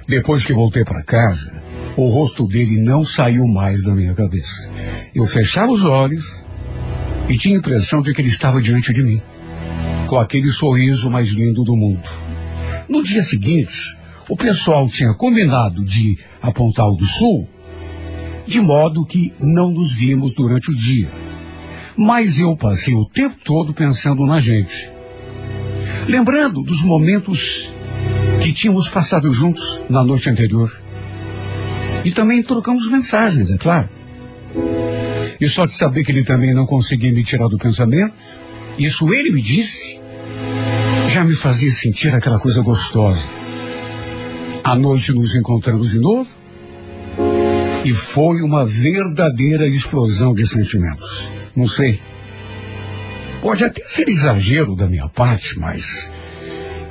depois 0.08 0.44
que 0.44 0.54
voltei 0.54 0.84
para 0.84 1.04
casa, 1.04 1.62
o 1.96 2.10
rosto 2.10 2.48
dele 2.48 2.84
não 2.84 3.06
saiu 3.06 3.48
mais 3.48 3.84
da 3.84 3.94
minha 3.94 4.14
cabeça. 4.14 4.70
Eu 5.14 5.26
fechava 5.26 5.72
os 5.72 5.84
olhos 5.84 6.41
e 7.30 7.38
tinha 7.38 7.56
a 7.56 7.60
impressão 7.60 8.02
de 8.02 8.14
que 8.14 8.22
ele 8.22 8.30
estava 8.30 8.62
diante 8.62 8.94
de 8.94 9.04
mim, 9.04 9.22
com 10.08 10.20
aquele 10.20 10.50
sorriso 10.50 11.10
mais 11.10 11.28
lindo 11.30 11.64
do 11.64 11.76
mundo. 11.76 12.10
No 12.90 13.04
dia 13.04 13.24
seguinte, 13.24 13.96
o 14.30 14.36
pessoal 14.36 14.88
tinha 14.90 15.14
combinado 15.14 15.84
de 15.86 16.18
Apontal 16.42 16.96
do 16.96 17.06
Sul, 17.06 17.48
de 18.46 18.60
modo 18.60 19.06
que 19.06 19.34
não 19.40 19.72
nos 19.72 19.94
vimos 19.94 20.34
durante 20.34 20.72
o 20.72 20.76
dia. 20.76 21.10
Mas 21.98 22.40
eu 22.40 22.56
passei 22.56 22.94
o 22.94 23.06
tempo 23.06 23.36
todo 23.44 23.74
pensando 23.74 24.26
na 24.26 24.40
gente. 24.40 24.92
Lembrando 26.08 26.64
dos 26.64 26.82
momentos 26.84 27.74
que 28.42 28.52
tínhamos 28.52 28.90
passado 28.90 29.32
juntos 29.32 29.82
na 29.90 30.04
noite 30.04 30.30
anterior. 30.30 30.72
E 32.04 32.12
também 32.12 32.42
trocamos 32.42 32.90
mensagens, 32.90 33.52
é 33.52 33.58
claro. 33.58 33.88
E 35.42 35.50
só 35.50 35.66
de 35.66 35.74
saber 35.74 36.04
que 36.04 36.12
ele 36.12 36.24
também 36.24 36.54
não 36.54 36.68
conseguia 36.68 37.12
me 37.12 37.24
tirar 37.24 37.48
do 37.48 37.58
pensamento, 37.58 38.14
isso 38.78 39.12
ele 39.12 39.32
me 39.32 39.42
disse, 39.42 40.00
já 41.08 41.24
me 41.24 41.34
fazia 41.34 41.72
sentir 41.72 42.14
aquela 42.14 42.40
coisa 42.40 42.62
gostosa. 42.62 43.28
À 44.64 44.76
noite 44.76 45.12
nos 45.12 45.36
encontramos 45.36 45.90
de 45.90 46.00
novo 46.00 46.30
e 47.84 47.92
foi 47.92 48.44
uma 48.44 48.64
verdadeira 48.64 49.68
explosão 49.68 50.32
de 50.36 50.48
sentimentos. 50.48 51.28
Não 51.56 51.68
sei. 51.68 52.00
Pode 53.42 53.64
até 53.64 53.84
ser 53.84 54.08
exagero 54.08 54.76
da 54.76 54.86
minha 54.86 55.10
parte, 55.10 55.58
mas 55.58 56.12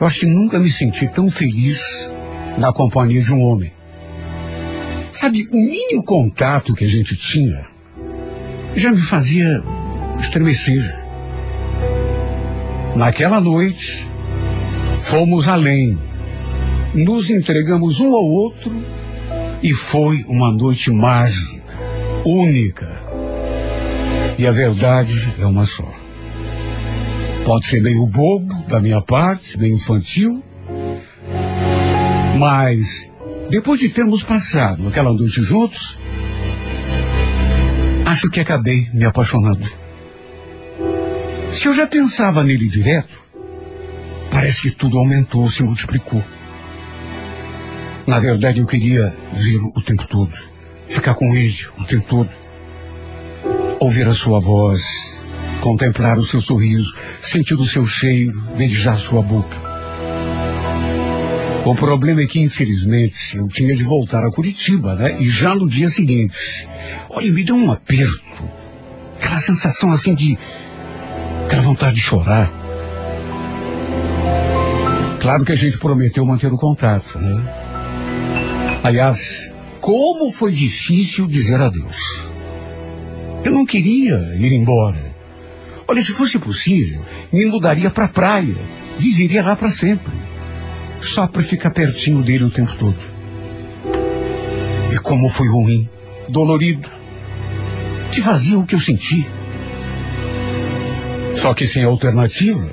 eu 0.01 0.05
acho 0.05 0.19
que 0.19 0.27
nunca 0.27 0.59
me 0.59 0.73
senti 0.73 1.09
tão 1.09 1.31
feliz 1.31 2.11
na 2.59 2.73
companhia 2.73 3.23
de 3.23 3.33
um 3.33 3.41
homem. 3.43 3.73
Sabe, 5.13 5.47
o 5.53 5.57
mínimo 5.57 6.05
contato 6.05 6.75
que 6.75 6.85
a 6.85 6.89
gente 6.89 7.15
tinha 7.15 7.70
já 8.75 8.91
me 8.91 9.01
fazia 9.01 9.63
estremecer. 10.19 10.95
Naquela 12.97 13.41
noite, 13.41 14.07
fomos 15.01 15.49
além. 15.49 15.99
Nos 16.95 17.31
entregamos 17.31 18.01
um 18.01 18.15
ao 18.15 18.25
outro 18.25 18.85
e 19.63 19.73
foi 19.73 20.25
uma 20.29 20.53
noite 20.53 20.91
mágica, 20.91 21.79
única. 22.25 23.01
E 24.39 24.47
a 24.47 24.53
verdade 24.53 25.35
é 25.39 25.47
uma 25.47 25.67
só. 25.67 25.89
Pode 27.45 27.67
ser 27.67 27.83
meio 27.83 28.07
bobo 28.07 28.65
da 28.69 28.81
minha 28.81 29.01
parte, 29.01 29.59
meio 29.59 29.75
infantil, 29.75 30.43
mas 32.39 33.11
depois 33.51 33.79
de 33.79 33.89
termos 33.89 34.23
passado 34.23 34.89
aquela 34.89 35.13
noite 35.13 35.43
juntos, 35.43 36.00
acho 38.11 38.29
que 38.29 38.41
acabei 38.41 38.89
me 38.93 39.05
apaixonando. 39.05 39.71
Se 41.53 41.67
eu 41.67 41.75
já 41.75 41.87
pensava 41.87 42.43
nele 42.43 42.69
direto, 42.69 43.23
parece 44.33 44.63
que 44.63 44.71
tudo 44.73 44.99
aumentou, 44.99 45.49
se 45.49 45.63
multiplicou. 45.63 46.23
Na 48.09 48.19
verdade, 48.19 48.61
eu 48.61 48.67
queria 48.67 49.15
vê-lo 49.33 49.73
o 49.77 49.83
tempo 49.83 50.05
todo, 50.09 50.33
ficar 50.87 51.15
com 51.15 51.25
ele 51.37 51.57
o 51.79 51.85
tempo 51.85 52.05
todo, 52.09 52.31
ouvir 53.79 54.09
a 54.09 54.15
sua 54.15 54.41
voz, 54.41 54.83
contemplar 55.61 56.19
o 56.19 56.27
seu 56.27 56.41
sorriso, 56.41 56.93
sentir 57.21 57.55
o 57.55 57.67
seu 57.67 57.87
cheiro, 57.87 58.41
beijar 58.57 58.97
sua 58.97 59.23
boca. 59.23 59.57
O 61.65 61.77
problema 61.77 62.23
é 62.23 62.27
que, 62.27 62.41
infelizmente, 62.41 63.37
eu 63.37 63.47
tinha 63.47 63.77
de 63.77 63.85
voltar 63.85 64.25
a 64.25 64.31
Curitiba, 64.33 64.97
né? 64.97 65.21
E 65.21 65.31
já 65.31 65.55
no 65.55 65.69
dia 65.69 65.89
seguinte. 65.89 66.69
Olha, 67.13 67.31
me 67.33 67.43
deu 67.43 67.57
um 67.57 67.73
aperto. 67.73 68.49
Aquela 69.17 69.41
sensação 69.41 69.93
assim 69.93 70.15
de. 70.15 70.39
aquela 71.45 71.63
vontade 71.63 71.97
de 71.97 72.01
chorar. 72.01 72.49
Claro 75.21 75.45
que 75.45 75.53
a 75.53 75.57
gente 75.57 75.77
prometeu 75.79 76.25
manter 76.25 76.53
o 76.53 76.57
contato, 76.57 77.19
né? 77.19 78.81
Aliás, 78.85 79.53
como 79.81 80.31
foi 80.31 80.53
difícil 80.53 81.27
dizer 81.27 81.61
adeus. 81.61 82.31
Eu 83.45 83.53
não 83.53 83.67
queria 83.67 84.17
ir 84.39 84.53
embora. 84.53 85.15
Olha, 85.89 86.03
se 86.03 86.13
fosse 86.13 86.39
possível, 86.39 87.05
me 87.33 87.45
mudaria 87.47 87.91
para 87.91 88.05
a 88.05 88.09
praia. 88.09 88.55
Viveria 88.97 89.43
lá 89.43 89.57
para 89.57 89.71
sempre. 89.71 90.13
Só 91.01 91.27
para 91.27 91.43
ficar 91.43 91.71
pertinho 91.71 92.23
dele 92.23 92.45
o 92.45 92.51
tempo 92.51 92.77
todo. 92.79 93.03
E 94.93 94.99
como 94.99 95.29
foi 95.29 95.49
ruim, 95.49 95.89
dolorido. 96.29 97.00
Que 98.13 98.21
vazio 98.21 98.67
que 98.67 98.75
eu 98.75 98.81
senti. 98.81 99.27
Só 101.37 101.55
que 101.55 101.67
sem 101.67 101.85
alternativa, 101.85 102.71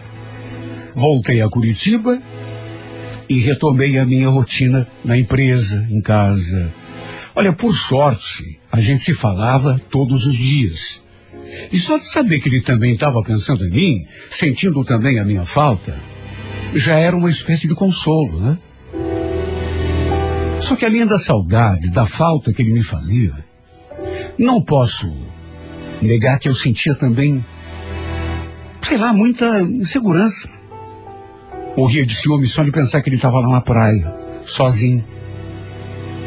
voltei 0.93 1.41
a 1.41 1.47
Curitiba 1.47 2.21
e 3.29 3.39
retomei 3.39 3.97
a 3.97 4.05
minha 4.05 4.29
rotina 4.29 4.87
na 5.05 5.17
empresa, 5.17 5.85
em 5.89 6.01
casa. 6.01 6.73
Olha, 7.35 7.53
por 7.53 7.73
sorte, 7.73 8.59
a 8.71 8.81
gente 8.81 9.03
se 9.03 9.13
falava 9.13 9.79
todos 9.89 10.25
os 10.25 10.35
dias. 10.35 11.03
E 11.71 11.77
só 11.77 11.97
de 11.97 12.05
saber 12.09 12.39
que 12.39 12.49
ele 12.49 12.61
também 12.61 12.93
estava 12.93 13.21
pensando 13.23 13.65
em 13.65 13.69
mim, 13.69 14.05
sentindo 14.31 14.83
também 14.83 15.19
a 15.19 15.25
minha 15.25 15.45
falta, 15.45 15.97
já 16.73 16.97
era 16.97 17.15
uma 17.15 17.29
espécie 17.29 17.67
de 17.67 17.75
consolo, 17.75 18.39
né? 18.39 18.57
Só 20.61 20.75
que 20.75 20.85
além 20.85 21.05
da 21.05 21.19
saudade, 21.19 21.91
da 21.91 22.05
falta 22.05 22.51
que 22.51 22.61
ele 22.61 22.73
me 22.73 22.83
fazia, 22.83 23.33
não 24.37 24.61
posso 24.61 25.07
negar 26.01 26.39
que 26.39 26.47
eu 26.47 26.55
sentia 26.55 26.95
também, 26.95 27.43
sei 28.81 28.97
lá, 28.97 29.13
muita 29.13 29.61
insegurança. 29.61 30.49
Morria 31.75 32.05
de 32.05 32.15
ciúme 32.15 32.47
só 32.47 32.63
de 32.63 32.71
pensar 32.71 33.01
que 33.01 33.09
ele 33.09 33.17
estava 33.17 33.39
lá 33.39 33.49
na 33.49 33.61
praia, 33.61 34.15
sozinho, 34.45 35.05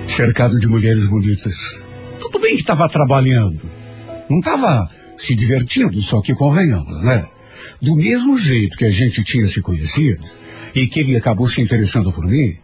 cercado 0.07 0.59
de 0.59 0.69
mulheres 0.69 1.09
bonitas. 1.09 1.83
Tudo 2.21 2.39
bem 2.39 2.55
que 2.55 2.61
estava 2.61 2.89
trabalhando, 2.89 3.63
não 4.29 4.39
estava 4.39 4.89
se 5.17 5.35
divertindo, 5.35 6.01
só 6.01 6.21
que 6.21 6.35
convenhamos, 6.35 7.05
né? 7.05 7.27
Do 7.83 7.97
mesmo 7.97 8.37
jeito 8.37 8.77
que 8.77 8.85
a 8.85 8.91
gente 8.91 9.25
tinha 9.25 9.47
se 9.47 9.61
conhecido 9.61 10.25
e 10.75 10.87
que 10.87 11.01
ele 11.01 11.17
acabou 11.17 11.47
se 11.47 11.61
interessando 11.61 12.13
por 12.13 12.27
mim, 12.27 12.57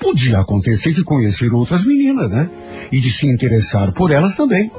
podia 0.00 0.40
acontecer 0.40 0.92
de 0.92 1.04
conhecer 1.04 1.52
outras 1.52 1.84
meninas, 1.84 2.32
né? 2.32 2.50
E 2.90 2.98
de 2.98 3.10
se 3.10 3.26
interessar 3.26 3.92
por 3.92 4.10
elas 4.10 4.34
também. 4.34 4.70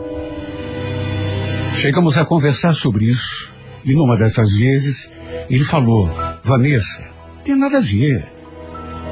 Chegamos 1.77 2.17
a 2.17 2.25
conversar 2.25 2.73
sobre 2.73 3.05
isso 3.05 3.53
e 3.85 3.93
numa 3.93 4.17
dessas 4.17 4.49
vezes 4.51 5.11
ele 5.47 5.63
falou: 5.63 6.09
Vanessa, 6.43 7.07
tem 7.45 7.55
nada 7.55 7.77
a 7.77 7.81
ver. 7.81 8.27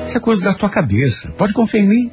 Isso 0.07 0.17
é 0.17 0.19
coisa 0.19 0.43
da 0.43 0.53
tua 0.53 0.67
cabeça. 0.67 1.29
Pode 1.37 1.53
confiar 1.53 1.81
em 1.81 1.87
mim. 1.87 2.11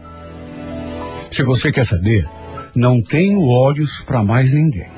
Se 1.31 1.43
você 1.43 1.73
quer 1.73 1.87
saber, 1.87 2.29
não 2.77 3.03
tenho 3.03 3.41
olhos 3.49 4.03
para 4.03 4.23
mais 4.23 4.53
ninguém. 4.53 4.91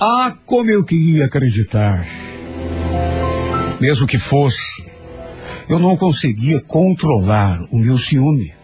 Ah, 0.00 0.36
como 0.46 0.70
eu 0.70 0.84
queria 0.84 1.24
acreditar. 1.24 2.06
Mesmo 3.80 4.06
que 4.06 4.18
fosse, 4.18 4.84
eu 5.68 5.80
não 5.80 5.96
conseguia 5.96 6.60
controlar 6.60 7.58
o 7.72 7.78
meu 7.78 7.98
ciúme. 7.98 8.54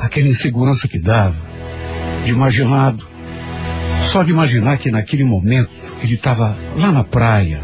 Aquela 0.00 0.26
insegurança 0.26 0.88
que 0.88 0.98
dava, 0.98 1.40
de 2.24 2.32
imaginado. 2.32 3.11
Só 4.10 4.22
de 4.22 4.30
imaginar 4.32 4.78
que 4.78 4.90
naquele 4.90 5.24
momento 5.24 5.70
ele 6.02 6.14
estava 6.14 6.56
lá 6.76 6.92
na 6.92 7.04
praia, 7.04 7.60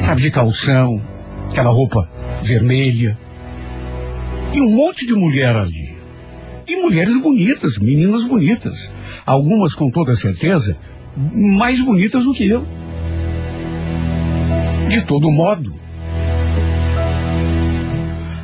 sabe, 0.00 0.22
de 0.22 0.30
calção, 0.30 1.02
aquela 1.48 1.70
roupa 1.70 2.10
vermelha, 2.42 3.18
e 4.52 4.60
um 4.60 4.70
monte 4.70 5.06
de 5.06 5.14
mulher 5.14 5.56
ali. 5.56 5.98
E 6.66 6.76
mulheres 6.76 7.20
bonitas, 7.20 7.78
meninas 7.78 8.26
bonitas. 8.26 8.92
Algumas, 9.24 9.74
com 9.74 9.90
toda 9.90 10.14
certeza, 10.16 10.76
mais 11.58 11.84
bonitas 11.84 12.24
do 12.24 12.34
que 12.34 12.48
eu. 12.48 12.66
De 14.88 15.02
todo 15.02 15.30
modo, 15.30 15.72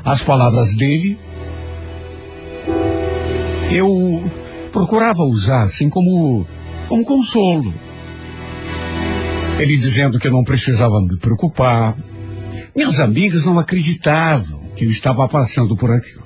as 0.04 0.22
palavras 0.22 0.74
dele 0.74 1.18
eu 3.72 4.22
procurava 4.70 5.24
usar 5.24 5.62
assim 5.62 5.90
como, 5.90 6.46
como 6.88 7.04
consolo. 7.04 7.74
Ele 9.58 9.76
dizendo 9.76 10.18
que 10.18 10.28
eu 10.28 10.32
não 10.32 10.44
precisava 10.44 11.00
me 11.00 11.18
preocupar. 11.18 11.96
Minhas 12.74 13.00
amigas 13.00 13.44
não 13.44 13.58
acreditavam 13.58 14.70
que 14.76 14.84
eu 14.84 14.90
estava 14.90 15.26
passando 15.28 15.76
por 15.76 15.90
aquilo. 15.90 16.24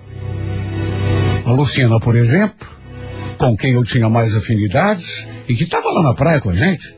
A 1.47 1.53
Luciana, 1.53 1.99
por 2.01 2.17
exemplo, 2.17 2.69
com 3.39 3.57
quem 3.57 3.73
eu 3.73 3.85
tinha 3.85 4.09
mais 4.09 4.35
afinidades 4.37 5.27
e 5.49 5.55
que 5.55 5.65
estava 5.65 5.91
lá 5.91 6.03
na 6.03 6.15
praia 6.15 6.41
com 6.41 6.51
a 6.51 6.55
gente, 6.55 6.97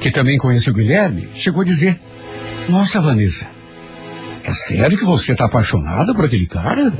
que 0.00 0.10
também 0.10 0.38
conhecia 0.38 0.72
o 0.72 0.74
Guilherme, 0.74 1.28
chegou 1.34 1.62
a 1.62 1.64
dizer: 1.64 2.00
Nossa, 2.68 3.00
Vanessa, 3.00 3.46
é 4.42 4.52
sério 4.52 4.96
que 4.96 5.04
você 5.04 5.32
está 5.32 5.44
apaixonada 5.44 6.14
por 6.14 6.24
aquele 6.24 6.46
cara? 6.46 6.92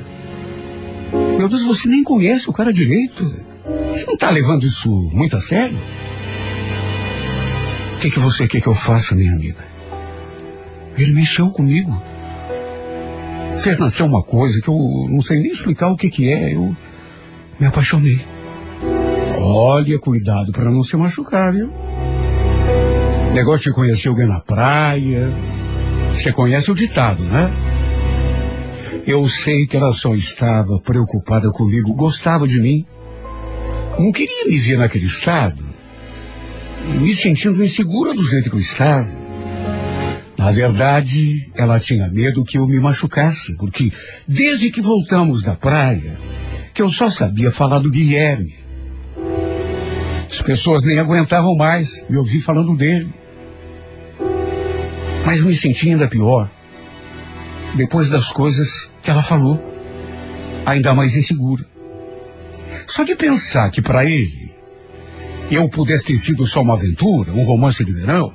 Meu 1.38 1.48
Deus, 1.48 1.64
você 1.64 1.88
nem 1.88 2.03
conhece 2.05 2.48
o 2.51 2.53
cara 2.53 2.72
direito. 2.72 3.49
Você 3.91 4.07
não 4.07 4.14
está 4.14 4.30
levando 4.30 4.64
isso 4.64 4.88
muito 5.12 5.36
a 5.36 5.41
sério? 5.41 5.78
O 7.95 7.99
que, 7.99 8.11
que 8.11 8.20
você 8.20 8.47
quer 8.49 8.61
que 8.61 8.68
eu 8.68 8.74
faça, 8.74 9.14
minha 9.14 9.32
amiga? 9.32 9.64
Ele 10.97 11.12
mexeu 11.12 11.51
comigo. 11.51 11.91
Fez 13.62 13.78
nascer 13.78 14.05
uma 14.05 14.22
coisa 14.22 14.61
que 14.62 14.68
eu 14.68 15.07
não 15.09 15.20
sei 15.20 15.41
nem 15.41 15.51
explicar 15.51 15.91
o 15.91 15.97
que, 15.97 16.09
que 16.09 16.28
é. 16.28 16.55
Eu 16.55 16.74
me 17.59 17.66
apaixonei. 17.66 18.20
Olha, 19.38 19.99
cuidado 19.99 20.53
para 20.53 20.70
não 20.70 20.82
se 20.82 20.97
machucar, 20.97 21.53
viu? 21.53 21.70
Negócio 23.34 23.70
de 23.70 23.76
conhecer 23.76 24.09
alguém 24.09 24.26
na 24.26 24.41
praia. 24.41 25.30
Você 26.14 26.32
conhece 26.32 26.70
o 26.70 26.74
ditado, 26.74 27.22
né? 27.24 27.55
Eu 29.07 29.28
sei 29.28 29.66
que 29.66 29.76
ela 29.76 29.93
só 29.93 30.14
estava 30.14 30.80
preocupada 30.84 31.51
comigo, 31.51 31.95
gostava 31.97 32.47
de 32.47 32.61
mim. 32.61 32.86
Não 33.99 34.12
queria 34.12 34.47
me 34.47 34.59
ver 34.59 34.78
naquele 34.78 35.07
estado. 35.07 35.62
Me 37.01 37.14
sentindo 37.14 37.62
insegura 37.62 38.14
do 38.14 38.24
jeito 38.24 38.51
que 38.51 38.57
eu 38.57 38.61
estava. 38.61 39.20
Na 40.38 40.51
verdade, 40.51 41.51
ela 41.55 41.78
tinha 41.78 42.09
medo 42.09 42.45
que 42.45 42.57
eu 42.57 42.66
me 42.66 42.80
machucasse, 42.80 43.55
porque 43.57 43.93
desde 44.26 44.70
que 44.70 44.80
voltamos 44.80 45.43
da 45.43 45.55
praia, 45.55 46.18
que 46.72 46.80
eu 46.80 46.88
só 46.88 47.11
sabia 47.11 47.51
falar 47.51 47.78
do 47.78 47.91
Guilherme. 47.91 48.55
As 50.26 50.41
pessoas 50.41 50.82
nem 50.82 50.99
aguentavam 50.99 51.55
mais 51.57 52.05
me 52.09 52.16
ouvir 52.16 52.41
falando 52.41 52.74
dele. 52.74 53.12
Mas 55.26 55.43
me 55.43 55.55
senti 55.55 55.91
ainda 55.91 56.09
pior 56.09 56.51
depois 57.74 58.09
das 58.09 58.32
coisas 58.32 58.91
que 59.03 59.11
ela 59.11 59.22
falou, 59.22 59.62
ainda 60.66 60.95
mais 60.95 61.14
insegura. 61.14 61.64
Só 62.91 63.05
de 63.05 63.14
pensar 63.14 63.70
que 63.70 63.80
para 63.80 64.05
ele 64.05 64.53
eu 65.49 65.68
pudesse 65.68 66.07
ter 66.07 66.16
sido 66.16 66.45
só 66.45 66.61
uma 66.61 66.74
aventura, 66.74 67.30
um 67.32 67.45
romance 67.45 67.84
de 67.84 67.93
verão, 67.93 68.34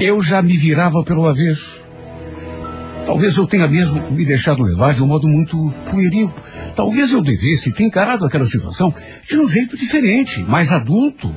eu 0.00 0.18
já 0.22 0.40
me 0.40 0.56
virava 0.56 1.04
pelo 1.04 1.28
avesso. 1.28 1.78
Talvez 3.04 3.36
eu 3.36 3.46
tenha 3.46 3.68
mesmo 3.68 4.10
me 4.10 4.24
deixado 4.24 4.62
levar 4.62 4.94
de 4.94 5.02
um 5.02 5.06
modo 5.06 5.28
muito 5.28 5.56
pueril. 5.90 6.32
Talvez 6.74 7.12
eu 7.12 7.20
devesse 7.20 7.70
ter 7.70 7.84
encarado 7.84 8.24
aquela 8.24 8.46
situação 8.46 8.94
de 9.28 9.36
um 9.36 9.46
jeito 9.46 9.76
diferente, 9.76 10.40
mais 10.40 10.72
adulto. 10.72 11.28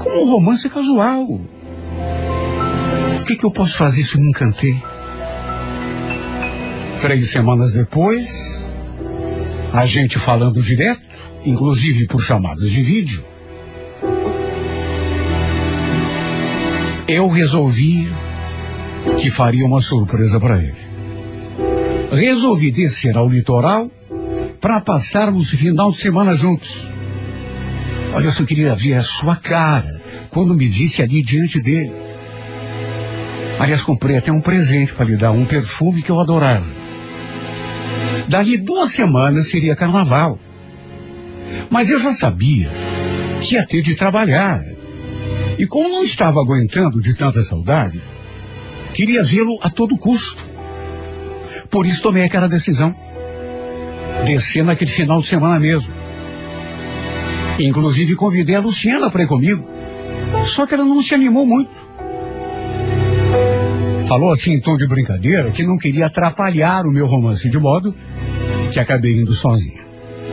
Como 0.00 0.24
um 0.24 0.30
romance 0.32 0.68
casual. 0.68 1.24
O 3.20 3.24
que, 3.24 3.36
que 3.36 3.44
eu 3.44 3.52
posso 3.52 3.78
fazer 3.78 4.02
se 4.02 4.18
me 4.18 4.28
encantei? 4.28 4.74
Três 7.00 7.30
semanas 7.30 7.72
depois, 7.72 8.67
a 9.72 9.86
gente 9.86 10.18
falando 10.18 10.62
direto, 10.62 11.02
inclusive 11.44 12.06
por 12.06 12.22
chamadas 12.22 12.70
de 12.70 12.82
vídeo, 12.82 13.24
eu 17.06 17.26
resolvi 17.28 18.08
que 19.18 19.30
faria 19.30 19.64
uma 19.64 19.80
surpresa 19.80 20.38
para 20.38 20.62
ele. 20.62 20.88
Resolvi 22.12 22.70
descer 22.70 23.16
ao 23.16 23.28
litoral 23.28 23.90
para 24.60 24.80
passarmos 24.80 25.52
o 25.52 25.56
final 25.56 25.90
de 25.90 25.98
semana 25.98 26.34
juntos. 26.34 26.88
Olha, 28.12 28.26
eu 28.26 28.32
só 28.32 28.44
queria 28.44 28.74
ver 28.74 28.94
a 28.94 29.02
sua 29.02 29.36
cara 29.36 30.00
quando 30.30 30.54
me 30.54 30.66
visse 30.66 31.02
ali 31.02 31.22
diante 31.22 31.60
dele. 31.60 31.92
Aliás, 33.58 33.82
comprei 33.82 34.16
até 34.16 34.30
um 34.30 34.40
presente 34.40 34.92
para 34.94 35.06
lhe 35.06 35.16
dar, 35.16 35.30
um 35.30 35.44
perfume 35.44 36.02
que 36.02 36.10
eu 36.10 36.20
adorava. 36.20 36.77
Dali 38.28 38.58
duas 38.58 38.92
semanas 38.92 39.48
seria 39.48 39.74
carnaval. 39.74 40.38
Mas 41.70 41.88
eu 41.88 41.98
já 41.98 42.12
sabia 42.12 42.70
que 43.40 43.54
ia 43.54 43.66
ter 43.66 43.82
de 43.82 43.94
trabalhar. 43.94 44.60
E 45.58 45.66
como 45.66 45.88
não 45.88 46.04
estava 46.04 46.40
aguentando 46.40 47.00
de 47.00 47.14
tanta 47.14 47.42
saudade, 47.42 48.00
queria 48.92 49.24
vê-lo 49.24 49.58
a 49.62 49.70
todo 49.70 49.96
custo. 49.96 50.46
Por 51.70 51.86
isso 51.86 52.02
tomei 52.02 52.24
aquela 52.24 52.48
decisão. 52.48 52.94
Descer 54.24 54.62
naquele 54.62 54.90
final 54.90 55.20
de 55.20 55.26
semana 55.26 55.58
mesmo. 55.58 55.92
Inclusive 57.58 58.14
convidei 58.14 58.54
a 58.54 58.60
Luciana 58.60 59.10
para 59.10 59.22
ir 59.22 59.26
comigo. 59.26 59.66
Só 60.44 60.66
que 60.66 60.74
ela 60.74 60.84
não 60.84 61.02
se 61.02 61.14
animou 61.14 61.46
muito. 61.46 61.88
Falou 64.06 64.30
assim 64.30 64.52
em 64.52 64.60
tom 64.60 64.76
de 64.76 64.88
brincadeira 64.88 65.50
que 65.50 65.66
não 65.66 65.76
queria 65.76 66.06
atrapalhar 66.06 66.86
o 66.86 66.90
meu 66.90 67.06
romance 67.06 67.48
de 67.48 67.58
modo 67.58 67.94
que 68.70 68.80
acabei 68.80 69.20
indo 69.20 69.32
sozinha. 69.34 69.84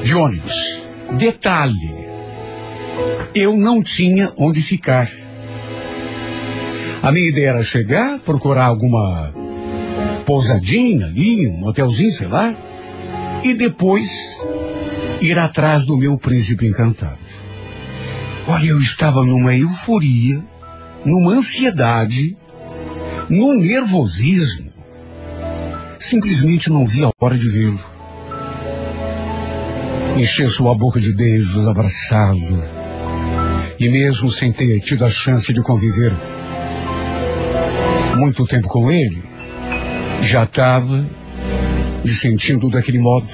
De 0.02 0.14
ônibus. 0.14 0.88
Detalhe. 1.18 2.06
Eu 3.34 3.56
não 3.56 3.82
tinha 3.82 4.34
onde 4.38 4.62
ficar. 4.62 5.12
A 7.02 7.12
minha 7.12 7.28
ideia 7.28 7.50
era 7.50 7.64
chegar, 7.64 8.20
procurar 8.20 8.66
alguma 8.66 9.34
pousadinha 10.26 11.06
ali, 11.06 11.48
um 11.48 11.66
hotelzinho, 11.68 12.12
sei 12.12 12.28
lá, 12.28 12.56
e 13.44 13.54
depois 13.54 14.10
ir 15.22 15.38
atrás 15.38 15.86
do 15.86 15.98
meu 15.98 16.18
príncipe 16.18 16.66
encantado. 16.66 17.20
Olha, 18.48 18.66
eu 18.66 18.80
estava 18.80 19.24
numa 19.24 19.56
euforia, 19.56 20.44
numa 21.06 21.34
ansiedade, 21.34 22.36
num 23.30 23.60
nervosismo. 23.60 24.72
Simplesmente 26.00 26.70
não 26.70 26.86
vi 26.86 27.04
a 27.04 27.10
hora 27.20 27.38
de 27.38 27.50
vê-lo. 27.50 27.95
Encher 30.16 30.50
sua 30.50 30.74
boca 30.74 30.98
de 30.98 31.14
beijos, 31.14 31.68
abraçá-lo. 31.68 32.64
E 33.78 33.90
mesmo 33.90 34.32
sem 34.32 34.50
ter 34.50 34.80
tido 34.80 35.04
a 35.04 35.10
chance 35.10 35.52
de 35.52 35.62
conviver 35.62 36.14
muito 38.16 38.46
tempo 38.48 38.70
com 38.70 38.90
ele, 38.90 39.22
já 40.22 40.44
estava 40.44 41.06
me 42.02 42.10
sentindo 42.10 42.70
daquele 42.70 42.98
modo. 43.00 43.28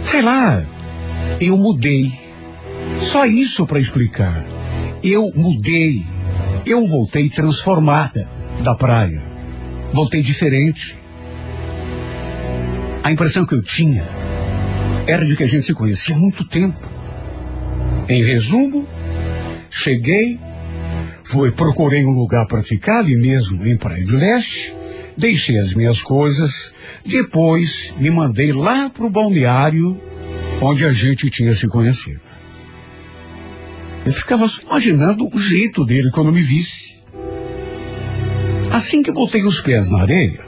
Sei 0.00 0.22
lá, 0.22 0.64
eu 1.40 1.56
mudei. 1.56 2.12
Só 3.00 3.26
isso 3.26 3.66
para 3.66 3.80
explicar. 3.80 4.46
Eu 5.02 5.32
mudei. 5.34 6.06
Eu 6.64 6.86
voltei 6.86 7.28
transformada 7.28 8.30
da 8.62 8.76
praia. 8.76 9.20
Voltei 9.92 10.22
diferente. 10.22 10.96
A 13.02 13.10
impressão 13.10 13.44
que 13.44 13.54
eu 13.54 13.62
tinha 13.64 14.19
era 15.06 15.24
de 15.24 15.36
que 15.36 15.44
a 15.44 15.46
gente 15.46 15.66
se 15.66 15.74
conhecia 15.74 16.14
há 16.14 16.18
muito 16.18 16.46
tempo. 16.46 16.88
Em 18.08 18.24
resumo, 18.24 18.88
cheguei, 19.70 20.38
fui, 21.24 21.52
procurei 21.52 22.04
um 22.04 22.10
lugar 22.10 22.46
para 22.46 22.62
ficar 22.62 22.98
ali 22.98 23.16
mesmo 23.16 23.66
em 23.66 23.76
Praia 23.76 24.04
do 24.04 24.16
Leste, 24.16 24.74
deixei 25.16 25.58
as 25.58 25.74
minhas 25.74 26.02
coisas, 26.02 26.72
depois 27.04 27.94
me 27.98 28.10
mandei 28.10 28.52
lá 28.52 28.90
para 28.90 29.04
o 29.04 29.10
balneário 29.10 30.00
onde 30.60 30.84
a 30.84 30.92
gente 30.92 31.30
tinha 31.30 31.54
se 31.54 31.66
conhecido. 31.68 32.20
Eu 34.04 34.12
ficava 34.12 34.50
imaginando 34.62 35.28
o 35.32 35.38
jeito 35.38 35.84
dele 35.84 36.10
quando 36.12 36.32
me 36.32 36.40
visse. 36.40 37.00
Assim 38.70 39.02
que 39.02 39.12
botei 39.12 39.42
os 39.42 39.60
pés 39.60 39.90
na 39.90 40.02
areia, 40.02 40.40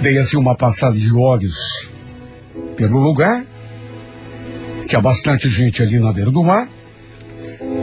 dei 0.00 0.18
assim 0.18 0.36
uma 0.36 0.56
passada 0.56 0.96
de 0.96 1.12
olhos 1.12 1.93
pelo 2.76 2.98
lugar, 2.98 3.44
tinha 4.86 5.00
bastante 5.00 5.48
gente 5.48 5.82
ali 5.82 5.98
na 5.98 6.12
beira 6.12 6.30
do 6.30 6.42
mar, 6.42 6.68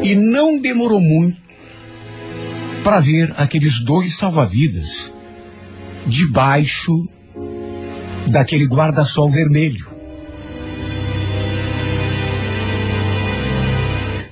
e 0.04 0.16
não 0.16 0.60
demorou 0.60 1.00
muito 1.00 1.39
para 2.84 3.00
ver 3.00 3.34
aqueles 3.38 3.80
dois 3.84 4.16
salva-vidas 4.16 5.14
debaixo 6.06 6.92
daquele 8.28 8.66
guarda-sol 8.68 9.30
vermelho. 9.30 9.86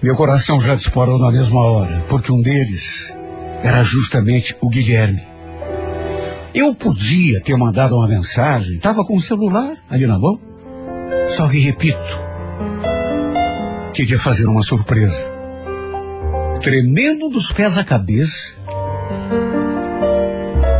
Meu 0.01 0.15
coração 0.15 0.59
já 0.61 0.75
disparou 0.75 1.19
na 1.19 1.31
mesma 1.31 1.59
hora, 1.59 2.05
porque 2.07 2.31
um 2.31 2.41
deles 2.41 3.13
era 3.61 3.83
justamente 3.83 4.55
o 4.61 4.69
Guilherme. 4.69 5.21
Eu 6.55 6.73
podia 6.73 7.41
ter 7.41 7.55
mandado 7.57 7.95
uma 7.95 8.07
mensagem, 8.07 8.77
estava 8.77 9.03
com 9.03 9.17
o 9.17 9.21
celular 9.21 9.75
ali 9.89 10.07
na 10.07 10.17
mão, 10.17 10.39
só 11.35 11.47
que 11.47 11.59
repito, 11.59 12.19
queria 13.93 14.19
fazer 14.19 14.45
uma 14.45 14.61
surpresa. 14.61 15.25
Tremendo 16.61 17.29
dos 17.29 17.51
pés 17.51 17.77
à 17.77 17.83
cabeça, 17.83 18.55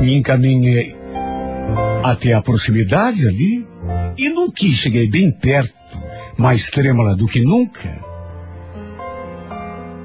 me 0.02 0.16
encaminhei 0.16 0.96
até 2.04 2.34
a 2.34 2.42
proximidade 2.42 3.28
ali, 3.28 3.68
e 4.18 4.30
no 4.30 4.52
que 4.52 4.74
cheguei 4.74 5.10
bem 5.10 5.32
perto, 5.32 5.74
mais 6.38 6.70
trêmula 6.70 7.16
do 7.16 7.28
que 7.28 7.42
nunca, 7.42 8.04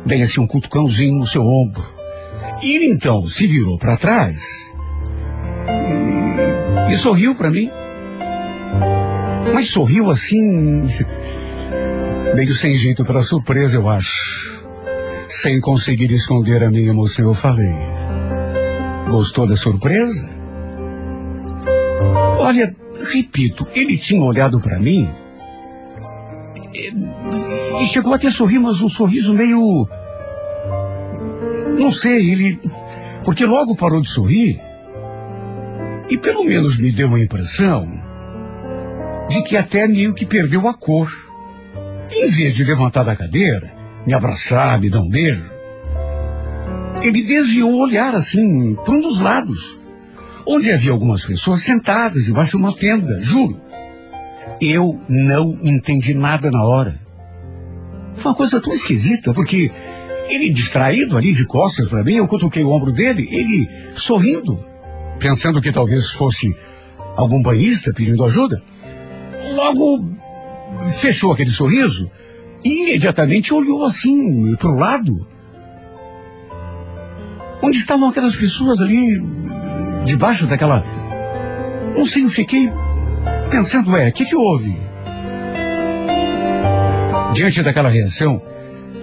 dei 0.05 0.23
assim 0.23 0.41
um 0.41 0.47
cutucãozinho 0.47 1.19
no 1.19 1.27
seu 1.27 1.43
ombro. 1.43 1.83
E 2.63 2.75
ele 2.75 2.87
então 2.87 3.27
se 3.29 3.47
virou 3.47 3.79
para 3.79 3.97
trás 3.97 4.41
e, 6.89 6.93
e 6.93 6.97
sorriu 6.97 7.35
para 7.35 7.51
mim. 7.51 7.71
Mas 9.55 9.69
sorriu 9.69 10.11
assim, 10.11 10.83
meio 12.35 12.55
sem 12.57 12.75
jeito 12.75 13.05
pela 13.05 13.23
surpresa, 13.23 13.77
eu 13.77 13.89
acho. 13.89 14.53
Sem 15.29 15.61
conseguir 15.61 16.11
esconder 16.11 16.65
a 16.65 16.71
minha 16.73 16.91
emoção, 16.91 17.27
eu 17.27 17.35
falei. 17.35 17.73
Gostou 19.09 19.47
da 19.47 19.55
surpresa? 19.55 20.29
Olha, 22.41 22.75
repito, 23.13 23.65
ele 23.77 23.97
tinha 23.97 24.25
olhado 24.25 24.61
para 24.61 24.77
mim 24.81 25.09
e, 26.75 26.93
e 27.81 27.87
chegou 27.87 28.13
até 28.13 28.27
a 28.27 28.33
sorrir, 28.33 28.59
mas 28.59 28.81
um 28.81 28.89
sorriso 28.89 29.33
meio. 29.33 29.89
Não 31.79 31.93
sei, 31.93 32.33
ele. 32.33 32.61
Porque 33.23 33.47
logo 33.47 33.77
parou 33.77 34.03
de 34.03 34.09
sorrir 34.09 34.61
e 36.11 36.19
pelo 36.19 36.43
menos 36.45 36.77
me 36.77 36.91
deu 36.91 37.15
a 37.15 37.21
impressão 37.21 38.04
de 39.29 39.43
que 39.43 39.57
até 39.57 39.87
meio 39.87 40.15
que 40.15 40.27
perdeu 40.27 40.69
a 40.69 40.75
cor. 40.75 41.11
Em 42.11 42.31
vez 42.31 42.55
de 42.55 42.65
levantar 42.65 43.05
da 43.05 43.17
cadeira, 43.17 43.75
me 44.07 44.13
abraçar, 44.13 44.81
me 44.81 44.91
dar 44.91 45.01
um 45.01 45.09
beijo, 45.09 45.45
ele 47.03 47.23
desviou 47.23 47.73
o 47.73 47.83
olhar 47.83 48.15
assim, 48.15 48.75
para 48.77 48.95
um 48.95 49.01
dos 49.01 49.21
lados, 49.21 49.79
onde 50.47 50.71
havia 50.71 50.93
algumas 50.93 51.25
pessoas 51.25 51.63
sentadas 51.63 52.25
debaixo 52.25 52.57
de 52.57 52.63
uma 52.63 52.75
tenda, 52.75 53.21
juro. 53.23 53.61
Eu 54.61 55.01
não 55.09 55.59
entendi 55.63 56.15
nada 56.15 56.51
na 56.51 56.63
hora. 56.63 57.01
Foi 58.15 58.31
uma 58.31 58.37
coisa 58.37 58.61
tão 58.61 58.73
esquisita, 58.73 59.33
porque 59.33 59.71
ele 60.29 60.51
distraído 60.51 61.17
ali 61.17 61.35
de 61.35 61.47
costas 61.47 61.89
para 61.89 62.03
mim, 62.03 62.15
eu 62.15 62.29
cutuquei 62.29 62.63
o 62.63 62.71
ombro 62.71 62.93
dele, 62.93 63.29
ele 63.31 63.69
sorrindo, 63.97 64.65
pensando 65.19 65.61
que 65.61 65.73
talvez 65.73 66.13
fosse 66.13 66.55
algum 67.17 67.43
banhista 67.43 67.93
pedindo 67.93 68.25
ajuda. 68.25 68.63
Logo 69.53 70.09
fechou 71.01 71.33
aquele 71.33 71.51
sorriso 71.51 72.11
e 72.65 72.89
imediatamente 72.89 73.53
olhou 73.53 73.85
assim 73.85 74.57
para 74.57 74.71
o 74.71 74.79
lado. 74.79 75.29
Onde 77.63 77.79
estavam 77.79 78.09
aquelas 78.09 78.35
pessoas 78.35 78.81
ali 78.81 79.23
debaixo 80.05 80.47
daquela. 80.47 80.85
Não 81.97 82.05
sei, 82.05 82.25
eu 82.25 82.31
fiquei 82.31 82.71
pensando, 83.51 83.91
ué, 83.93 84.09
o 84.09 84.13
que, 84.13 84.25
que 84.25 84.37
houve? 84.37 84.77
Diante 87.33 87.63
daquela 87.63 87.89
reação, 87.89 88.41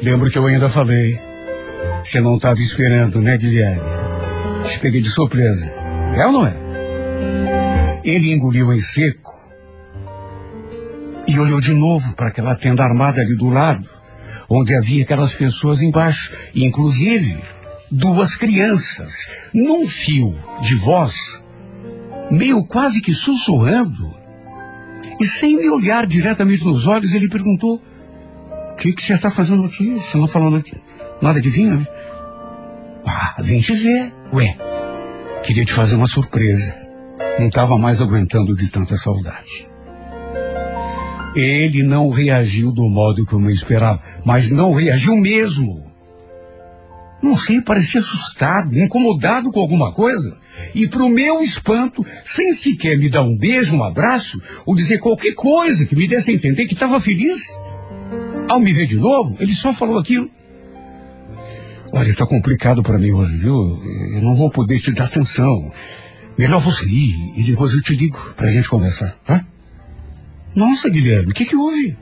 lembro 0.02 0.30
que 0.30 0.38
eu 0.38 0.46
ainda 0.48 0.70
falei. 0.70 1.20
Você 2.04 2.20
não 2.20 2.36
estava 2.36 2.60
esperando, 2.60 3.22
né, 3.22 3.38
Guilherme? 3.38 3.82
Te 4.64 4.80
peguei 4.80 5.02
de 5.02 5.10
surpresa. 5.10 5.66
É 6.16 6.26
ou 6.26 6.32
não 6.32 6.48
é? 6.48 6.56
Ele 8.04 8.34
engoliu 8.34 8.74
em 8.74 8.80
seco 8.80 9.41
e 11.32 11.40
olhou 11.40 11.62
de 11.62 11.74
novo 11.74 12.14
para 12.16 12.28
aquela 12.28 12.56
tenda 12.56 12.84
armada 12.84 13.22
ali 13.22 13.36
do 13.38 13.48
lado, 13.48 13.88
onde 14.50 14.76
havia 14.76 15.04
aquelas 15.04 15.34
pessoas 15.34 15.82
embaixo, 15.82 16.34
inclusive 16.54 17.42
duas 17.90 18.36
crianças, 18.36 19.28
num 19.54 19.88
fio 19.88 20.36
de 20.62 20.76
voz, 20.76 21.42
meio 22.30 22.66
quase 22.66 23.02
que 23.02 23.14
sussurrando. 23.14 24.14
E 25.20 25.26
sem 25.26 25.56
me 25.56 25.70
olhar 25.70 26.06
diretamente 26.06 26.66
nos 26.66 26.86
olhos, 26.86 27.14
ele 27.14 27.30
perguntou: 27.30 27.82
O 28.72 28.76
que, 28.76 28.92
que 28.92 29.02
você 29.02 29.14
está 29.14 29.32
fazendo 29.32 29.66
aqui? 29.66 29.94
Você 29.94 30.18
não 30.18 30.28
falando 30.28 30.58
aqui 30.58 30.76
nada 31.22 31.40
de 31.40 31.50
vinho? 31.50 31.80
né?" 31.80 31.88
Ah, 33.06 33.36
vem 33.40 33.62
te 33.62 33.74
ver. 33.74 34.14
Ué, 34.34 34.58
queria 35.44 35.64
te 35.64 35.74
fazer 35.74 35.96
uma 35.96 36.08
surpresa. 36.08 36.76
Não 37.40 37.48
estava 37.48 37.78
mais 37.78 38.02
aguentando 38.02 38.56
de 38.56 38.70
tanta 38.70 38.98
saudade. 38.98 39.71
Ele 41.36 41.84
não 41.84 42.10
reagiu 42.10 42.72
do 42.72 42.84
modo 42.90 43.26
que 43.26 43.34
eu 43.34 43.40
me 43.40 43.54
esperava, 43.54 44.02
mas 44.26 44.50
não 44.50 44.74
reagiu 44.74 45.16
mesmo. 45.16 45.90
Não 47.22 47.38
sei, 47.38 47.62
parecia 47.62 48.00
assustado, 48.00 48.78
incomodado 48.78 49.52
com 49.52 49.60
alguma 49.60 49.94
coisa. 49.94 50.38
E 50.74 50.88
para 50.88 51.04
o 51.04 51.10
meu 51.10 51.42
espanto, 51.42 52.04
sem 52.26 52.54
sequer 52.54 52.98
me 52.98 53.10
dar 53.10 53.22
um 53.22 53.38
beijo, 53.38 53.76
um 53.76 53.84
abraço, 53.84 54.42
ou 54.66 54.76
dizer 54.76 54.98
qualquer 54.98 55.34
coisa 55.34 55.86
que 55.86 55.96
me 55.96 56.08
desse 56.08 56.32
a 56.32 56.34
entender 56.34 56.66
que 56.66 56.74
estava 56.74 57.00
feliz. 57.00 57.42
Ao 58.50 58.60
me 58.60 58.74
ver 58.74 58.88
de 58.88 58.98
novo, 58.98 59.38
ele 59.40 59.54
só 59.54 59.72
falou 59.72 60.00
aquilo. 60.00 60.30
Olha, 61.94 62.10
está 62.10 62.26
complicado 62.26 62.82
para 62.82 62.98
mim 62.98 63.12
hoje, 63.12 63.38
viu? 63.38 63.54
Eu 63.54 64.22
não 64.22 64.36
vou 64.36 64.50
poder 64.50 64.80
te 64.80 64.92
dar 64.92 65.06
atenção. 65.06 65.72
Melhor 66.38 66.60
você 66.60 66.86
ir 66.86 67.34
e 67.38 67.44
depois 67.44 67.74
eu 67.74 67.82
te 67.82 67.96
ligo 67.96 68.18
para 68.36 68.48
a 68.48 68.52
gente 68.52 68.68
conversar, 68.68 69.16
tá? 69.24 69.46
Nossa, 70.56 70.90
Guilherme, 70.90 71.32
o 71.32 71.34
que 71.34 71.46
que 71.46 71.56
houve? 71.56 71.98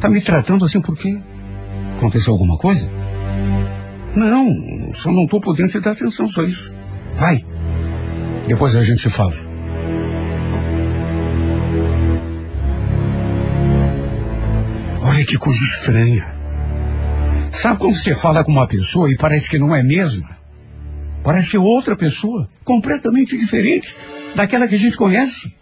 Tá 0.00 0.08
me 0.08 0.20
tratando 0.20 0.64
assim 0.64 0.80
por 0.80 0.96
quê? 0.96 1.18
Aconteceu 1.96 2.32
alguma 2.32 2.56
coisa? 2.56 2.90
Não, 4.14 4.92
só 4.92 5.10
não 5.10 5.26
tô 5.26 5.40
podendo 5.40 5.70
te 5.70 5.80
dar 5.80 5.92
atenção, 5.92 6.28
só 6.28 6.42
isso. 6.42 6.72
Vai. 7.16 7.44
Depois 8.46 8.76
a 8.76 8.84
gente 8.84 9.00
se 9.00 9.10
fala. 9.10 9.34
Olha 15.02 15.24
que 15.24 15.36
coisa 15.36 15.64
estranha. 15.64 16.32
Sabe 17.50 17.78
quando 17.78 17.96
você 17.96 18.14
fala 18.14 18.44
com 18.44 18.52
uma 18.52 18.68
pessoa 18.68 19.10
e 19.10 19.16
parece 19.16 19.48
que 19.48 19.58
não 19.58 19.74
é 19.74 19.82
mesma? 19.82 20.38
Parece 21.24 21.50
que 21.50 21.56
é 21.56 21.60
outra 21.60 21.96
pessoa, 21.96 22.48
completamente 22.64 23.36
diferente 23.36 23.96
daquela 24.36 24.68
que 24.68 24.74
a 24.74 24.78
gente 24.78 24.96
conhece. 24.96 25.54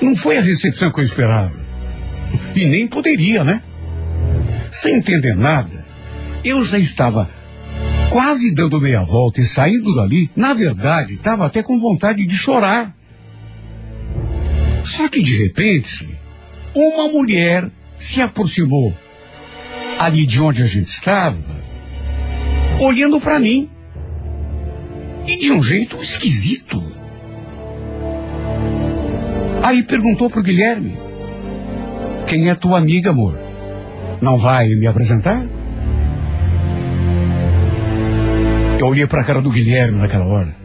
Não 0.00 0.14
foi 0.14 0.38
a 0.38 0.42
recepção 0.42 0.90
que 0.90 1.00
eu 1.00 1.04
esperava. 1.04 1.66
E 2.54 2.64
nem 2.64 2.86
poderia, 2.86 3.42
né? 3.42 3.62
Sem 4.70 4.96
entender 4.96 5.34
nada, 5.34 5.84
eu 6.44 6.64
já 6.64 6.78
estava 6.78 7.28
quase 8.10 8.52
dando 8.52 8.80
meia 8.80 9.02
volta 9.02 9.40
e 9.40 9.44
saindo 9.44 9.94
dali. 9.94 10.30
Na 10.36 10.54
verdade, 10.54 11.14
estava 11.14 11.46
até 11.46 11.62
com 11.62 11.78
vontade 11.78 12.26
de 12.26 12.36
chorar. 12.36 12.94
Só 14.84 15.08
que 15.08 15.22
de 15.22 15.36
repente, 15.44 16.08
uma 16.74 17.08
mulher 17.08 17.70
se 17.98 18.22
aproximou 18.22 18.96
ali 19.98 20.24
de 20.24 20.40
onde 20.40 20.62
a 20.62 20.66
gente 20.66 20.88
estava, 20.88 21.38
olhando 22.80 23.20
para 23.20 23.38
mim. 23.38 23.68
E 25.26 25.36
de 25.36 25.52
um 25.52 25.62
jeito 25.62 26.00
esquisito. 26.00 26.97
Aí 29.68 29.82
perguntou 29.82 30.30
pro 30.30 30.42
Guilherme: 30.42 30.98
Quem 32.26 32.48
é 32.48 32.54
tua 32.54 32.78
amiga, 32.78 33.10
amor? 33.10 33.38
Não 34.18 34.38
vai 34.38 34.66
me 34.68 34.86
apresentar? 34.86 35.46
Eu 38.80 38.86
olhei 38.86 39.06
para 39.06 39.20
a 39.20 39.24
cara 39.26 39.42
do 39.42 39.50
Guilherme 39.50 39.98
naquela 39.98 40.24
hora 40.24 40.56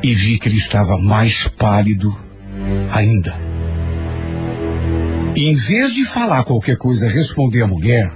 e 0.00 0.14
vi 0.14 0.38
que 0.38 0.48
ele 0.48 0.58
estava 0.58 0.96
mais 0.96 1.48
pálido 1.48 2.08
ainda. 2.92 3.34
E 5.34 5.50
em 5.50 5.54
vez 5.56 5.92
de 5.92 6.04
falar 6.04 6.44
qualquer 6.44 6.76
coisa, 6.76 7.08
responder 7.08 7.64
a 7.64 7.66
mulher, 7.66 8.12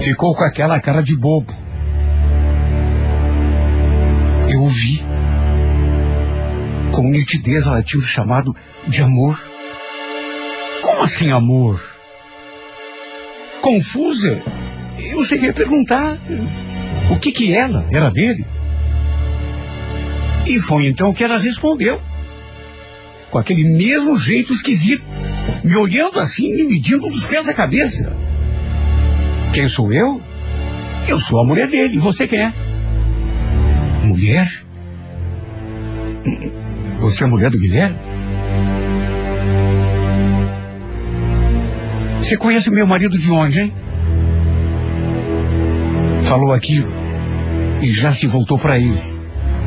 ficou 0.00 0.34
com 0.34 0.42
aquela 0.42 0.80
cara 0.80 1.02
de 1.02 1.16
bobo. 1.16 1.54
Eu 4.50 4.62
ouvi. 4.62 4.97
Com 6.98 7.10
nitidez 7.10 7.64
ela 7.64 7.80
tinha 7.80 8.00
o 8.00 8.04
chamado 8.04 8.52
de 8.88 9.00
amor. 9.00 9.40
Como 10.82 11.04
assim 11.04 11.30
amor? 11.30 11.80
Confusa, 13.60 14.42
eu 14.98 15.24
cheguei 15.24 15.50
a 15.50 15.54
perguntar 15.54 16.18
o 17.08 17.16
que 17.20 17.30
que 17.30 17.54
ela 17.54 17.86
era 17.92 18.10
dele. 18.10 18.44
E 20.44 20.58
foi 20.58 20.88
então 20.88 21.14
que 21.14 21.22
ela 21.22 21.38
respondeu. 21.38 22.02
Com 23.30 23.38
aquele 23.38 23.62
mesmo 23.62 24.18
jeito 24.18 24.52
esquisito. 24.52 25.04
Me 25.62 25.76
olhando 25.76 26.18
assim 26.18 26.46
e 26.46 26.64
me 26.64 26.72
medindo 26.72 27.08
dos 27.08 27.26
pés 27.26 27.46
à 27.46 27.54
cabeça. 27.54 28.12
Quem 29.54 29.68
sou 29.68 29.92
eu? 29.92 30.20
Eu 31.06 31.20
sou 31.20 31.40
a 31.40 31.46
mulher 31.46 31.68
dele. 31.68 31.94
E 31.94 32.00
você 32.00 32.26
quem 32.26 32.40
é? 32.40 32.52
Mulher? 34.02 34.66
Você 36.98 37.22
é 37.22 37.26
a 37.26 37.30
mulher 37.30 37.50
do 37.50 37.58
Guilherme? 37.58 37.96
Você 42.16 42.36
conhece 42.36 42.70
meu 42.70 42.86
marido 42.86 43.16
de 43.16 43.30
onde, 43.30 43.60
hein? 43.60 43.74
Falou 46.24 46.52
aquilo 46.52 46.92
e 47.80 47.90
já 47.90 48.12
se 48.12 48.26
voltou 48.26 48.58
para 48.58 48.78
ele. 48.78 49.00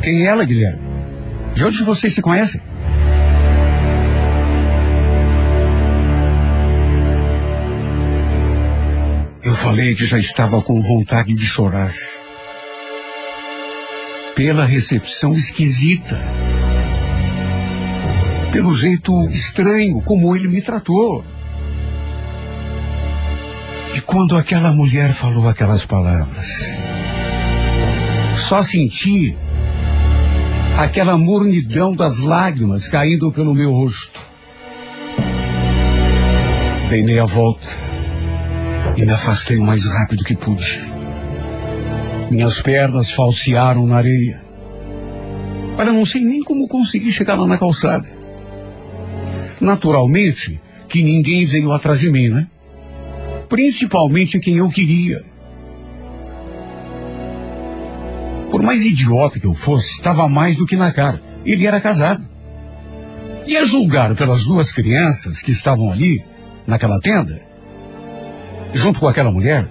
Quem 0.04 0.22
é 0.22 0.26
ela, 0.26 0.44
Guilherme? 0.44 0.82
De 1.54 1.64
onde 1.64 1.84
vocês 1.84 2.14
se 2.14 2.22
conhecem? 2.22 2.62
Eu 9.44 9.56
falei 9.56 9.96
que 9.96 10.06
já 10.06 10.20
estava 10.20 10.62
com 10.62 10.80
vontade 10.80 11.34
de 11.34 11.46
chorar. 11.46 11.94
Pela 14.36 14.66
recepção 14.66 15.34
esquisita. 15.34 16.20
Pelo 18.52 18.76
jeito 18.76 19.14
estranho 19.30 20.02
como 20.02 20.36
ele 20.36 20.48
me 20.48 20.62
tratou. 20.62 21.24
E 23.96 24.02
quando 24.02 24.38
aquela 24.38 24.72
mulher 24.74 25.14
falou 25.14 25.48
aquelas 25.48 25.86
palavras, 25.86 26.78
só 28.36 28.62
senti 28.62 29.38
aquela 30.78 31.18
mornidão 31.18 31.96
das 31.96 32.20
lágrimas 32.20 32.88
caindo 32.88 33.32
pelo 33.32 33.54
meu 33.54 33.72
rosto. 33.72 34.20
Dei 36.90 37.04
meia 37.04 37.26
volta 37.26 37.68
e 38.98 39.06
me 39.06 39.12
afastei 39.12 39.58
o 39.58 39.64
mais 39.64 39.86
rápido 39.86 40.26
que 40.26 40.36
pude. 40.36 40.82
Minhas 42.30 42.62
pernas 42.62 43.12
falsearam 43.12 43.88
na 43.88 43.98
areia. 43.98 44.42
Olha, 45.78 45.92
não 45.92 46.06
sei 46.06 46.22
nem 46.22 46.42
como 46.44 46.68
consegui 46.68 47.12
chegar 47.12 47.36
lá 47.36 47.48
na 47.48 47.58
calçada. 47.58 48.21
Naturalmente 49.62 50.60
que 50.90 51.04
ninguém 51.04 51.46
veio 51.46 51.72
atrás 51.72 52.00
de 52.00 52.12
mim, 52.12 52.30
né? 52.30 52.48
Principalmente 53.48 54.40
quem 54.40 54.58
eu 54.58 54.70
queria. 54.70 55.24
Por 58.50 58.64
mais 58.64 58.84
idiota 58.84 59.40
que 59.40 59.46
eu 59.46 59.54
fosse, 59.54 59.92
estava 59.92 60.28
mais 60.28 60.58
do 60.58 60.66
que 60.66 60.76
na 60.76 60.92
cara. 60.92 61.22
Ele 61.46 61.66
era 61.66 61.80
casado. 61.80 62.28
E 63.48 63.56
a 63.56 63.64
julgar 63.64 64.16
pelas 64.16 64.44
duas 64.44 64.72
crianças 64.72 65.42
que 65.42 65.52
estavam 65.52 65.92
ali, 65.92 66.24
naquela 66.68 67.00
tenda, 67.00 67.42
junto 68.74 69.00
com 69.00 69.08
aquela 69.08 69.32
mulher, 69.32 69.70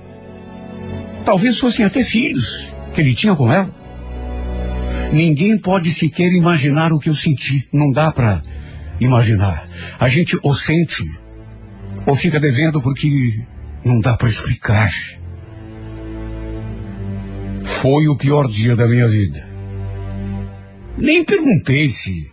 talvez 1.24 1.59
fossem 1.59 1.84
até 1.84 2.03
filhos 2.03 2.72
que 2.95 3.01
ele 3.01 3.14
tinha 3.14 3.34
com 3.34 3.53
ela. 3.53 3.70
Ninguém 5.12 5.59
pode 5.59 5.93
sequer 5.93 6.32
imaginar 6.32 6.93
o 6.93 6.99
que 6.99 7.11
eu 7.11 7.14
senti. 7.14 7.68
Não 7.72 7.91
dá 7.91 8.12
para 8.12 8.41
imaginar. 9.01 9.64
A 9.98 10.09
gente 10.09 10.38
ou 10.42 10.55
sente, 10.55 11.05
ou 12.07 12.14
fica 12.14 12.38
devendo 12.38 12.80
porque 12.80 13.09
não 13.84 14.01
dá 14.01 14.16
para 14.16 14.28
explicar. 14.28 14.92
Foi 17.64 18.09
o 18.09 18.16
pior 18.16 18.46
dia 18.48 18.76
da 18.76 18.86
minha 18.86 19.09
vida. 19.09 19.48
Nem 20.98 21.24
perguntei 21.24 21.88
se, 21.88 22.30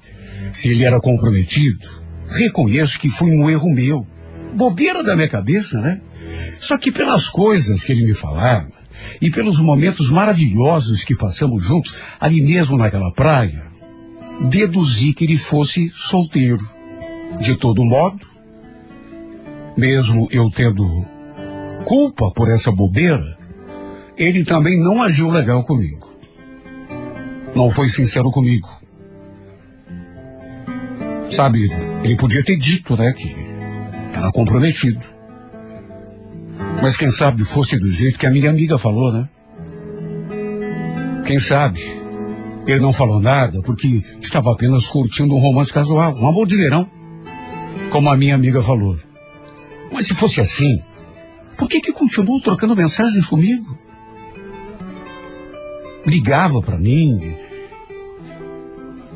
se 0.51 0.69
ele 0.69 0.83
era 0.83 0.99
comprometido. 0.99 1.87
Reconheço 2.27 2.99
que 2.99 3.09
foi 3.09 3.29
um 3.29 3.49
erro 3.49 3.73
meu. 3.73 4.05
Bobeira 4.55 5.03
da 5.03 5.15
minha 5.15 5.29
cabeça, 5.29 5.79
né? 5.79 6.01
Só 6.59 6.77
que 6.77 6.91
pelas 6.91 7.29
coisas 7.29 7.83
que 7.83 7.91
ele 7.91 8.03
me 8.03 8.13
falava 8.13 8.67
e 9.21 9.29
pelos 9.29 9.59
momentos 9.59 10.09
maravilhosos 10.09 11.03
que 11.03 11.15
passamos 11.15 11.63
juntos 11.63 11.95
ali 12.19 12.41
mesmo 12.41 12.77
naquela 12.77 13.11
praia, 13.13 13.67
deduzi 14.45 15.13
que 15.13 15.23
ele 15.23 15.37
fosse 15.37 15.89
solteiro. 15.89 16.77
De 17.39 17.55
todo 17.55 17.83
modo, 17.83 18.25
mesmo 19.75 20.27
eu 20.31 20.49
tendo 20.49 20.85
culpa 21.83 22.31
por 22.31 22.49
essa 22.49 22.71
bobeira, 22.71 23.37
ele 24.17 24.43
também 24.43 24.81
não 24.81 25.03
agiu 25.03 25.29
legal 25.29 25.63
comigo. 25.63 26.07
Não 27.55 27.69
foi 27.69 27.89
sincero 27.89 28.31
comigo. 28.31 28.69
Sabe, 31.29 31.69
ele 32.03 32.17
podia 32.17 32.43
ter 32.43 32.55
dito, 32.55 32.95
né, 32.95 33.13
que 33.13 33.35
era 34.13 34.31
comprometido. 34.31 35.03
Mas 36.81 36.95
quem 36.95 37.11
sabe 37.11 37.43
fosse 37.43 37.77
do 37.77 37.91
jeito 37.91 38.17
que 38.17 38.25
a 38.25 38.31
minha 38.31 38.49
amiga 38.49 38.77
falou, 38.77 39.11
né? 39.11 39.29
Quem 41.25 41.39
sabe 41.39 41.81
ele 42.71 42.81
não 42.81 42.91
falou 42.91 43.19
nada 43.19 43.61
porque 43.61 44.03
estava 44.21 44.51
apenas 44.51 44.87
curtindo 44.87 45.35
um 45.35 45.39
romance 45.39 45.71
casual, 45.71 46.15
um 46.15 46.27
amor 46.27 46.45
de 46.45 46.57
verão, 46.57 46.89
como 47.89 48.09
a 48.09 48.17
minha 48.17 48.35
amiga 48.35 48.61
falou. 48.61 48.97
Mas 49.91 50.07
se 50.07 50.13
fosse 50.13 50.41
assim, 50.41 50.81
por 51.57 51.69
que 51.69 51.79
que 51.79 51.93
continuou 51.93 52.41
trocando 52.41 52.75
mensagens 52.75 53.25
comigo? 53.25 53.77
Ligava 56.05 56.61
para 56.61 56.77
mim. 56.77 57.35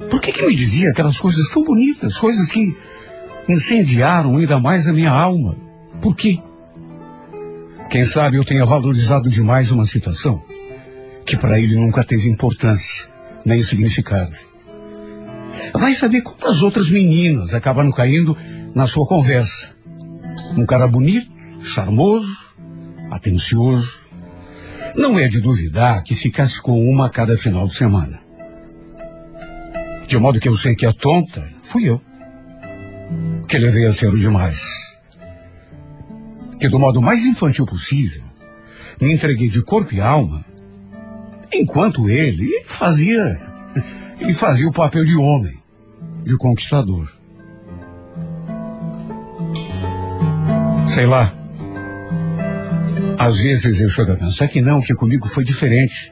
Por 0.09 0.21
que 0.21 0.31
que 0.31 0.45
me 0.45 0.55
dizia 0.55 0.89
aquelas 0.89 1.19
coisas 1.19 1.49
tão 1.49 1.63
bonitas, 1.63 2.17
coisas 2.17 2.49
que 2.49 2.75
incendiaram 3.47 4.37
ainda 4.37 4.59
mais 4.59 4.87
a 4.87 4.93
minha 4.93 5.11
alma? 5.11 5.55
Por 6.01 6.15
quê? 6.15 6.39
Quem 7.89 8.05
sabe 8.05 8.37
eu 8.37 8.45
tenha 8.45 8.63
valorizado 8.63 9.29
demais 9.29 9.71
uma 9.71 9.85
situação 9.85 10.41
que 11.25 11.37
para 11.37 11.59
ele 11.59 11.75
nunca 11.75 12.03
teve 12.03 12.29
importância, 12.29 13.07
nem 13.45 13.61
significado. 13.63 14.35
Vai 15.73 15.93
saber 15.93 16.21
quantas 16.21 16.61
outras 16.61 16.89
meninas 16.89 17.53
acabaram 17.53 17.91
caindo 17.91 18.37
na 18.73 18.85
sua 18.87 19.07
conversa. 19.07 19.69
Um 20.57 20.65
cara 20.65 20.87
bonito, 20.87 21.29
charmoso, 21.61 22.37
atencioso. 23.09 24.01
Não 24.95 25.17
é 25.17 25.27
de 25.27 25.39
duvidar 25.39 26.03
que 26.03 26.13
ficasse 26.13 26.61
com 26.61 26.77
uma 26.79 27.07
a 27.07 27.09
cada 27.09 27.37
final 27.37 27.67
de 27.67 27.75
semana. 27.75 28.19
De 30.07 30.17
modo 30.17 30.39
que 30.39 30.49
eu 30.49 30.57
sei 30.57 30.75
que 30.75 30.85
a 30.85 30.91
tonta 30.91 31.47
fui 31.61 31.87
eu. 31.87 32.01
Que 33.47 33.57
levei 33.57 33.85
a 33.85 33.93
sério 33.93 34.17
demais. 34.17 34.97
Que 36.59 36.67
do 36.67 36.79
modo 36.79 37.01
mais 37.01 37.23
infantil 37.23 37.65
possível, 37.65 38.23
me 38.99 39.13
entreguei 39.13 39.49
de 39.49 39.63
corpo 39.63 39.93
e 39.95 40.01
alma, 40.01 40.45
enquanto 41.51 42.09
ele 42.09 42.63
fazia, 42.65 43.39
ele 44.19 44.33
fazia 44.33 44.67
o 44.67 44.73
papel 44.73 45.03
de 45.03 45.15
homem, 45.15 45.57
de 46.23 46.37
conquistador. 46.37 47.11
Sei 50.87 51.05
lá. 51.05 51.33
Às 53.17 53.37
vezes 53.37 53.79
eu 53.79 53.89
chego 53.89 54.13
a 54.13 54.17
pensar 54.17 54.47
que 54.47 54.61
não, 54.61 54.81
que 54.81 54.95
comigo 54.95 55.27
foi 55.27 55.43
diferente. 55.43 56.11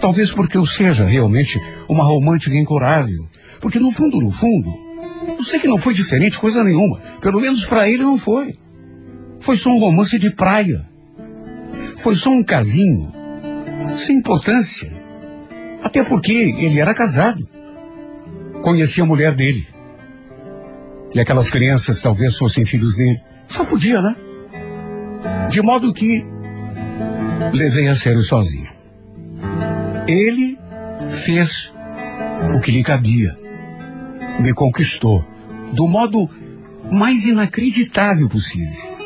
Talvez 0.00 0.30
porque 0.30 0.56
eu 0.56 0.64
seja 0.64 1.04
realmente 1.04 1.60
uma 1.88 2.04
romântica 2.04 2.56
incurável. 2.56 3.28
Porque 3.60 3.80
no 3.80 3.90
fundo, 3.90 4.18
no 4.18 4.30
fundo, 4.30 4.70
eu 5.36 5.42
sei 5.42 5.58
que 5.58 5.66
não 5.66 5.76
foi 5.76 5.92
diferente 5.92 6.38
coisa 6.38 6.62
nenhuma. 6.62 7.00
Pelo 7.20 7.40
menos 7.40 7.64
para 7.64 7.88
ele 7.88 8.04
não 8.04 8.16
foi. 8.16 8.56
Foi 9.40 9.56
só 9.56 9.70
um 9.70 9.78
romance 9.78 10.18
de 10.18 10.30
praia. 10.30 10.88
Foi 11.98 12.14
só 12.14 12.30
um 12.30 12.44
casinho. 12.44 13.12
Sem 13.94 14.18
importância. 14.18 14.90
Até 15.82 16.02
porque 16.04 16.32
ele 16.32 16.80
era 16.80 16.94
casado. 16.94 17.46
Conhecia 18.62 19.04
a 19.04 19.06
mulher 19.06 19.34
dele. 19.34 19.66
E 21.14 21.20
aquelas 21.20 21.50
crianças 21.50 22.00
talvez 22.00 22.36
fossem 22.36 22.64
filhos 22.64 22.94
dele. 22.96 23.20
Só 23.46 23.64
podia, 23.64 24.00
né? 24.00 24.14
De 25.48 25.62
modo 25.62 25.92
que 25.92 26.24
levei 27.52 27.88
a 27.88 27.94
sério 27.94 28.20
sozinho. 28.22 28.70
Ele 30.06 30.58
fez 31.10 31.72
o 32.54 32.60
que 32.60 32.70
lhe 32.70 32.82
cabia. 32.82 33.36
Me 34.40 34.52
conquistou. 34.52 35.24
Do 35.72 35.88
modo 35.88 36.28
mais 36.92 37.26
inacreditável 37.26 38.28
possível. 38.28 38.98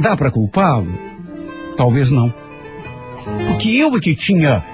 Dá 0.00 0.16
para 0.16 0.30
culpá-lo? 0.30 1.08
Talvez 1.78 2.10
não. 2.10 2.34
Porque 3.46 3.70
eu 3.70 3.96
é 3.96 4.00
que 4.00 4.16
tinha 4.16 4.64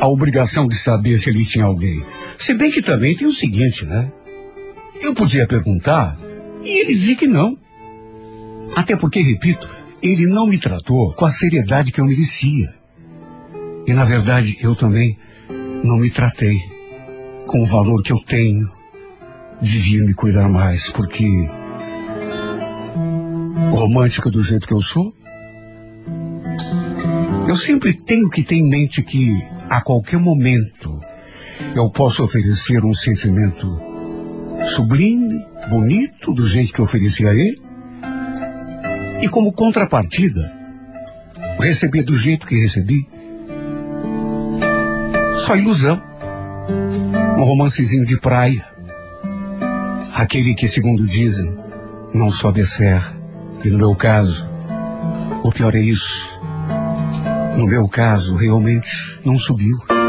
a 0.00 0.06
obrigação 0.08 0.68
de 0.68 0.78
saber 0.78 1.18
se 1.18 1.28
ele 1.28 1.44
tinha 1.44 1.64
alguém. 1.64 2.02
Se 2.38 2.54
bem 2.54 2.70
que 2.70 2.80
também 2.80 3.16
tem 3.16 3.26
o 3.26 3.32
seguinte, 3.32 3.84
né? 3.84 4.10
Eu 5.02 5.14
podia 5.14 5.48
perguntar 5.48 6.16
e 6.62 6.80
ele 6.80 6.94
dizia 6.94 7.16
que 7.16 7.26
não. 7.26 7.58
Até 8.76 8.96
porque, 8.96 9.20
repito, 9.20 9.68
ele 10.00 10.26
não 10.26 10.46
me 10.46 10.58
tratou 10.58 11.12
com 11.14 11.24
a 11.24 11.30
seriedade 11.30 11.90
que 11.90 12.00
eu 12.00 12.06
merecia. 12.06 12.72
E, 13.84 13.92
na 13.92 14.04
verdade, 14.04 14.56
eu 14.60 14.76
também 14.76 15.18
não 15.82 15.98
me 15.98 16.08
tratei 16.08 16.56
com 17.48 17.62
o 17.62 17.66
valor 17.66 18.00
que 18.04 18.12
eu 18.12 18.20
tenho. 18.24 18.70
Devia 19.60 20.04
me 20.04 20.14
cuidar 20.14 20.48
mais, 20.48 20.88
porque. 20.88 21.26
Romântica 23.72 24.30
do 24.30 24.42
jeito 24.42 24.68
que 24.68 24.74
eu 24.74 24.80
sou? 24.80 25.12
Eu 27.50 27.56
sempre 27.56 27.92
tenho 27.92 28.30
que 28.30 28.44
ter 28.44 28.54
em 28.54 28.68
mente 28.68 29.02
que, 29.02 29.28
a 29.68 29.80
qualquer 29.80 30.20
momento, 30.20 31.00
eu 31.74 31.90
posso 31.90 32.22
oferecer 32.22 32.78
um 32.84 32.94
sentimento 32.94 33.66
sublime, 34.66 35.34
bonito, 35.68 36.32
do 36.32 36.46
jeito 36.46 36.72
que 36.72 36.80
ofereci 36.80 37.26
a 37.26 37.32
ele, 37.32 37.60
e 39.20 39.28
como 39.28 39.52
contrapartida, 39.52 40.40
receber 41.60 42.04
do 42.04 42.16
jeito 42.16 42.46
que 42.46 42.54
recebi, 42.54 43.04
só 45.44 45.56
ilusão. 45.56 46.00
Um 47.36 47.42
romancezinho 47.42 48.04
de 48.06 48.16
praia. 48.20 48.64
Aquele 50.14 50.54
que, 50.54 50.68
segundo 50.68 51.04
dizem, 51.04 51.58
não 52.14 52.30
sobe 52.30 52.60
a 52.60 52.66
serra. 52.66 53.20
E 53.64 53.68
no 53.70 53.78
meu 53.78 53.96
caso, 53.96 54.48
o 55.42 55.50
pior 55.50 55.74
é 55.74 55.80
isso. 55.80 56.39
No 57.56 57.66
meu 57.66 57.88
caso, 57.88 58.36
realmente 58.36 59.20
não 59.24 59.36
subiu. 59.36 59.99